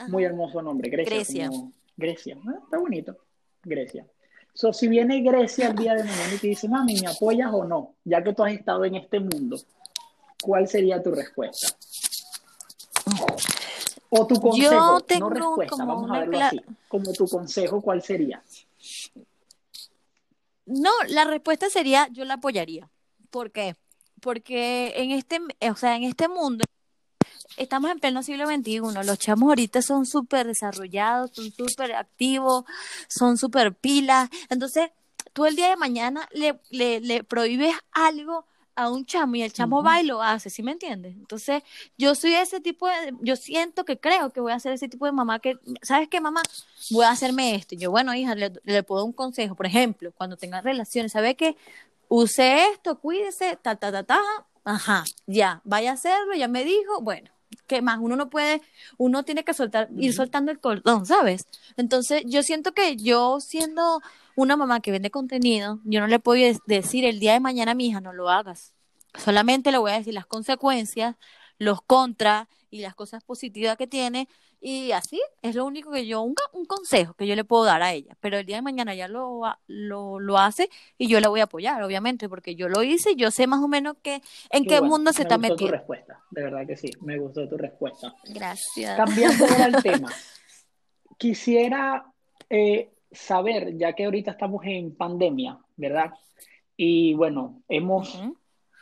Muy 0.08 0.24
hermoso 0.24 0.62
nombre, 0.63 0.89
Grecia. 0.89 1.15
Grecia. 1.15 1.50
Grecia. 1.96 2.38
Ah, 2.48 2.60
está 2.63 2.80
bonito. 2.80 3.15
Grecia. 3.63 4.06
So, 4.54 4.72
si 4.72 4.88
viene 4.88 5.22
Grecia 5.22 5.70
el 5.70 5.76
día 5.76 5.96
de 5.96 6.04
mañana 6.04 6.34
y 6.36 6.38
te 6.38 6.48
dice, 6.48 6.70
mami, 6.70 7.00
¿me 7.02 7.08
apoyas 7.08 7.50
o 7.52 7.66
no? 7.66 7.96
Ya 8.04 8.24
que 8.24 8.34
tú 8.34 8.44
has 8.44 8.54
estado 8.54 8.86
en 8.86 8.96
este 8.96 9.20
mundo, 9.20 9.58
¿cuál 10.42 10.68
sería 10.68 11.02
tu 11.02 11.12
respuesta? 11.12 11.76
O 14.10 14.28
tu 14.28 14.39
consejo, 14.39 15.00
Yo 15.00 15.00
tengo 15.02 15.30
no 15.30 15.36
respuesta, 15.36 15.86
vamos 15.86 16.12
a 16.12 16.20
verlo 16.20 16.39
así. 16.39 16.62
Como 16.88 17.13
tu 17.13 17.28
consejo, 17.28 17.82
¿cuál 17.82 18.04
sería? 18.04 18.44
No, 20.66 20.92
la 21.08 21.26
respuesta 21.26 21.70
sería 21.70 22.08
yo 22.12 22.24
la 22.24 22.36
apoyaría. 22.36 22.89
¿Por 23.32 23.52
qué? 23.52 23.76
Porque 24.22 24.94
en 24.96 25.12
este, 25.12 25.39
o 25.70 25.76
sea, 25.76 25.96
en 25.96 26.04
este 26.04 26.28
mundo 26.28 26.63
estamos 27.58 27.92
en 27.92 28.00
pleno 28.00 28.24
siglo 28.24 28.46
XXI, 28.48 28.80
los 29.06 29.20
chamos 29.20 29.50
ahorita 29.50 29.82
son 29.82 30.06
súper 30.06 30.48
desarrollados, 30.48 31.32
son 31.34 31.52
súper 31.52 31.94
activos, 31.94 32.66
son 33.08 33.38
súper 33.38 33.74
pilas. 33.74 34.30
Entonces, 34.50 34.92
tú 35.34 35.46
el 35.46 35.56
día 35.56 35.70
de 35.70 35.78
mañana 35.78 36.28
le, 36.34 36.60
le, 36.70 37.00
le 37.02 37.24
prohíbes 37.24 37.76
algo 37.92 38.46
a 38.76 38.89
un 38.89 39.06
chamo 39.06 39.36
y 39.36 39.44
el 39.44 39.54
chamo 39.54 39.84
va 39.84 40.02
y 40.02 40.06
lo 40.06 40.22
hace, 40.22 40.50
¿sí 40.50 40.63
me 40.63 40.72
entiendes? 40.72 41.13
Entonces, 41.16 41.63
yo 41.98 42.16
soy 42.16 42.34
ese 42.34 42.60
tipo 42.60 42.88
de, 42.88 43.13
yo 43.22 43.36
siento 43.36 43.86
que 43.86 44.00
creo 44.00 44.32
que 44.32 44.42
voy 44.42 44.52
a 44.52 44.60
ser 44.60 44.74
ese 44.74 44.89
tipo 44.89 45.06
de 45.06 45.12
mamá 45.12 45.39
que, 45.39 45.60
¿sabes 45.82 46.10
qué, 46.10 46.20
mamá? 46.20 46.42
Voy 46.89 47.06
a 47.06 47.12
hacerme 47.12 47.56
esto. 47.56 47.76
Y 47.76 47.78
yo, 47.78 47.92
bueno, 47.92 48.13
hija, 48.16 48.36
le, 48.36 48.52
le 48.63 48.84
puedo 48.84 49.02
dar 49.02 49.06
un 49.06 49.13
consejo, 49.13 49.56
por 49.56 49.68
ejemplo, 49.68 50.12
cuando 50.18 50.38
tenga 50.38 50.62
relaciones, 50.62 51.12
¿sabe 51.12 51.36
qué? 51.36 51.56
Use 52.10 52.66
esto, 52.72 53.00
cuídese, 53.00 53.58
ta, 53.62 53.76
ta, 53.76 53.92
ta, 53.92 54.04
ta, 54.04 54.22
ajá, 54.63 55.04
ya, 55.28 55.62
vaya 55.63 55.92
a 55.92 55.94
hacerlo, 55.94 56.34
ya 56.36 56.48
me 56.48 56.63
dijo, 56.63 57.02
bueno, 57.02 57.30
¿qué 57.68 57.82
más? 57.82 58.00
Uno 58.02 58.16
no 58.16 58.30
puede, 58.30 58.62
uno 58.98 59.24
tiene 59.24 59.44
que 59.44 59.54
soltar, 59.54 59.89
ir 59.98 60.13
soltando 60.13 60.52
el 60.52 60.60
cordón, 60.60 61.06
¿sabes? 61.06 61.46
Entonces, 61.78 62.24
yo 62.26 62.44
siento 62.44 62.74
que 62.74 62.96
yo 62.96 63.39
siendo 63.39 64.02
una 64.36 64.58
mamá 64.58 64.80
que 64.80 64.92
vende 64.92 65.12
contenido, 65.12 65.80
yo 65.84 66.00
no 66.00 66.08
le 66.08 66.20
puedo 66.20 66.42
decir 66.66 67.06
el 67.06 67.20
día 67.20 67.34
de 67.34 67.39
mañana 67.39 67.72
a 67.72 67.76
mi 67.76 67.88
hija, 67.88 68.02
no 68.02 68.13
lo 68.13 68.30
hagas. 68.30 68.74
Solamente 69.16 69.72
le 69.72 69.78
voy 69.78 69.92
a 69.92 69.98
decir 70.00 70.13
las 70.13 70.26
consecuencias, 70.26 71.16
los 71.60 71.82
contras 71.82 72.48
y 72.72 72.82
las 72.82 72.96
cosas 72.96 73.24
positivas 73.24 73.78
que 73.78 73.88
tiene. 73.88 74.28
Y 74.65 74.93
así 74.93 75.21
es 75.41 75.56
lo 75.56 75.65
único 75.65 75.91
que 75.91 76.08
yo, 76.08 76.21
un, 76.21 76.36
un 76.54 76.63
consejo 76.63 77.15
que 77.15 77.28
yo 77.28 77.36
le 77.36 77.43
puedo 77.43 77.65
dar 77.65 77.82
a 77.82 77.91
ella. 77.91 78.15
Pero 78.21 78.38
el 78.38 78.45
día 78.45 78.56
de 78.56 78.62
mañana 78.62 78.95
ya 78.95 79.10
lo, 79.10 79.41
lo, 79.67 80.21
lo 80.21 80.38
hace 80.38 80.69
y 80.97 81.10
yo 81.10 81.19
la 81.19 81.28
voy 81.28 81.41
a 81.41 81.43
apoyar, 81.43 81.84
obviamente, 81.84 82.30
porque 82.30 82.56
yo 82.56 82.69
lo 82.69 82.82
hice 82.82 83.12
y 83.12 83.15
yo 83.17 83.30
sé 83.30 83.45
más 83.45 83.62
o 83.62 83.67
menos 83.67 83.97
que, 84.02 84.21
en 84.52 84.63
qué, 84.63 84.80
mundo 84.80 85.12
se 85.12 85.23
está 85.23 85.38
metiendo. 85.38 85.65
Me 85.65 85.65
gustó 85.65 85.65
tu 85.65 85.78
respuesta, 85.78 86.23
de 86.32 86.43
verdad 86.43 86.65
que 86.65 86.78
sí, 86.78 86.91
me 87.02 87.19
gustó 87.19 87.49
tu 87.49 87.58
respuesta. 87.58 88.15
Gracias. 88.23 88.95
Cambiando 88.95 89.45
el 89.67 89.76
tema, 89.84 90.10
quisiera 91.17 92.06
eh, 92.49 92.89
saber, 93.12 93.78
ya 93.78 93.91
que 93.91 94.06
ahorita 94.06 94.32
estamos 94.32 94.63
en 94.63 94.95
pandemia, 94.95 95.60
¿verdad? 95.76 96.13
Y 96.78 97.15
bueno, 97.15 97.63
hemos 97.67 98.17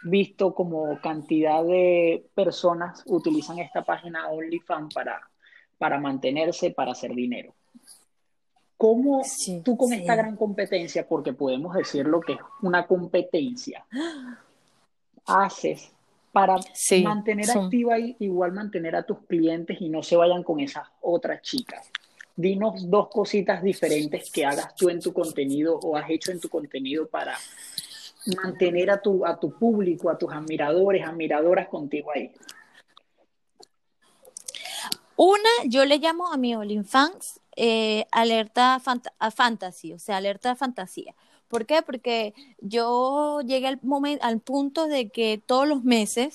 visto 0.04 0.54
como 0.54 1.02
cantidad 1.02 1.63
de 1.63 2.24
personas 2.36 3.02
utilizan 3.08 3.58
esta 3.58 3.84
página 3.84 4.30
OnlyFans 4.30 4.94
para, 4.94 5.31
para 5.82 6.00
mantenerse, 6.00 6.70
para 6.70 6.91
hacer 6.91 7.15
dinero. 7.15 7.56
¿Cómo 8.78 9.24
tú 9.63 9.76
con 9.76 9.91
esta 9.94 10.15
gran 10.15 10.36
competencia, 10.36 11.08
porque 11.08 11.34
podemos 11.34 11.74
decir 11.74 12.06
lo 12.06 12.22
que 12.22 12.34
es 12.34 12.39
una 12.62 12.86
competencia, 12.86 13.84
haces 15.26 15.91
para 16.32 16.58
mantener 17.04 17.50
activa 17.50 17.98
y 17.98 18.15
igual 18.20 18.52
mantener 18.52 18.96
a 18.96 19.02
tus 19.02 19.22
clientes 19.26 19.82
y 19.82 19.89
no 19.89 20.04
se 20.04 20.15
vayan 20.15 20.44
con 20.44 20.60
esas 20.60 20.88
otras 21.02 21.41
chicas? 21.41 21.89
dinos 22.36 22.89
dos 22.89 23.10
cositas 23.10 23.63
diferentes 23.63 24.32
que 24.32 24.46
hagas 24.46 24.76
tú 24.76 24.89
en 24.89 25.00
tu 25.00 25.12
contenido 25.13 25.80
o 25.80 25.98
has 25.98 26.10
hecho 26.12 26.32
en 26.32 26.39
tu 26.39 26.48
contenido 26.48 27.08
para 27.08 27.36
mantener 28.44 28.91
a 28.91 29.02
tu, 29.02 29.26
a 29.26 29.39
tu 29.39 29.52
público, 29.52 30.12
a 30.12 30.17
tus 30.17 30.32
admiradores, 30.32 31.04
admiradoras 31.06 31.67
contigo 31.67 32.12
ahí. 32.15 32.32
Una, 35.15 35.50
yo 35.65 35.86
le 35.86 35.97
llamo 35.97 36.32
a 36.32 36.38
mi 36.38 36.56
OnlyFans 36.56 37.39
eh, 37.56 38.06
alerta 38.12 38.82
a 39.19 39.32
fantasy, 39.32 39.93
o 39.93 40.00
sea, 40.00 40.17
alerta 40.17 40.52
a 40.52 40.56
fantasía. 40.56 41.15
¿Por 41.47 41.65
qué? 41.65 41.82
Porque 41.82 42.34
yo 42.60 43.41
llegué 43.41 43.67
al, 43.67 43.80
momento, 43.84 44.26
al 44.26 44.39
punto 44.39 44.88
de 44.88 45.10
que 45.10 45.41
todos 45.45 45.67
los 45.67 45.84
meses 45.84 46.34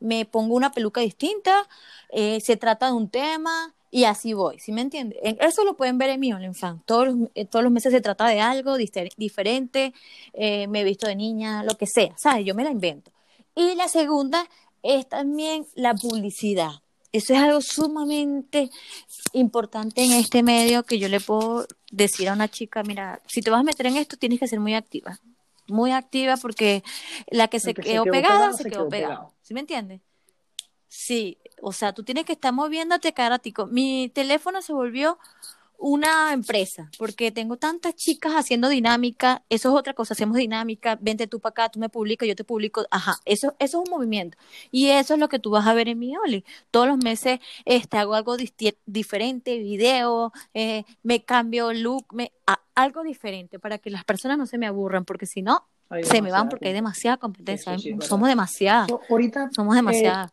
me 0.00 0.24
pongo 0.24 0.54
una 0.54 0.72
peluca 0.72 1.00
distinta, 1.00 1.68
eh, 2.10 2.40
se 2.40 2.56
trata 2.56 2.86
de 2.86 2.92
un 2.92 3.08
tema, 3.08 3.74
y 3.90 4.04
así 4.04 4.34
voy, 4.34 4.58
¿sí 4.58 4.72
me 4.72 4.82
entiendes? 4.82 5.18
Eso 5.22 5.64
lo 5.64 5.76
pueden 5.76 5.96
ver 5.98 6.10
en 6.10 6.20
mi 6.20 6.32
OnlyFans. 6.32 6.84
Todos 6.84 7.06
los, 7.06 7.16
eh, 7.34 7.46
todos 7.46 7.62
los 7.62 7.72
meses 7.72 7.92
se 7.92 8.00
trata 8.00 8.26
de 8.26 8.40
algo 8.40 8.76
diferente, 8.76 9.94
eh, 10.34 10.66
me 10.68 10.80
he 10.80 10.84
visto 10.84 11.06
de 11.06 11.16
niña, 11.16 11.62
lo 11.62 11.76
que 11.76 11.86
sea, 11.86 12.14
¿sabes? 12.18 12.44
Yo 12.44 12.54
me 12.54 12.64
la 12.64 12.70
invento. 12.70 13.10
Y 13.54 13.74
la 13.76 13.88
segunda 13.88 14.46
es 14.82 15.08
también 15.08 15.66
la 15.74 15.94
publicidad. 15.94 16.82
Eso 17.12 17.32
es 17.32 17.38
algo 17.40 17.60
sumamente 17.60 18.70
importante 19.32 20.02
en 20.02 20.12
este 20.12 20.42
medio 20.42 20.84
que 20.84 20.98
yo 20.98 21.08
le 21.08 21.20
puedo 21.20 21.66
decir 21.90 22.28
a 22.28 22.34
una 22.34 22.48
chica, 22.48 22.82
mira, 22.82 23.20
si 23.26 23.40
te 23.40 23.50
vas 23.50 23.60
a 23.60 23.64
meter 23.64 23.86
en 23.86 23.96
esto 23.96 24.16
tienes 24.16 24.38
que 24.38 24.48
ser 24.48 24.60
muy 24.60 24.74
activa. 24.74 25.18
Muy 25.68 25.92
activa 25.92 26.36
porque 26.36 26.82
la 27.30 27.48
que 27.48 27.60
se, 27.60 27.74
quedó, 27.74 28.04
pegada, 28.04 28.52
se, 28.54 28.70
quedó, 28.70 28.88
pegada. 28.88 29.28
¿Sí 29.42 29.52
me 29.52 29.60
entiendes? 29.60 30.00
Sí, 30.88 31.38
o 31.60 31.72
sea, 31.72 31.92
tú 31.92 32.02
tienes 32.02 32.24
que 32.24 32.32
estar 32.32 32.52
moviéndote 32.52 33.12
cada. 33.12 33.40
Mi 33.70 34.10
teléfono 34.14 34.62
se 34.62 34.72
volvió 34.72 35.18
una 35.78 36.32
empresa, 36.32 36.90
porque 36.98 37.30
tengo 37.30 37.56
tantas 37.56 37.94
chicas 37.94 38.32
haciendo 38.32 38.68
dinámica, 38.68 39.42
eso 39.48 39.68
es 39.68 39.74
otra 39.74 39.94
cosa, 39.94 40.14
hacemos 40.14 40.36
dinámica, 40.36 40.98
vente 41.00 41.26
tú 41.26 41.40
para 41.40 41.50
acá, 41.50 41.68
tú 41.68 41.78
me 41.78 41.88
publicas, 41.88 42.28
yo 42.28 42.34
te 42.34 42.44
publico, 42.44 42.84
ajá, 42.90 43.16
eso, 43.24 43.54
eso 43.58 43.82
es 43.82 43.88
un 43.88 43.96
movimiento. 43.96 44.36
Y 44.70 44.88
eso 44.88 45.14
es 45.14 45.20
lo 45.20 45.28
que 45.28 45.38
tú 45.38 45.50
vas 45.50 45.66
a 45.66 45.74
ver 45.74 45.88
en 45.88 45.98
mi 45.98 46.16
Oli. 46.16 46.44
Todos 46.70 46.88
los 46.88 46.98
meses 46.98 47.40
este, 47.64 47.96
hago 47.96 48.14
algo 48.14 48.36
diferente, 48.86 49.58
video, 49.58 50.32
eh, 50.52 50.84
me 51.02 51.24
cambio 51.24 51.72
look, 51.72 52.06
me, 52.12 52.32
algo 52.74 53.02
diferente 53.02 53.58
para 53.58 53.78
que 53.78 53.90
las 53.90 54.04
personas 54.04 54.36
no 54.36 54.46
se 54.46 54.58
me 54.58 54.66
aburran, 54.66 55.04
porque 55.04 55.26
si 55.26 55.42
no, 55.42 55.66
se 56.02 56.20
me 56.20 56.30
van 56.30 56.48
porque 56.48 56.68
hay 56.68 56.74
demasiada 56.74 57.16
competencia, 57.16 57.76
somos 58.00 58.28
demasiadas. 58.28 58.90
ahorita, 59.08 59.50
somos 59.54 59.74
demasiadas 59.74 60.32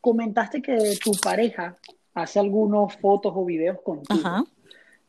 comentaste 0.00 0.62
que 0.62 0.96
tu 1.02 1.12
pareja 1.12 1.76
hace 2.14 2.38
algunos 2.38 2.96
fotos 2.96 3.32
o 3.34 3.44
videos 3.44 3.78
contigo. 3.82 4.46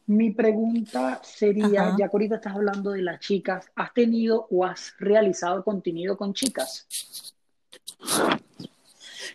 Mi 0.10 0.32
pregunta 0.32 1.22
sería, 1.24 1.95
ya 1.95 2.08
que 2.08 2.10
ahorita 2.12 2.38
estás 2.38 2.56
hablando 2.56 2.89
de 2.89 3.04
las 3.04 3.19
chicas, 3.19 3.69
¿has 3.76 3.93
tenido 3.93 4.48
o 4.50 4.65
has 4.65 4.95
realizado 4.98 5.63
contenido 5.63 6.17
con 6.17 6.34
chicas? 6.34 6.88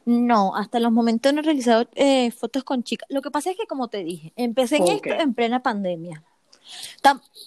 No, 0.04 0.56
hasta 0.56 0.80
los 0.80 0.90
momentos 0.90 1.32
no 1.32 1.42
he 1.42 1.44
realizado 1.44 1.88
eh, 1.94 2.32
fotos 2.32 2.64
con 2.64 2.82
chicas. 2.82 3.06
Lo 3.08 3.22
que 3.22 3.30
pasa 3.30 3.52
es 3.52 3.56
que, 3.56 3.68
como 3.68 3.86
te 3.86 4.02
dije, 4.02 4.32
empecé 4.34 4.78
en 4.78 4.88
esto 4.88 5.10
en 5.10 5.32
plena 5.32 5.62
pandemia. 5.62 6.24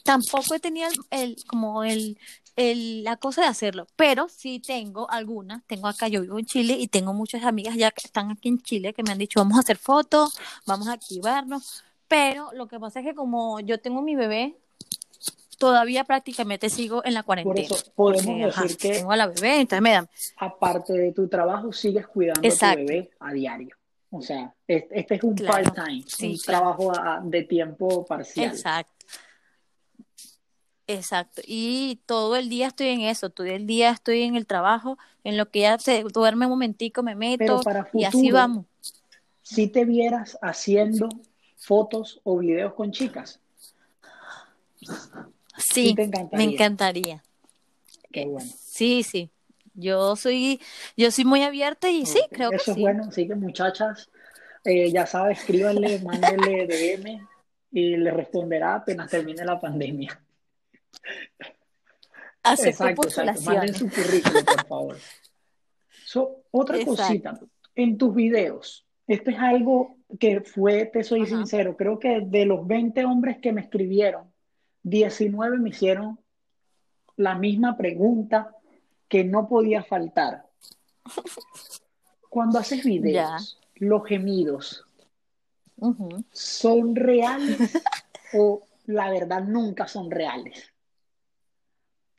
tampoco 0.05 0.55
he 0.55 0.61
tenido 0.61 0.87
el, 1.11 1.35
como 1.47 1.83
el, 1.83 2.17
la 2.55 3.17
cosa 3.17 3.41
de 3.41 3.47
hacerlo, 3.47 3.87
pero 3.97 4.29
sí 4.29 4.61
tengo 4.65 5.11
algunas, 5.11 5.65
tengo 5.65 5.87
acá, 5.87 6.07
yo 6.07 6.21
vivo 6.21 6.39
en 6.39 6.45
Chile 6.45 6.77
y 6.79 6.87
tengo 6.87 7.13
muchas 7.13 7.43
amigas 7.43 7.75
ya 7.75 7.91
que 7.91 8.07
están 8.07 8.31
aquí 8.31 8.47
en 8.47 8.61
Chile 8.61 8.93
que 8.93 9.03
me 9.03 9.11
han 9.11 9.17
dicho, 9.17 9.41
vamos 9.41 9.57
a 9.57 9.61
hacer 9.61 9.77
fotos, 9.77 10.39
vamos 10.65 10.87
a 10.87 10.93
activarnos, 10.93 11.83
pero 12.07 12.49
lo 12.53 12.67
que 12.67 12.79
pasa 12.79 12.99
es 12.99 13.05
que 13.05 13.15
como 13.15 13.59
yo 13.59 13.79
tengo 13.79 14.01
mi 14.01 14.15
bebé, 14.15 14.55
todavía 15.57 16.03
prácticamente 16.03 16.69
sigo 16.69 17.03
en 17.05 17.13
la 17.13 17.23
cuarentena. 17.23 17.53
Por 17.67 17.77
eso 17.77 17.91
podemos 17.95 18.55
decir 18.55 18.77
que 18.77 18.89
tengo 18.91 19.11
a 19.11 19.17
la 19.17 19.27
bebé, 19.27 19.61
entonces 19.61 19.81
me 19.81 19.91
dan. 19.91 20.09
Aparte 20.37 20.93
de 20.93 21.11
tu 21.11 21.27
trabajo, 21.27 21.71
sigues 21.73 22.07
cuidando 22.07 22.47
a 22.47 22.51
tu 22.51 22.65
bebé 22.77 23.09
a 23.19 23.33
diario. 23.33 23.75
O 24.09 24.21
sea, 24.21 24.53
este, 24.67 25.15
es 25.15 25.23
un 25.23 25.35
Claro, 25.35 25.73
part-time, 25.73 26.03
sí, 26.07 26.27
un 26.27 26.37
claro. 26.37 26.59
trabajo 26.77 26.91
a- 26.97 27.21
de 27.23 27.43
tiempo 27.43 28.05
parcial. 28.05 28.51
Exacto. 28.53 28.93
Exacto. 30.89 31.41
Y 31.45 31.99
todo 32.05 32.37
el 32.37 32.47
día 32.47 32.67
estoy 32.67 32.87
en 32.87 33.01
eso, 33.01 33.29
todo 33.29 33.45
el 33.47 33.67
día 33.67 33.89
estoy 33.89 34.21
en 34.23 34.35
el 34.37 34.45
trabajo, 34.45 34.97
en 35.25 35.35
lo 35.35 35.49
que 35.49 35.61
ya 35.61 35.77
se 35.79 36.03
duerme 36.03 36.45
un 36.45 36.51
momentico, 36.51 37.03
me 37.03 37.11
Pero 37.37 37.55
meto 37.55 37.63
para 37.63 37.89
y 37.93 38.05
así 38.05 38.17
futuro, 38.19 38.35
vamos. 38.35 38.65
si 39.41 39.67
te 39.67 39.83
vieras 39.83 40.37
haciendo 40.41 41.09
fotos 41.57 42.21
o 42.23 42.37
videos 42.37 42.73
con 42.73 42.91
chicas, 42.91 43.39
Sí, 45.57 45.95
me 46.31 46.43
encantaría. 46.43 47.23
qué 48.11 48.25
bueno. 48.25 48.49
Sí, 48.57 49.03
sí. 49.03 49.29
Yo 49.73 50.15
soy, 50.15 50.59
yo 50.95 51.11
soy 51.11 51.25
muy 51.25 51.43
abierta 51.43 51.89
y 51.89 52.05
sí, 52.05 52.21
creo 52.31 52.49
que 52.51 52.55
Eso 52.57 52.71
es 52.71 52.75
sí. 52.75 52.81
bueno, 52.81 53.05
así 53.09 53.27
que 53.27 53.35
muchachas, 53.35 54.09
eh, 54.63 54.91
ya 54.91 55.05
sabes, 55.05 55.39
escríbanle, 55.39 55.99
mándenle 56.03 56.67
DM 56.67 57.27
y 57.71 57.97
le 57.97 58.11
responderá 58.11 58.75
apenas 58.75 59.09
termine 59.09 59.43
la 59.45 59.59
pandemia. 59.59 60.19
Acepto 62.43 62.69
Exacto, 62.87 63.07
exacto. 63.07 63.41
Manden 63.41 63.75
su 63.75 63.89
currículum, 63.89 64.45
por 64.45 64.67
favor. 64.67 64.97
So, 66.05 66.43
otra 66.51 66.77
Exacto. 66.77 67.01
cosita, 67.03 67.39
en 67.75 67.97
tus 67.97 68.15
videos, 68.15 68.85
esto 69.07 69.29
es 69.29 69.37
algo 69.37 69.96
que 70.19 70.41
fue, 70.41 70.85
te 70.85 71.03
soy 71.03 71.21
Ajá. 71.21 71.29
sincero, 71.37 71.75
creo 71.75 71.99
que 71.99 72.21
de 72.21 72.45
los 72.45 72.65
20 72.65 73.03
hombres 73.05 73.37
que 73.39 73.51
me 73.51 73.61
escribieron, 73.61 74.31
19 74.83 75.57
me 75.57 75.69
hicieron 75.69 76.19
la 77.17 77.35
misma 77.35 77.75
pregunta 77.77 78.55
que 79.07 79.23
no 79.23 79.47
podía 79.47 79.83
faltar. 79.83 80.45
Cuando 82.29 82.59
haces 82.59 82.83
Ya. 82.83 82.89
videos, 82.89 83.59
los 83.75 84.05
gemidos. 84.05 84.83
¿son 86.31 86.95
reales 86.95 87.59
o 88.33 88.63
la 88.87 89.11
verdad 89.11 89.43
nunca 89.43 89.87
son 89.87 90.09
reales? 90.09 90.73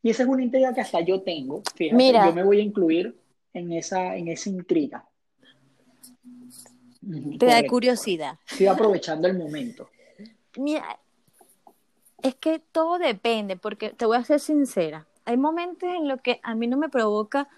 Y 0.00 0.10
esa 0.10 0.22
es 0.22 0.28
una 0.28 0.44
intriga 0.44 0.72
que 0.72 0.80
hasta 0.80 1.00
yo 1.00 1.22
tengo. 1.22 1.62
Fíjate, 1.74 1.96
Mira. 1.96 2.26
yo 2.26 2.32
me 2.34 2.44
voy 2.44 2.60
a 2.60 2.62
incluir 2.62 3.18
en 3.52 3.72
esa, 3.72 4.14
en 4.16 4.28
esa 4.28 4.48
intriga. 4.50 5.07
Te 7.38 7.46
da 7.46 7.66
curiosidad. 7.66 8.38
Estoy 8.50 8.66
aprovechando 8.66 9.28
el 9.28 9.36
momento. 9.36 9.88
Mira, 10.56 10.98
es 12.22 12.34
que 12.34 12.60
todo 12.72 12.98
depende, 12.98 13.56
porque 13.56 13.90
te 13.90 14.06
voy 14.06 14.16
a 14.16 14.24
ser 14.24 14.40
sincera. 14.40 15.06
Hay 15.24 15.36
momentos 15.36 15.88
en 15.88 16.08
los 16.08 16.20
que 16.20 16.40
a 16.42 16.54
mí 16.54 16.66
no 16.66 16.76
me 16.76 16.88
provoca 16.88 17.48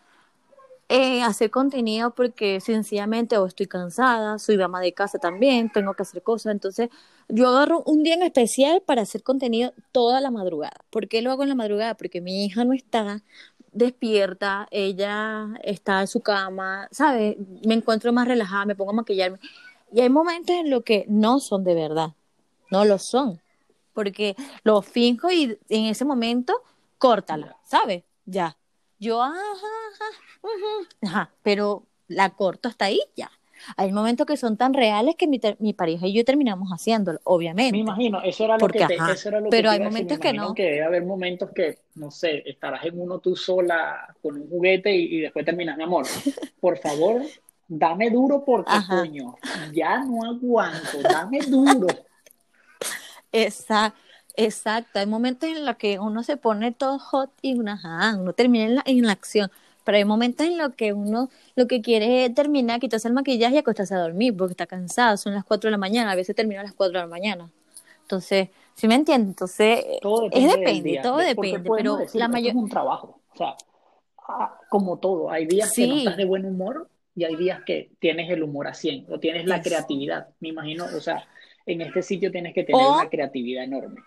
eh, 0.92 1.22
hacer 1.22 1.50
contenido 1.50 2.10
porque 2.16 2.60
sencillamente 2.60 3.38
o 3.38 3.46
estoy 3.46 3.66
cansada, 3.66 4.40
soy 4.40 4.56
dama 4.56 4.80
de 4.80 4.92
casa 4.92 5.20
también, 5.20 5.70
tengo 5.70 5.94
que 5.94 6.02
hacer 6.02 6.20
cosas. 6.22 6.52
Entonces, 6.52 6.90
yo 7.28 7.48
agarro 7.48 7.84
un 7.86 8.02
día 8.02 8.14
en 8.14 8.22
especial 8.22 8.82
para 8.84 9.02
hacer 9.02 9.22
contenido 9.22 9.72
toda 9.92 10.20
la 10.20 10.32
madrugada. 10.32 10.84
¿Por 10.90 11.06
qué 11.06 11.22
lo 11.22 11.30
hago 11.30 11.44
en 11.44 11.50
la 11.50 11.54
madrugada? 11.54 11.94
Porque 11.94 12.20
mi 12.20 12.44
hija 12.44 12.64
no 12.64 12.72
está 12.72 13.22
despierta, 13.72 14.66
ella 14.70 15.48
está 15.62 16.00
en 16.00 16.06
su 16.06 16.20
cama, 16.20 16.88
¿sabes? 16.90 17.36
Me 17.64 17.74
encuentro 17.74 18.12
más 18.12 18.26
relajada, 18.26 18.64
me 18.64 18.74
pongo 18.74 18.90
a 18.90 18.94
maquillarme. 18.94 19.38
Y 19.92 20.00
hay 20.00 20.08
momentos 20.08 20.54
en 20.54 20.70
los 20.70 20.82
que 20.82 21.04
no 21.08 21.40
son 21.40 21.64
de 21.64 21.74
verdad, 21.74 22.12
no 22.70 22.84
lo 22.84 22.98
son, 22.98 23.40
porque 23.92 24.36
lo 24.62 24.82
finjo 24.82 25.30
y 25.30 25.58
en 25.68 25.86
ese 25.86 26.04
momento 26.04 26.62
córtala, 26.98 27.56
¿sabes? 27.64 28.04
Ya. 28.24 28.56
Yo, 28.98 29.22
ajá, 29.22 29.34
ajá, 29.34 30.88
ajá, 31.02 31.34
pero 31.42 31.86
la 32.06 32.30
corto 32.30 32.68
hasta 32.68 32.86
ahí 32.86 33.00
ya. 33.16 33.30
Hay 33.76 33.92
momentos 33.92 34.26
que 34.26 34.36
son 34.36 34.56
tan 34.56 34.74
reales 34.74 35.16
que 35.16 35.26
mi, 35.26 35.40
mi 35.58 35.72
pareja 35.72 36.06
y 36.06 36.12
yo 36.14 36.24
terminamos 36.24 36.70
haciéndolo, 36.70 37.20
obviamente. 37.24 37.76
Me 37.76 37.80
imagino, 37.80 38.22
eso 38.22 38.44
era 38.44 38.56
lo 38.56 38.60
Porque, 38.60 38.84
que 38.84 38.88
te, 38.88 38.94
ajá, 38.96 39.12
eso 39.12 39.28
era 39.28 39.40
lo 39.40 39.46
que 39.46 39.50
pero 39.50 39.68
te 39.68 39.74
hay 39.74 39.76
iba 39.76 39.84
a 39.84 39.88
decir. 39.88 40.06
momentos 40.06 40.18
Me 40.18 40.22
que 40.22 40.32
no. 40.32 40.54
que 40.54 40.62
debe 40.62 40.82
haber 40.84 41.04
momentos 41.04 41.50
que, 41.54 41.78
no 41.94 42.10
sé, 42.10 42.42
estarás 42.48 42.84
en 42.84 43.00
uno 43.00 43.18
tú 43.20 43.36
sola 43.36 44.14
con 44.22 44.36
un 44.36 44.48
juguete 44.48 44.94
y, 44.94 45.16
y 45.16 45.20
después 45.20 45.44
terminas, 45.44 45.76
mi 45.76 45.84
amor, 45.84 46.04
por 46.60 46.78
favor, 46.78 47.22
dame 47.68 48.10
duro 48.10 48.44
porque, 48.44 48.70
Ajá. 48.70 49.02
coño, 49.02 49.34
ya 49.72 50.04
no 50.04 50.24
aguanto, 50.24 50.98
dame 51.02 51.38
duro. 51.46 51.86
Esa, 53.32 53.94
exacto, 54.36 54.98
hay 54.98 55.06
momentos 55.06 55.48
en 55.48 55.64
los 55.64 55.76
que 55.76 55.98
uno 55.98 56.22
se 56.22 56.36
pone 56.36 56.72
todo 56.72 56.98
hot 56.98 57.30
y 57.42 57.54
uno, 57.58 57.72
ajá, 57.72 58.16
uno 58.18 58.32
termina 58.32 58.64
en 58.64 58.74
la, 58.76 58.82
en 58.86 59.02
la 59.06 59.12
acción, 59.12 59.50
pero 59.84 59.96
hay 59.96 60.04
momentos 60.04 60.46
en 60.46 60.58
los 60.58 60.74
que 60.74 60.92
uno 60.92 61.28
lo 61.56 61.66
que 61.66 61.80
quiere 61.80 62.26
es 62.26 62.34
terminar, 62.34 62.80
quitarse 62.80 63.08
el 63.08 63.14
maquillaje 63.14 63.56
y 63.56 63.58
acostarse 63.58 63.94
a 63.94 63.98
dormir 63.98 64.36
porque 64.36 64.52
está 64.52 64.66
cansado, 64.66 65.16
son 65.16 65.34
las 65.34 65.44
4 65.44 65.68
de 65.68 65.72
la 65.72 65.78
mañana, 65.78 66.12
a 66.12 66.14
veces 66.14 66.36
termina 66.36 66.60
a 66.60 66.64
las 66.64 66.74
4 66.74 66.92
de 66.92 67.04
la 67.04 67.10
mañana. 67.10 67.50
Entonces, 68.02 68.48
¿sí 68.74 68.88
me 68.88 68.96
entiendes? 68.96 69.30
Entonces, 69.30 69.84
Todo 70.00 70.26
es 70.30 70.42
depende 70.42 70.56
del 70.56 70.64
depende, 70.64 71.00
todo 71.02 71.16
depende, 71.18 71.70
pero 71.76 71.96
decir, 71.96 72.18
la 72.18 72.26
esto 72.26 72.48
es 72.48 72.54
un 72.54 72.68
trabajo, 72.68 73.20
o 73.32 73.36
sea, 73.36 73.56
ah, 74.28 74.58
como 74.68 74.98
todo, 74.98 75.30
hay 75.30 75.46
días 75.46 75.72
que 75.72 75.86
no 75.86 75.96
estás 75.96 76.16
de 76.16 76.24
buen 76.24 76.44
humor 76.44 76.88
y 77.14 77.24
hay 77.24 77.36
días 77.36 77.60
que 77.64 77.90
tienes 77.98 78.30
el 78.30 78.42
humor 78.42 78.66
a 78.66 78.74
100 78.74 79.06
o 79.10 79.20
tienes 79.20 79.46
la 79.46 79.56
es, 79.56 79.62
creatividad, 79.62 80.28
me 80.40 80.48
imagino, 80.48 80.86
o 80.86 81.00
sea, 81.00 81.26
en 81.66 81.82
este 81.82 82.02
sitio 82.02 82.30
tienes 82.30 82.54
que 82.54 82.64
tener 82.64 82.84
una 82.84 83.08
creatividad 83.08 83.64
enorme. 83.64 84.00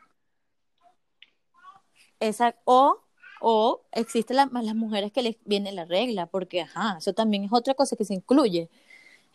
Esa, 2.19 2.55
o, 2.65 2.99
o 3.43 3.81
existen 3.91 4.37
la- 4.37 4.49
las 4.53 4.75
mujeres 4.75 5.11
que 5.11 5.21
les 5.23 5.37
viene 5.45 5.71
la 5.73 5.85
regla, 5.85 6.27
porque 6.27 6.61
ajá, 6.61 6.97
eso 6.99 7.13
también 7.13 7.45
es 7.45 7.53
otra 7.53 7.75
cosa 7.75 7.95
que 7.97 8.05
se 8.05 8.15
incluye 8.15 8.69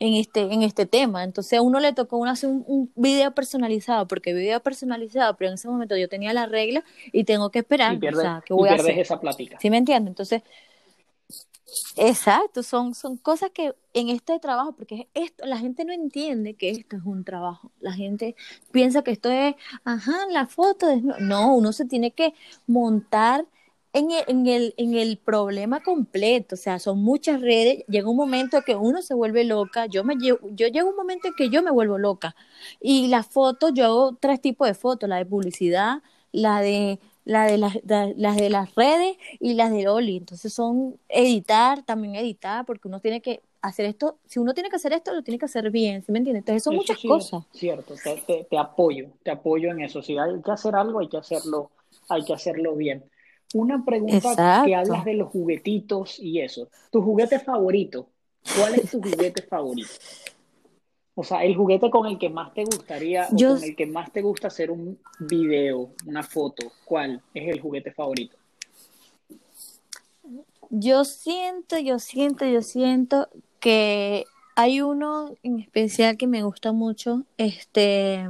en 0.01 0.15
este, 0.15 0.43
en 0.43 0.63
este 0.63 0.87
tema. 0.87 1.25
Entonces 1.25 1.59
a 1.59 1.63
uno 1.63 1.81
le 1.81 1.93
tocó 1.93 2.19
uno 2.19 2.31
hacer 2.31 2.51
un, 2.51 2.65
un 2.69 2.93
video 2.97 3.33
personalizado, 3.35 4.09
porque 4.09 4.35
video 4.35 4.61
personalizado, 4.61 5.37
pero 5.37 5.49
en 5.51 5.55
ese 5.55 5.69
momento 5.69 5.97
yo 5.97 6.09
tenía 6.09 6.33
la 6.33 6.47
regla 6.47 6.85
y 7.13 7.25
tengo 7.25 7.51
que 7.51 7.61
Y 7.61 7.61
esperar, 7.61 8.01
o 8.07 8.13
pierdes, 8.13 8.15
sea, 8.15 8.43
¿qué 8.47 8.55
y 8.55 8.63
voy 8.63 8.71
a 8.71 8.75
pierdes 8.75 8.77
hacer? 8.77 8.99
esa 8.99 9.21
plática. 9.21 9.59
¿Sí 9.61 9.71
me 9.71 9.79
entiendes? 9.79 10.11
Entonces, 10.13 10.43
exacto, 11.97 12.63
son, 12.63 12.95
son 12.95 13.17
cosas 13.17 13.51
que 13.51 13.75
en 13.95 14.09
este 14.09 14.39
trabajo, 14.39 14.73
porque 14.73 15.09
esto, 15.15 15.45
la 15.47 15.59
gente 15.59 15.85
no 15.85 15.93
entiende 15.93 16.55
que 16.55 16.71
esto 16.71 16.97
es 16.97 17.03
un 17.05 17.25
trabajo. 17.25 17.73
La 17.81 17.93
gente 17.93 18.37
piensa 18.71 19.03
que 19.03 19.11
esto 19.13 19.31
es, 19.31 19.55
ajá, 19.85 20.13
la 20.31 20.47
foto. 20.47 20.87
de- 20.87 21.03
No, 21.21 21.55
uno 21.55 21.73
se 21.73 21.85
tiene 21.87 22.13
que 22.13 22.35
montar 22.67 23.47
en 23.93 24.11
el, 24.11 24.25
en 24.29 24.47
el, 24.47 24.75
en 24.77 24.95
el 24.95 25.19
problema 25.19 25.83
completo. 25.83 26.55
O 26.55 26.59
sea, 26.59 26.79
son 26.79 26.99
muchas 27.03 27.41
redes. 27.41 27.85
Llega 27.89 28.09
un 28.11 28.17
momento 28.17 28.63
que 28.63 28.77
uno 28.77 29.03
se 29.03 29.15
vuelve 29.15 29.45
loca. 29.45 29.87
Yo 29.87 30.05
me 30.05 30.17
llevo, 30.17 30.39
yo 30.53 30.69
llego 30.69 30.91
un 30.91 30.97
momento 30.97 31.29
en 31.29 31.35
que 31.35 31.49
yo 31.51 31.63
me 31.63 31.71
vuelvo 31.71 31.99
loca. 31.99 32.35
Y 32.81 33.09
las 33.09 33.27
fotos, 33.27 33.73
yo 33.75 33.85
hago 33.87 34.17
tres 34.21 34.41
tipos 34.41 34.67
de 34.69 34.75
fotos, 34.75 35.09
la 35.09 35.17
de 35.17 35.27
publicidad, 35.27 36.03
la 36.33 36.61
de 36.61 36.99
la 37.25 37.45
de 37.47 37.59
las, 37.59 37.79
la- 37.85 38.13
las 38.17 38.37
de 38.37 38.49
las 38.51 38.75
redes 38.75 39.17
y 39.39 39.53
las 39.55 39.71
de 39.71 39.89
Oli. 39.89 40.17
Entonces 40.17 40.53
son 40.53 40.99
editar, 41.09 41.83
también 41.83 42.15
editar, 42.17 42.65
porque 42.65 42.89
uno 42.89 43.01
tiene 43.01 43.21
que 43.21 43.43
hacer 43.61 43.85
esto, 43.87 44.19
si 44.27 44.39
uno 44.39 44.55
tiene 44.55 44.71
que 44.71 44.77
hacer 44.77 44.93
esto, 44.95 45.13
lo 45.13 45.23
tiene 45.23 45.39
que 45.39 45.45
hacer 45.47 45.71
bien, 45.71 46.03
¿sí 46.03 46.13
me 46.13 46.19
entiendes? 46.19 46.41
Entonces 46.43 46.63
son 46.63 46.75
Eso 46.75 46.77
muchas 46.77 46.99
sí 47.01 47.09
cosas. 47.09 47.45
es 47.53 47.59
cierto, 47.61 47.95
te, 48.03 48.19
te- 48.27 48.45
te 48.45 48.59
apoyo, 48.59 49.11
te 49.23 49.31
apoyo 49.31 49.71
en 49.71 49.81
eso. 49.81 50.03
Si 50.03 50.17
hay 50.19 50.41
que 50.43 50.51
hacer 50.51 50.75
algo, 50.75 51.01
hay 51.01 51.09
que 51.09 51.17
hacerlo, 51.19 51.71
hay 52.09 52.25
que 52.25 52.35
hacerlo 52.35 52.75
bien. 52.77 53.05
Una 53.55 53.85
pregunta 53.85 54.63
que 54.65 54.75
hablas 54.75 55.05
de 55.05 55.15
los 55.15 55.29
juguetitos 55.31 56.19
y 56.19 56.41
eso. 56.41 56.69
¿Tu 56.91 57.03
juguete 57.03 57.39
favorito? 57.39 58.09
¿Cuál 58.57 58.75
es 58.75 58.91
tu 58.91 59.01
juguete 59.01 59.43
favorito? 59.43 59.91
O 61.15 61.25
sea, 61.25 61.43
el 61.45 61.57
juguete 61.57 61.91
con 61.91 62.07
el 62.07 62.19
que 62.19 62.29
más 62.29 62.55
te 62.55 62.65
gustaría 62.65 63.27
o 63.27 63.37
con 63.37 63.65
el 63.65 63.75
que 63.75 63.87
más 63.87 64.13
te 64.13 64.23
gusta 64.23 64.49
hacer 64.49 64.71
un 64.71 64.99
video, 65.19 65.91
una 66.07 66.23
foto, 66.23 66.71
¿cuál 66.85 67.23
es 67.35 67.49
el 67.49 67.61
juguete 67.61 67.91
favorito? 67.91 68.37
yo 70.71 71.05
siento, 71.05 71.79
yo 71.79 71.99
siento, 71.99 72.45
yo 72.45 72.63
siento 72.63 73.29
que 73.61 74.25
hay 74.55 74.81
uno 74.81 75.35
en 75.43 75.61
especial 75.61 76.17
que 76.17 76.27
me 76.27 76.43
gusta 76.43 76.73
mucho, 76.73 77.25
este, 77.37 78.29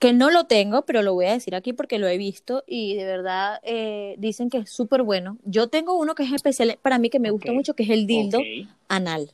que 0.00 0.14
no 0.14 0.30
lo 0.30 0.44
tengo, 0.44 0.82
pero 0.86 1.02
lo 1.02 1.12
voy 1.12 1.26
a 1.26 1.34
decir 1.34 1.54
aquí 1.54 1.74
porque 1.74 1.98
lo 1.98 2.08
he 2.08 2.16
visto 2.16 2.64
y 2.66 2.94
de 2.94 3.04
verdad 3.04 3.60
eh, 3.62 4.16
dicen 4.18 4.48
que 4.48 4.56
es 4.58 4.70
súper 4.70 5.02
bueno. 5.02 5.36
Yo 5.44 5.68
tengo 5.68 5.96
uno 5.98 6.14
que 6.14 6.22
es 6.22 6.32
especial 6.32 6.78
para 6.80 6.98
mí 6.98 7.10
que 7.10 7.20
me 7.20 7.30
gusta 7.30 7.52
mucho, 7.52 7.74
que 7.74 7.82
es 7.82 7.90
el 7.90 8.06
dildo 8.06 8.40
anal. 8.88 9.30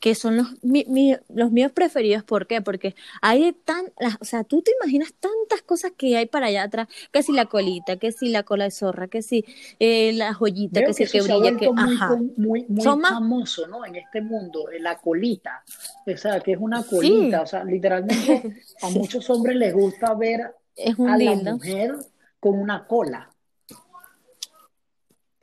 Que 0.00 0.14
son 0.14 0.36
los, 0.36 0.46
mi- 0.62 0.84
mi- 0.88 1.16
los 1.28 1.50
míos 1.50 1.72
preferidos. 1.72 2.22
¿Por 2.24 2.46
qué? 2.46 2.60
Porque 2.62 2.94
hay 3.22 3.52
tan, 3.52 3.84
las- 3.98 4.16
o 4.20 4.24
sea, 4.24 4.44
tú 4.44 4.62
te 4.62 4.72
imaginas 4.80 5.12
tantas 5.14 5.62
cosas 5.62 5.92
que 5.96 6.16
hay 6.16 6.26
para 6.26 6.46
allá 6.46 6.64
atrás, 6.64 6.88
que 7.12 7.22
si 7.22 7.32
la 7.32 7.46
colita, 7.46 7.96
que 7.96 8.12
si 8.12 8.28
la 8.28 8.42
cola 8.42 8.64
de 8.64 8.70
zorra, 8.70 9.08
que 9.08 9.22
si 9.22 9.44
eh, 9.80 10.12
la 10.14 10.34
joyita, 10.34 10.80
Veo 10.80 10.88
que 10.88 10.94
si 10.94 11.04
que 11.04 11.10
que 11.10 11.22
brilla, 11.22 11.56
que, 11.56 11.70
muy, 11.70 11.94
ajá. 11.94 12.16
muy, 12.36 12.64
muy 12.68 12.82
Son 12.82 13.00
más, 13.00 13.12
famoso, 13.12 13.66
¿no? 13.66 13.84
En 13.84 13.96
este 13.96 14.20
mundo, 14.20 14.70
eh, 14.70 14.80
la 14.80 14.98
colita. 14.98 15.62
O 16.06 16.16
sea, 16.16 16.40
que 16.40 16.52
es 16.52 16.58
una 16.60 16.82
colita. 16.84 17.38
sí, 17.38 17.44
O 17.44 17.46
sea, 17.46 17.64
literalmente 17.64 18.42
a 18.82 18.90
muchos 18.90 19.28
hombres 19.30 19.56
les 19.56 19.74
gusta 19.74 20.14
ver 20.14 20.54
es 20.76 20.96
un 20.98 21.08
a 21.10 21.16
la 21.18 21.34
mujer 21.34 21.94
con 22.40 22.58
una 22.58 22.86
cola. 22.86 23.30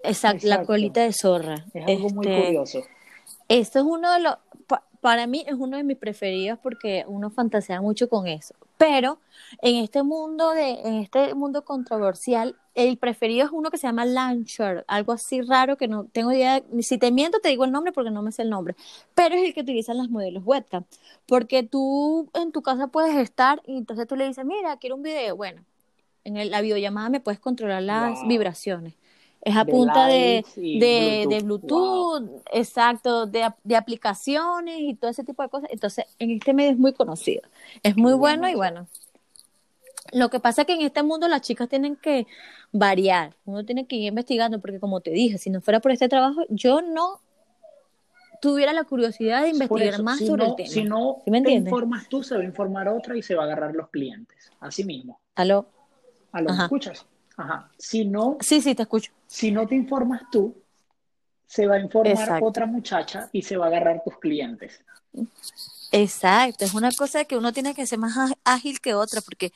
Exacto, 0.03 0.47
la 0.47 0.63
colita 0.63 1.01
de 1.01 1.13
zorra. 1.13 1.65
Es 1.73 1.85
algo 1.87 2.09
muy 2.09 2.27
Este, 2.27 2.41
curioso. 2.43 2.83
Esto 3.47 3.79
es 3.79 3.85
uno 3.85 4.11
de 4.13 4.19
los, 4.21 4.35
pa- 4.67 4.83
para 5.01 5.27
mí 5.27 5.43
es 5.47 5.53
uno 5.53 5.77
de 5.77 5.83
mis 5.83 5.97
preferidos 5.97 6.57
porque 6.61 7.05
uno 7.07 7.29
fantasea 7.29 7.81
mucho 7.81 8.09
con 8.09 8.27
eso. 8.27 8.55
Pero 8.77 9.19
en 9.61 9.75
este 9.77 10.03
mundo 10.03 10.51
de, 10.51 10.71
en 10.81 10.95
este 10.95 11.33
mundo 11.35 11.63
controversial, 11.63 12.55
el 12.73 12.97
preferido 12.97 13.45
es 13.45 13.51
uno 13.53 13.69
que 13.71 13.77
se 13.77 13.87
llama 13.87 14.03
Launcher, 14.03 14.83
algo 14.87 15.13
así 15.13 15.41
raro 15.41 15.77
que 15.77 15.87
no 15.87 16.05
tengo 16.05 16.31
idea. 16.33 16.61
Si 16.81 16.97
te 16.97 17.11
miento, 17.11 17.39
te 17.39 17.49
digo 17.49 17.63
el 17.65 17.71
nombre 17.71 17.93
porque 17.93 18.11
no 18.11 18.21
me 18.21 18.31
sé 18.31 18.41
el 18.41 18.49
nombre. 18.49 18.75
Pero 19.13 19.35
es 19.35 19.43
el 19.45 19.53
que 19.53 19.61
utilizan 19.61 19.97
las 19.97 20.09
modelos 20.09 20.43
webcam. 20.45 20.83
Porque 21.27 21.63
tú 21.63 22.29
en 22.33 22.51
tu 22.51 22.61
casa 22.63 22.87
puedes 22.87 23.15
estar 23.15 23.61
y 23.65 23.77
entonces 23.77 24.07
tú 24.07 24.15
le 24.15 24.27
dices, 24.27 24.43
mira, 24.43 24.75
quiero 24.77 24.95
un 24.95 25.03
video. 25.03 25.37
Bueno, 25.37 25.63
en 26.25 26.49
la 26.51 26.61
videollamada 26.61 27.09
me 27.09 27.19
puedes 27.21 27.39
controlar 27.39 27.83
las 27.83 28.27
vibraciones. 28.27 28.95
Es 29.45 29.55
a 29.55 29.63
punta 29.63 30.07
de, 30.07 30.43
de, 30.55 31.41
Bluetooth, 31.43 32.41
exacto, 32.51 33.27
de, 33.27 33.47
de, 33.63 33.75
aplicaciones 33.75 34.79
y 34.79 34.95
todo 34.95 35.11
ese 35.11 35.23
tipo 35.23 35.43
de 35.43 35.49
cosas. 35.49 35.69
Entonces, 35.71 36.05
en 36.17 36.31
este 36.31 36.51
medio 36.51 36.71
es 36.71 36.79
muy 36.79 36.93
conocido. 36.93 37.43
Es 37.83 37.95
muy 37.95 38.13
bueno, 38.13 38.49
y 38.49 38.55
bueno. 38.55 38.87
Lo 40.11 40.29
que 40.31 40.39
pasa 40.39 40.61
es 40.61 40.67
que 40.67 40.73
en 40.73 40.81
este 40.81 41.03
mundo 41.03 41.27
las 41.27 41.41
chicas 41.41 41.69
tienen 41.69 41.95
que 41.95 42.25
variar. 42.71 43.35
Uno 43.45 43.63
tiene 43.65 43.85
que 43.85 43.95
ir 43.97 44.07
investigando, 44.07 44.59
porque 44.59 44.79
como 44.79 45.01
te 45.01 45.11
dije, 45.11 45.37
si 45.37 45.51
no 45.51 45.61
fuera 45.61 45.79
por 45.79 45.91
este 45.91 46.09
trabajo, 46.09 46.41
yo 46.49 46.81
no 46.81 47.21
tuviera 48.41 48.73
la 48.73 48.83
curiosidad 48.83 49.43
de 49.43 49.49
investigar 49.49 50.01
más 50.01 50.19
sobre 50.19 50.45
el 50.45 50.55
tema. 50.55 50.69
Si 50.69 50.83
no 50.83 51.21
te 51.23 51.51
informas 51.51 52.09
tú, 52.09 52.23
se 52.23 52.35
va 52.35 52.41
a 52.41 52.45
informar 52.45 52.87
otra 52.87 53.15
y 53.15 53.21
se 53.21 53.35
va 53.35 53.43
a 53.43 53.45
agarrar 53.45 53.75
los 53.75 53.89
clientes. 53.89 54.51
Así 54.59 54.83
mismo. 54.83 55.19
¿Aló? 55.35 55.67
¿Aló? 56.31 56.51
¿Me 56.51 56.63
escuchas? 56.63 57.05
Ajá. 57.37 57.69
Si 57.77 58.05
no, 58.05 58.37
sí, 58.39 58.61
sí, 58.61 58.75
te 58.75 58.83
escucho. 58.83 59.11
Si 59.27 59.51
no 59.51 59.67
te 59.67 59.75
informas 59.75 60.23
tú, 60.31 60.55
se 61.45 61.67
va 61.67 61.75
a 61.75 61.79
informar 61.79 62.43
otra 62.43 62.65
muchacha 62.65 63.29
y 63.31 63.41
se 63.41 63.57
va 63.57 63.65
a 63.65 63.67
agarrar 63.67 64.01
tus 64.03 64.17
clientes. 64.17 64.81
Exacto, 65.91 66.65
es 66.65 66.73
una 66.73 66.89
cosa 66.91 67.25
que 67.25 67.37
uno 67.37 67.53
tiene 67.53 67.73
que 67.73 67.85
ser 67.85 67.99
más 67.99 68.33
ágil 68.43 68.81
que 68.81 68.93
otra, 68.93 69.21
porque 69.21 69.51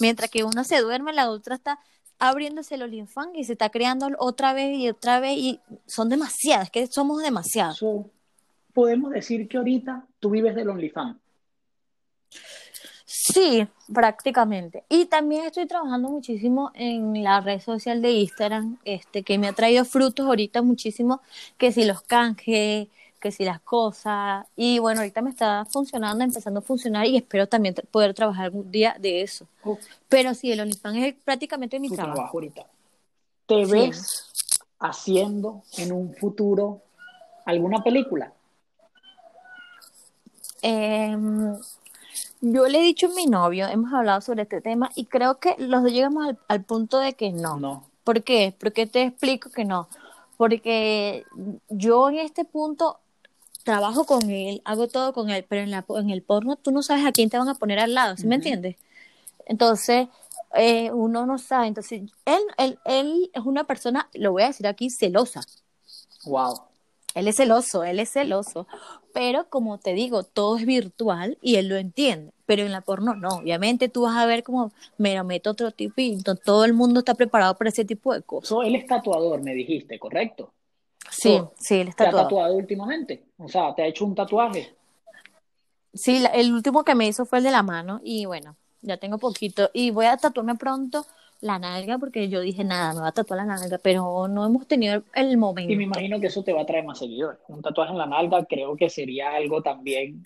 mientras 0.00 0.30
que 0.30 0.44
uno 0.44 0.64
se 0.64 0.80
duerme, 0.80 1.12
la 1.12 1.30
otra 1.30 1.56
está 1.56 1.78
abriéndose 2.18 2.76
el 2.76 2.82
OnlyFans 2.82 3.32
y 3.34 3.44
se 3.44 3.52
está 3.52 3.68
creando 3.70 4.08
otra 4.18 4.54
vez 4.54 4.78
y 4.78 4.88
otra 4.88 5.20
vez 5.20 5.36
y 5.36 5.60
son 5.86 6.08
demasiadas, 6.08 6.70
que 6.70 6.86
somos 6.86 7.20
demasiadas. 7.22 7.80
podemos 8.72 9.10
decir 9.10 9.48
que 9.48 9.58
ahorita 9.58 10.06
tú 10.20 10.30
vives 10.30 10.54
del 10.54 10.68
OnlyFans. 10.68 11.16
Sí, 13.24 13.68
prácticamente. 13.94 14.82
Y 14.88 15.04
también 15.04 15.44
estoy 15.44 15.66
trabajando 15.66 16.08
muchísimo 16.08 16.72
en 16.74 17.22
la 17.22 17.40
red 17.40 17.60
social 17.60 18.02
de 18.02 18.10
Instagram, 18.10 18.78
este, 18.84 19.22
que 19.22 19.38
me 19.38 19.46
ha 19.46 19.52
traído 19.52 19.84
frutos 19.84 20.26
ahorita 20.26 20.60
muchísimo, 20.60 21.20
que 21.56 21.70
si 21.70 21.84
los 21.84 22.02
canjes, 22.02 22.88
que 23.20 23.30
si 23.30 23.44
las 23.44 23.60
cosas. 23.60 24.44
Y 24.56 24.80
bueno, 24.80 25.02
ahorita 25.02 25.22
me 25.22 25.30
está 25.30 25.64
funcionando, 25.66 26.24
empezando 26.24 26.58
a 26.58 26.62
funcionar 26.64 27.06
y 27.06 27.16
espero 27.16 27.46
también 27.46 27.76
poder 27.92 28.12
trabajar 28.12 28.46
algún 28.46 28.72
día 28.72 28.96
de 28.98 29.22
eso. 29.22 29.46
Pero 30.08 30.34
sí, 30.34 30.50
el 30.50 30.58
OnlyFans 30.58 30.98
es 30.98 31.14
prácticamente 31.14 31.78
mi 31.78 31.90
trabajo. 31.90 32.28
ahorita. 32.34 32.66
¿Te 33.46 33.64
ves 33.66 34.58
haciendo 34.80 35.62
en 35.78 35.92
un 35.92 36.12
futuro 36.16 36.82
alguna 37.44 37.84
película? 37.84 38.32
Eh, 40.60 41.16
yo 42.42 42.66
le 42.66 42.80
he 42.80 42.82
dicho 42.82 43.06
a 43.06 43.14
mi 43.14 43.26
novio, 43.26 43.68
hemos 43.68 43.92
hablado 43.92 44.20
sobre 44.20 44.42
este 44.42 44.60
tema 44.60 44.90
y 44.96 45.06
creo 45.06 45.38
que 45.38 45.54
los 45.58 45.82
dos 45.82 45.92
llegamos 45.92 46.34
al, 46.48 46.64
punto 46.64 46.98
de 46.98 47.14
que 47.14 47.30
no. 47.30 47.58
No. 47.58 47.86
¿Por 48.02 48.24
qué? 48.24 48.54
Porque 48.58 48.86
te 48.86 49.04
explico 49.04 49.48
que 49.50 49.64
no. 49.64 49.88
Porque 50.36 51.24
yo 51.68 52.08
en 52.10 52.16
este 52.18 52.44
punto 52.44 52.98
trabajo 53.62 54.04
con 54.04 54.28
él, 54.28 54.60
hago 54.64 54.88
todo 54.88 55.12
con 55.12 55.30
él, 55.30 55.46
pero 55.48 55.62
en, 55.62 55.70
la, 55.70 55.84
en 55.88 56.10
el 56.10 56.22
porno 56.22 56.56
tú 56.56 56.72
no 56.72 56.82
sabes 56.82 57.06
a 57.06 57.12
quién 57.12 57.30
te 57.30 57.38
van 57.38 57.48
a 57.48 57.54
poner 57.54 57.78
al 57.78 57.94
lado, 57.94 58.16
¿sí 58.16 58.26
me 58.26 58.34
entiendes? 58.34 58.76
Entonces, 59.46 60.08
eh, 60.54 60.90
uno 60.90 61.26
no 61.26 61.38
sabe. 61.38 61.68
Entonces, 61.68 62.02
él, 62.24 62.42
él, 62.58 62.78
él 62.84 63.30
es 63.32 63.44
una 63.44 63.64
persona, 63.64 64.08
lo 64.14 64.32
voy 64.32 64.42
a 64.42 64.48
decir 64.48 64.66
aquí, 64.66 64.90
celosa. 64.90 65.42
Wow. 66.24 66.71
Él 67.14 67.28
es 67.28 67.36
celoso, 67.36 67.84
él 67.84 68.00
es 68.00 68.10
celoso. 68.10 68.66
Pero 69.12 69.48
como 69.48 69.78
te 69.78 69.92
digo, 69.92 70.22
todo 70.22 70.56
es 70.56 70.64
virtual 70.64 71.38
y 71.42 71.56
él 71.56 71.68
lo 71.68 71.76
entiende. 71.76 72.32
Pero 72.46 72.62
en 72.62 72.72
la 72.72 72.80
porno 72.80 73.14
no. 73.14 73.38
Obviamente 73.38 73.88
tú 73.88 74.02
vas 74.02 74.16
a 74.16 74.26
ver 74.26 74.42
como 74.42 74.72
me 74.98 75.14
lo 75.14 75.24
meto 75.24 75.50
otro 75.50 75.70
tipo 75.70 75.94
y 75.98 76.22
todo 76.44 76.64
el 76.64 76.72
mundo 76.72 77.00
está 77.00 77.14
preparado 77.14 77.56
para 77.56 77.70
ese 77.70 77.84
tipo 77.84 78.14
de 78.14 78.22
cosas. 78.22 78.58
él 78.64 78.74
es 78.74 78.86
tatuador, 78.86 79.42
me 79.42 79.54
dijiste, 79.54 79.98
¿correcto? 79.98 80.52
Sí, 81.10 81.38
sí, 81.58 81.76
él 81.76 81.88
es 81.88 81.96
tatuador. 81.96 82.20
¿Te 82.20 82.20
ha 82.20 82.22
tatuado 82.24 82.54
últimamente? 82.54 83.24
O 83.38 83.48
sea, 83.48 83.74
¿te 83.74 83.82
ha 83.82 83.86
hecho 83.86 84.04
un 84.04 84.14
tatuaje? 84.14 84.74
Sí, 85.94 86.24
el 86.32 86.52
último 86.52 86.84
que 86.84 86.94
me 86.94 87.06
hizo 87.06 87.26
fue 87.26 87.38
el 87.38 87.44
de 87.44 87.50
la 87.50 87.62
mano 87.62 88.00
y 88.02 88.24
bueno, 88.24 88.56
ya 88.80 88.96
tengo 88.96 89.18
poquito. 89.18 89.70
Y 89.74 89.90
voy 89.90 90.06
a 90.06 90.16
tatuarme 90.16 90.54
pronto 90.54 91.06
la 91.42 91.58
nalga 91.58 91.98
porque 91.98 92.28
yo 92.28 92.40
dije, 92.40 92.64
nada, 92.64 92.94
me 92.94 93.00
va 93.00 93.08
a 93.08 93.12
tatuar 93.12 93.38
la 93.38 93.44
nalga, 93.44 93.78
pero 93.78 94.28
no 94.28 94.46
hemos 94.46 94.66
tenido 94.66 95.02
el 95.12 95.36
momento. 95.36 95.72
Y 95.72 95.76
me 95.76 95.84
imagino 95.84 96.20
que 96.20 96.28
eso 96.28 96.42
te 96.42 96.52
va 96.52 96.62
a 96.62 96.66
traer 96.66 96.84
más 96.84 97.00
seguidores. 97.00 97.38
Un 97.48 97.60
tatuaje 97.60 97.90
en 97.90 97.98
la 97.98 98.06
nalga 98.06 98.44
creo 98.44 98.76
que 98.76 98.88
sería 98.88 99.34
algo 99.34 99.60
también 99.60 100.24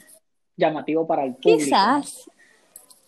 llamativo 0.56 1.06
para 1.06 1.24
el 1.24 1.34
público. 1.34 1.64
Quizás. 1.64 2.30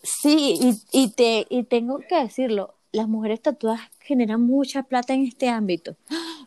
Sí, 0.02 0.58
y, 0.58 1.02
y, 1.02 1.10
te, 1.10 1.46
y 1.50 1.64
tengo 1.64 1.98
que 1.98 2.16
decirlo, 2.16 2.74
las 2.92 3.08
mujeres 3.08 3.42
tatuadas 3.42 3.82
generan 4.00 4.40
mucha 4.40 4.84
plata 4.84 5.12
en 5.12 5.24
este 5.24 5.50
ámbito. 5.50 5.96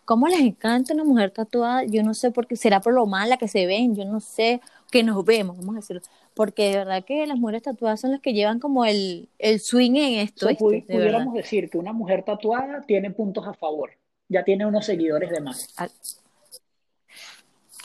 ¿Cómo 0.04 0.28
les 0.28 0.40
encanta 0.40 0.96
una 0.96 1.04
mujer 1.04 1.30
tatuada? 1.30 1.84
Yo 1.86 2.02
no 2.02 2.16
sé 2.16 2.32
por 2.32 2.48
qué, 2.48 2.56
será 2.56 2.82
por 2.82 2.94
lo 2.94 3.06
mala 3.06 3.38
que 3.38 3.48
se 3.48 3.68
ven, 3.68 3.96
yo 3.96 4.04
no 4.06 4.20
sé, 4.20 4.62
que 4.92 5.04
nos 5.04 5.26
vemos, 5.26 5.58
vamos 5.58 5.76
a 5.76 5.80
decirlo 5.80 6.02
porque 6.34 6.70
de 6.70 6.78
verdad 6.78 7.04
que 7.04 7.26
las 7.28 7.38
mujeres 7.38 7.64
tatuadas 7.64 8.02
son 8.02 8.12
las 8.12 8.22
que 8.22 8.34
llevan 8.34 8.60
como 8.60 8.86
el, 8.86 9.30
el 9.38 9.60
swing 9.60 9.96
en 9.96 10.20
esto. 10.20 10.48
pudiéramos 10.58 11.34
decir 11.34 11.70
que 11.70 11.78
una 11.78 11.94
mujer 11.94 12.24
tatuada 12.24 12.82
tiene 12.82 13.12
puntos 13.12 13.46
a 13.48 13.54
favor, 13.54 13.92
ya 14.30 14.44
tiene 14.44 14.66
unos 14.66 14.86
seguidores 14.86 15.30
de 15.30 15.42
más. 15.42 15.74
Ah, 15.78 15.90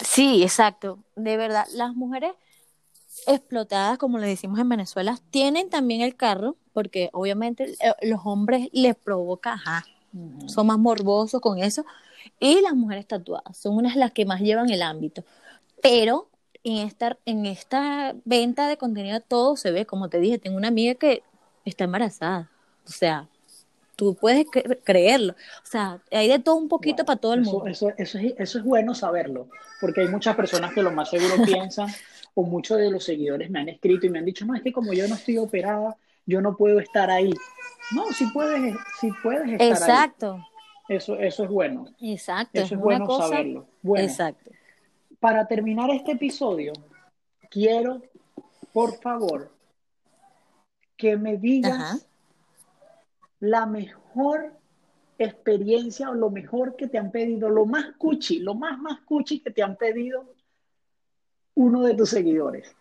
sí, 0.01 0.43
exacto. 0.43 0.99
De 1.17 1.37
verdad, 1.37 1.67
las 1.75 1.95
mujeres 1.95 2.33
explotadas, 3.27 3.99
como 3.99 4.19
le 4.19 4.29
decimos 4.29 4.61
en 4.61 4.69
Venezuela, 4.69 5.19
tienen 5.31 5.69
también 5.71 6.03
el 6.03 6.15
carro, 6.15 6.57
porque 6.73 7.11
obviamente 7.13 7.75
eh, 7.81 7.95
los 8.03 8.21
hombres 8.25 8.69
les 8.73 8.95
provoca, 8.95 9.55
ajá, 9.55 9.85
son 10.47 10.69
más 10.69 10.79
morbosos 10.79 11.41
con 11.41 11.59
eso, 11.59 11.85
y 12.39 12.61
las 12.61 12.75
mujeres 12.75 13.07
tatuadas 13.07 13.57
son 13.57 13.77
unas 13.77 13.97
las 13.97 14.13
que 14.13 14.25
más 14.25 14.41
llevan 14.41 14.71
el 14.71 14.83
ámbito. 14.83 15.25
Pero 15.83 16.29
en 16.67 16.79
esta, 16.79 17.17
en 17.27 17.47
esta 17.47 18.17
venta 18.25 18.67
de 18.67 18.77
contenido 18.77 19.21
todo 19.21 19.57
se 19.57 19.71
ve, 19.71 19.87
como 19.87 20.09
te 20.09 20.19
dije, 20.19 20.39
tengo 20.39 20.57
una 20.57 20.67
amiga 20.67 20.95
que 20.97 21.23
está 21.65 21.85
embarazada, 21.85 22.51
o 22.85 22.91
sea, 22.91 23.29
tú 23.95 24.17
puedes 24.17 24.47
creerlo, 24.83 25.35
o 25.35 25.67
sea, 25.67 26.01
hay 26.11 26.27
de 26.27 26.41
todo 26.41 26.57
un 26.57 26.69
poquito 26.69 27.05
para 27.05 27.21
todo 27.21 27.35
el 27.35 27.43
mundo. 27.43 27.69
Eso, 27.69 27.93
eso, 27.97 28.19
es, 28.19 28.35
eso 28.37 28.59
es 28.59 28.65
bueno 28.65 28.97
saberlo, 28.97 29.49
porque 29.81 30.01
hay 30.01 30.09
muchas 30.09 30.35
personas 30.35 30.75
que 30.75 30.83
lo 30.83 30.91
más 30.91 31.09
seguro 31.09 31.35
piensan, 31.47 31.89
o 32.35 32.43
muchos 32.43 32.79
de 32.79 32.91
los 32.91 33.05
seguidores 33.05 33.49
me 33.49 33.61
han 33.61 33.69
escrito 33.69 34.07
y 34.07 34.11
me 34.11 34.19
han 34.19 34.25
dicho, 34.25 34.45
no, 34.45 34.57
es 34.57 34.63
que 34.63 34.73
como 34.73 34.93
yo 34.93 35.07
no 35.07 35.15
estoy 35.15 35.39
operada, 35.39 35.97
yo 36.27 36.41
no 36.41 36.57
puedo 36.57 36.81
estar 36.81 37.09
ahí. 37.11 37.33
No, 37.95 38.13
si 38.13 38.27
puedes, 38.27 38.75
si 39.01 39.13
puedes 39.23 39.53
estar 39.53 39.69
Exacto. 39.69 40.45
Eso, 40.89 41.17
eso 41.17 41.45
es 41.45 41.51
bueno. 41.51 41.87
Exacto. 42.01 42.61
Eso 42.61 42.75
es, 42.75 42.81
bueno 42.81 43.09
saberlo. 43.09 43.67
Bueno, 43.83 44.05
Exacto 44.05 44.51
para 45.21 45.47
terminar 45.47 45.91
este 45.91 46.13
episodio, 46.13 46.73
quiero, 47.51 48.03
por 48.73 48.97
favor, 49.01 49.53
que 50.97 51.17
me 51.17 51.37
digas 51.37 52.07
la 53.41 53.67
mejor 53.67 54.53
experiencia 55.19 56.11
o 56.11 56.15
lo 56.15 56.31
mejor 56.31 56.77
que 56.77 56.89
te 56.89 56.99
han 56.99 57.11
pedido, 57.11 57.49
lo 57.49 57.67
más 57.67 57.95
cuchi, 57.97 58.41
lo 58.41 58.55
más 58.55 58.79
más 58.79 59.01
cuchi 59.01 59.41
que 59.41 59.51
te 59.51 59.63
han 59.63 59.77
pedido 59.77 60.35
uno 61.55 61.83
de 61.83 61.95
tus 61.95 62.11
seguidores. 62.11 62.75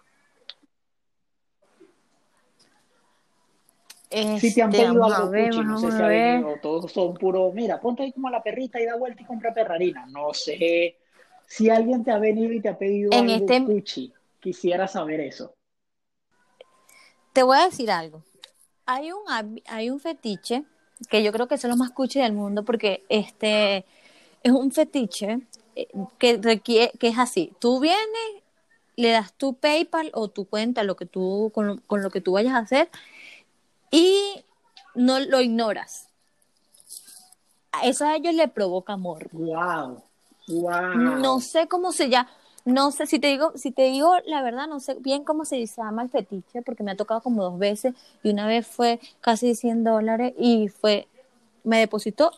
si 4.40 4.54
te 4.54 4.62
han 4.62 4.72
este, 4.72 4.86
pedido 4.86 5.04
algo 5.04 5.32
cuchi, 5.32 5.64
no 5.64 5.78
sé 5.78 5.92
si 5.92 6.02
ha 6.02 6.08
venido, 6.08 6.56
todos 6.62 6.92
son 6.92 7.16
puro, 7.16 7.52
mira, 7.52 7.82
ponte 7.82 8.04
ahí 8.04 8.14
como 8.14 8.30
la 8.30 8.42
perrita 8.42 8.80
y 8.80 8.86
da 8.86 8.96
vuelta 8.96 9.22
y 9.22 9.26
compra 9.26 9.54
perrarina, 9.54 10.06
no 10.06 10.34
sé, 10.34 10.98
si 11.48 11.70
alguien 11.70 12.04
te 12.04 12.12
ha 12.12 12.20
venido 12.20 12.52
y 12.54 12.62
te 12.62 12.70
ha 12.70 12.78
pedido 12.78 13.12
algo 13.14 13.32
este... 13.32 14.14
quisiera 14.40 14.88
saber 14.88 15.20
eso. 15.20 15.54
Te 17.34 17.44
voy 17.44 17.58
a 17.58 17.66
decir 17.66 17.92
algo. 17.92 18.24
Hay 18.86 19.12
un, 19.12 19.22
hay 19.68 19.90
un 19.90 20.00
fetiche 20.00 20.64
que 21.10 21.24
yo 21.24 21.32
creo 21.32 21.48
que 21.48 21.56
es 21.56 21.64
lo 21.64 21.76
más 21.76 21.92
cuchi 21.92 22.20
del 22.20 22.34
mundo 22.34 22.64
porque 22.64 23.04
este 23.10 23.86
es 24.44 24.52
un 24.52 24.72
fetiche 24.72 25.40
eh, 25.76 25.88
que 26.18 26.38
requiere 26.38 26.92
que 26.98 27.08
es 27.10 27.18
así. 27.18 27.52
Tú 27.60 27.80
vienes, 27.80 28.44
le 28.96 29.10
das 29.10 29.34
tu 29.34 29.56
PayPal 29.56 30.12
o 30.14 30.30
tu 30.30 30.46
cuenta, 30.46 30.84
lo 30.84 30.96
que 30.96 31.06
tú 31.06 31.52
con 31.54 31.80
con 31.88 32.04
lo 32.04 32.10
que 32.12 32.22
tú 32.22 32.34
vayas 32.34 32.54
a 32.54 32.60
hacer 32.60 32.90
y 33.92 34.46
no 34.94 35.20
lo 35.20 35.42
ignoras. 35.42 36.08
Eso 37.84 38.06
a 38.06 38.16
ellos 38.16 38.34
le 38.34 38.48
provoca 38.48 38.94
amor. 38.94 39.30
Wow. 39.32 40.04
No 40.48 41.40
sé 41.40 41.68
cómo 41.68 41.92
se 41.92 42.10
llama. 42.10 42.30
No 42.66 42.90
sé, 42.90 43.06
si 43.06 43.20
te 43.20 43.28
digo, 43.28 43.52
si 43.56 43.70
te 43.70 43.84
digo 43.84 44.16
la 44.26 44.42
verdad, 44.42 44.68
no 44.68 44.80
sé 44.80 44.96
bien 44.96 45.24
cómo 45.24 45.46
se 45.46 45.64
llama 45.68 46.02
el 46.02 46.10
fetiche, 46.10 46.64
porque 46.64 46.82
me 46.82 46.92
ha 46.92 46.96
tocado 46.96 47.22
como 47.22 47.44
dos 47.44 47.60
veces 47.60 47.94
y 48.24 48.32
una 48.32 48.48
vez 48.48 48.66
fue 48.66 49.00
casi 49.22 49.54
100 49.54 49.84
dólares 49.84 50.34
y 50.40 50.70
fue, 50.70 51.08
me 51.64 51.78
depositó 51.78 52.32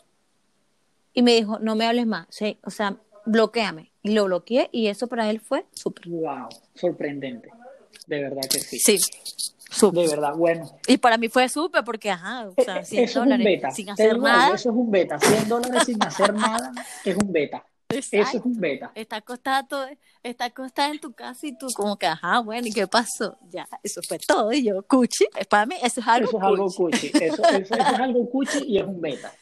y 1.14 1.22
me 1.22 1.34
dijo, 1.34 1.58
no 1.60 1.76
me 1.76 1.86
hables 1.86 2.06
más, 2.06 2.26
sí, 2.28 2.58
o 2.62 2.70
sea, 2.70 2.96
bloqueame. 3.24 3.90
Y 4.02 4.12
lo 4.12 4.26
bloqueé 4.26 4.68
y 4.70 4.88
eso 4.88 5.06
para 5.06 5.30
él 5.30 5.40
fue 5.40 5.64
súper. 5.72 6.08
Wow, 6.08 6.48
sorprendente. 6.74 7.48
De 8.06 8.22
verdad 8.22 8.42
que 8.50 8.60
sí. 8.60 8.78
Sí, 8.78 8.98
súper. 9.70 10.04
De 10.04 10.16
verdad, 10.16 10.34
bueno. 10.34 10.78
Y 10.86 10.98
para 10.98 11.16
mí 11.16 11.28
fue 11.28 11.48
súper 11.48 11.84
porque, 11.84 12.10
ajá, 12.10 12.48
o 12.48 12.62
sea, 12.62 12.84
100 12.84 13.04
eso 13.04 13.20
dólares 13.20 13.46
es 13.46 13.48
un 13.48 13.54
beta. 13.54 13.70
sin 13.70 13.90
hacer 13.90 14.12
digo 14.12 14.26
nada. 14.26 14.54
Eso 14.54 14.70
es 14.70 14.76
un 14.76 14.90
beta. 14.90 15.18
100 15.18 15.48
dólares 15.48 15.84
sin 15.84 16.02
hacer 16.02 16.34
nada 16.34 16.72
es 17.04 17.16
un 17.16 17.32
beta. 17.32 17.64
Eso 17.88 17.98
es 18.00 18.12
Exacto. 18.12 18.42
un 18.48 18.60
beta. 18.60 18.92
Está 18.94 19.16
acostada, 19.16 19.66
todo, 19.66 19.86
está 20.22 20.44
acostada 20.46 20.90
en 20.90 21.00
tu 21.00 21.12
casa 21.12 21.46
y 21.46 21.56
tú 21.56 21.68
como 21.74 21.96
que, 21.96 22.06
ajá, 22.06 22.40
bueno, 22.40 22.66
¿y 22.66 22.72
qué 22.72 22.86
pasó? 22.86 23.38
Ya, 23.50 23.66
eso 23.82 24.02
fue 24.06 24.18
todo. 24.18 24.52
Y 24.52 24.62
yo, 24.64 24.82
cuchi, 24.82 25.24
para 25.48 25.64
mí 25.64 25.74
eso 25.82 26.00
es 26.00 26.06
algo 26.06 26.28
Eso 26.28 26.36
es 26.38 26.44
algo 26.44 26.66
cuchi. 26.66 27.10
cuchi. 27.10 27.18
Eso, 27.24 27.42
eso- 27.44 27.56
eso 27.56 27.74
es 27.74 27.80
algo 27.98 28.28
cuchi 28.28 28.58
y 28.66 28.78
es 28.78 28.84
un 28.84 29.00
beta. 29.00 29.32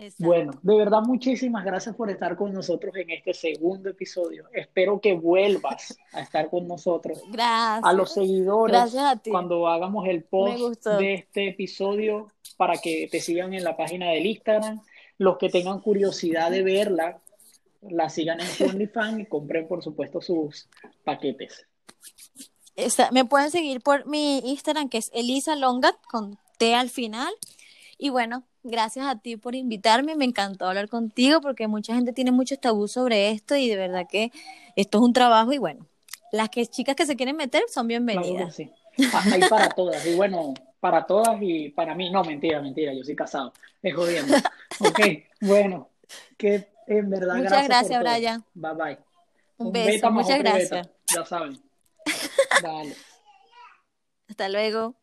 Exacto. 0.00 0.26
Bueno, 0.26 0.52
de 0.62 0.76
verdad, 0.76 1.00
muchísimas 1.02 1.64
gracias 1.64 1.94
por 1.96 2.08
estar 2.10 2.36
con 2.36 2.52
nosotros 2.52 2.94
en 2.96 3.10
este 3.10 3.34
segundo 3.34 3.88
episodio. 3.90 4.46
Espero 4.52 5.00
que 5.00 5.12
vuelvas 5.14 5.96
a 6.12 6.20
estar 6.20 6.48
con 6.50 6.66
nosotros. 6.68 7.20
Gracias. 7.32 7.84
A 7.84 7.92
los 7.92 8.14
seguidores, 8.14 8.72
Gracias 8.76 9.02
a 9.04 9.16
ti. 9.16 9.30
cuando 9.30 9.66
hagamos 9.68 10.06
el 10.08 10.22
post 10.24 10.86
de 10.86 11.14
este 11.14 11.48
episodio, 11.48 12.32
para 12.56 12.78
que 12.78 13.08
te 13.10 13.20
sigan 13.20 13.54
en 13.54 13.62
la 13.64 13.76
página 13.76 14.10
del 14.10 14.26
Instagram. 14.26 14.80
Los 15.20 15.36
que 15.38 15.48
tengan 15.48 15.80
curiosidad 15.80 16.48
de 16.52 16.62
verla, 16.62 17.18
la 17.82 18.08
sigan 18.08 18.38
en 18.40 18.46
OnlyFans 18.70 19.20
y 19.20 19.26
compren, 19.26 19.68
por 19.68 19.82
supuesto, 19.82 20.20
sus 20.20 20.68
paquetes. 21.04 21.66
Me 23.12 23.24
pueden 23.24 23.50
seguir 23.50 23.80
por 23.80 24.06
mi 24.06 24.38
Instagram, 24.38 24.88
que 24.88 24.98
es 24.98 25.10
Elisa 25.12 25.56
Longat, 25.56 25.96
con 26.10 26.38
T 26.58 26.74
al 26.74 26.90
final. 26.90 27.32
Y 27.98 28.10
bueno, 28.10 28.44
gracias 28.62 29.06
a 29.06 29.18
ti 29.18 29.36
por 29.36 29.56
invitarme. 29.56 30.14
Me 30.14 30.24
encantó 30.24 30.66
hablar 30.66 30.88
contigo 30.88 31.40
porque 31.40 31.66
mucha 31.66 31.94
gente 31.94 32.12
tiene 32.12 32.30
muchos 32.30 32.60
tabús 32.60 32.92
sobre 32.92 33.30
esto 33.30 33.56
y 33.56 33.68
de 33.68 33.76
verdad 33.76 34.06
que 34.08 34.30
esto 34.76 34.98
es 34.98 35.04
un 35.04 35.12
trabajo. 35.12 35.52
Y 35.52 35.58
bueno, 35.58 35.86
las 36.30 36.48
que, 36.50 36.64
chicas 36.66 36.94
que 36.94 37.06
se 37.06 37.16
quieren 37.16 37.36
meter 37.36 37.62
son 37.68 37.88
Claro 37.88 38.04
bienvenidas. 38.04 38.54
sí. 38.54 38.70
Ah, 39.12 39.24
Hay 39.32 39.40
para 39.48 39.68
todas. 39.70 40.04
Y 40.06 40.14
bueno, 40.14 40.54
para 40.80 41.06
todas 41.06 41.38
y 41.40 41.70
para 41.70 41.94
mí. 41.94 42.10
No, 42.10 42.22
mentira, 42.22 42.60
mentira. 42.60 42.92
Yo 42.94 43.02
soy 43.02 43.16
casado. 43.16 43.52
Es 43.82 43.94
jodiendo. 43.94 44.36
Ok, 44.80 45.00
bueno. 45.40 45.88
Que 46.36 46.68
en 46.88 47.10
verdad, 47.10 47.36
Muchas 47.36 47.68
gracias. 47.68 48.00
gracias. 48.00 48.02
Brian. 48.02 48.44
Bye 48.54 48.74
bye. 48.74 48.98
Un 49.58 49.72
beta 49.72 49.90
beso, 49.90 50.10
muchas 50.10 50.40
otro 50.40 50.52
beta, 50.52 50.76
gracias. 50.76 50.88
Ya 51.14 51.24
saben. 51.24 51.62
Dale. 52.62 52.96
Hasta 54.28 54.48
luego. 54.48 54.94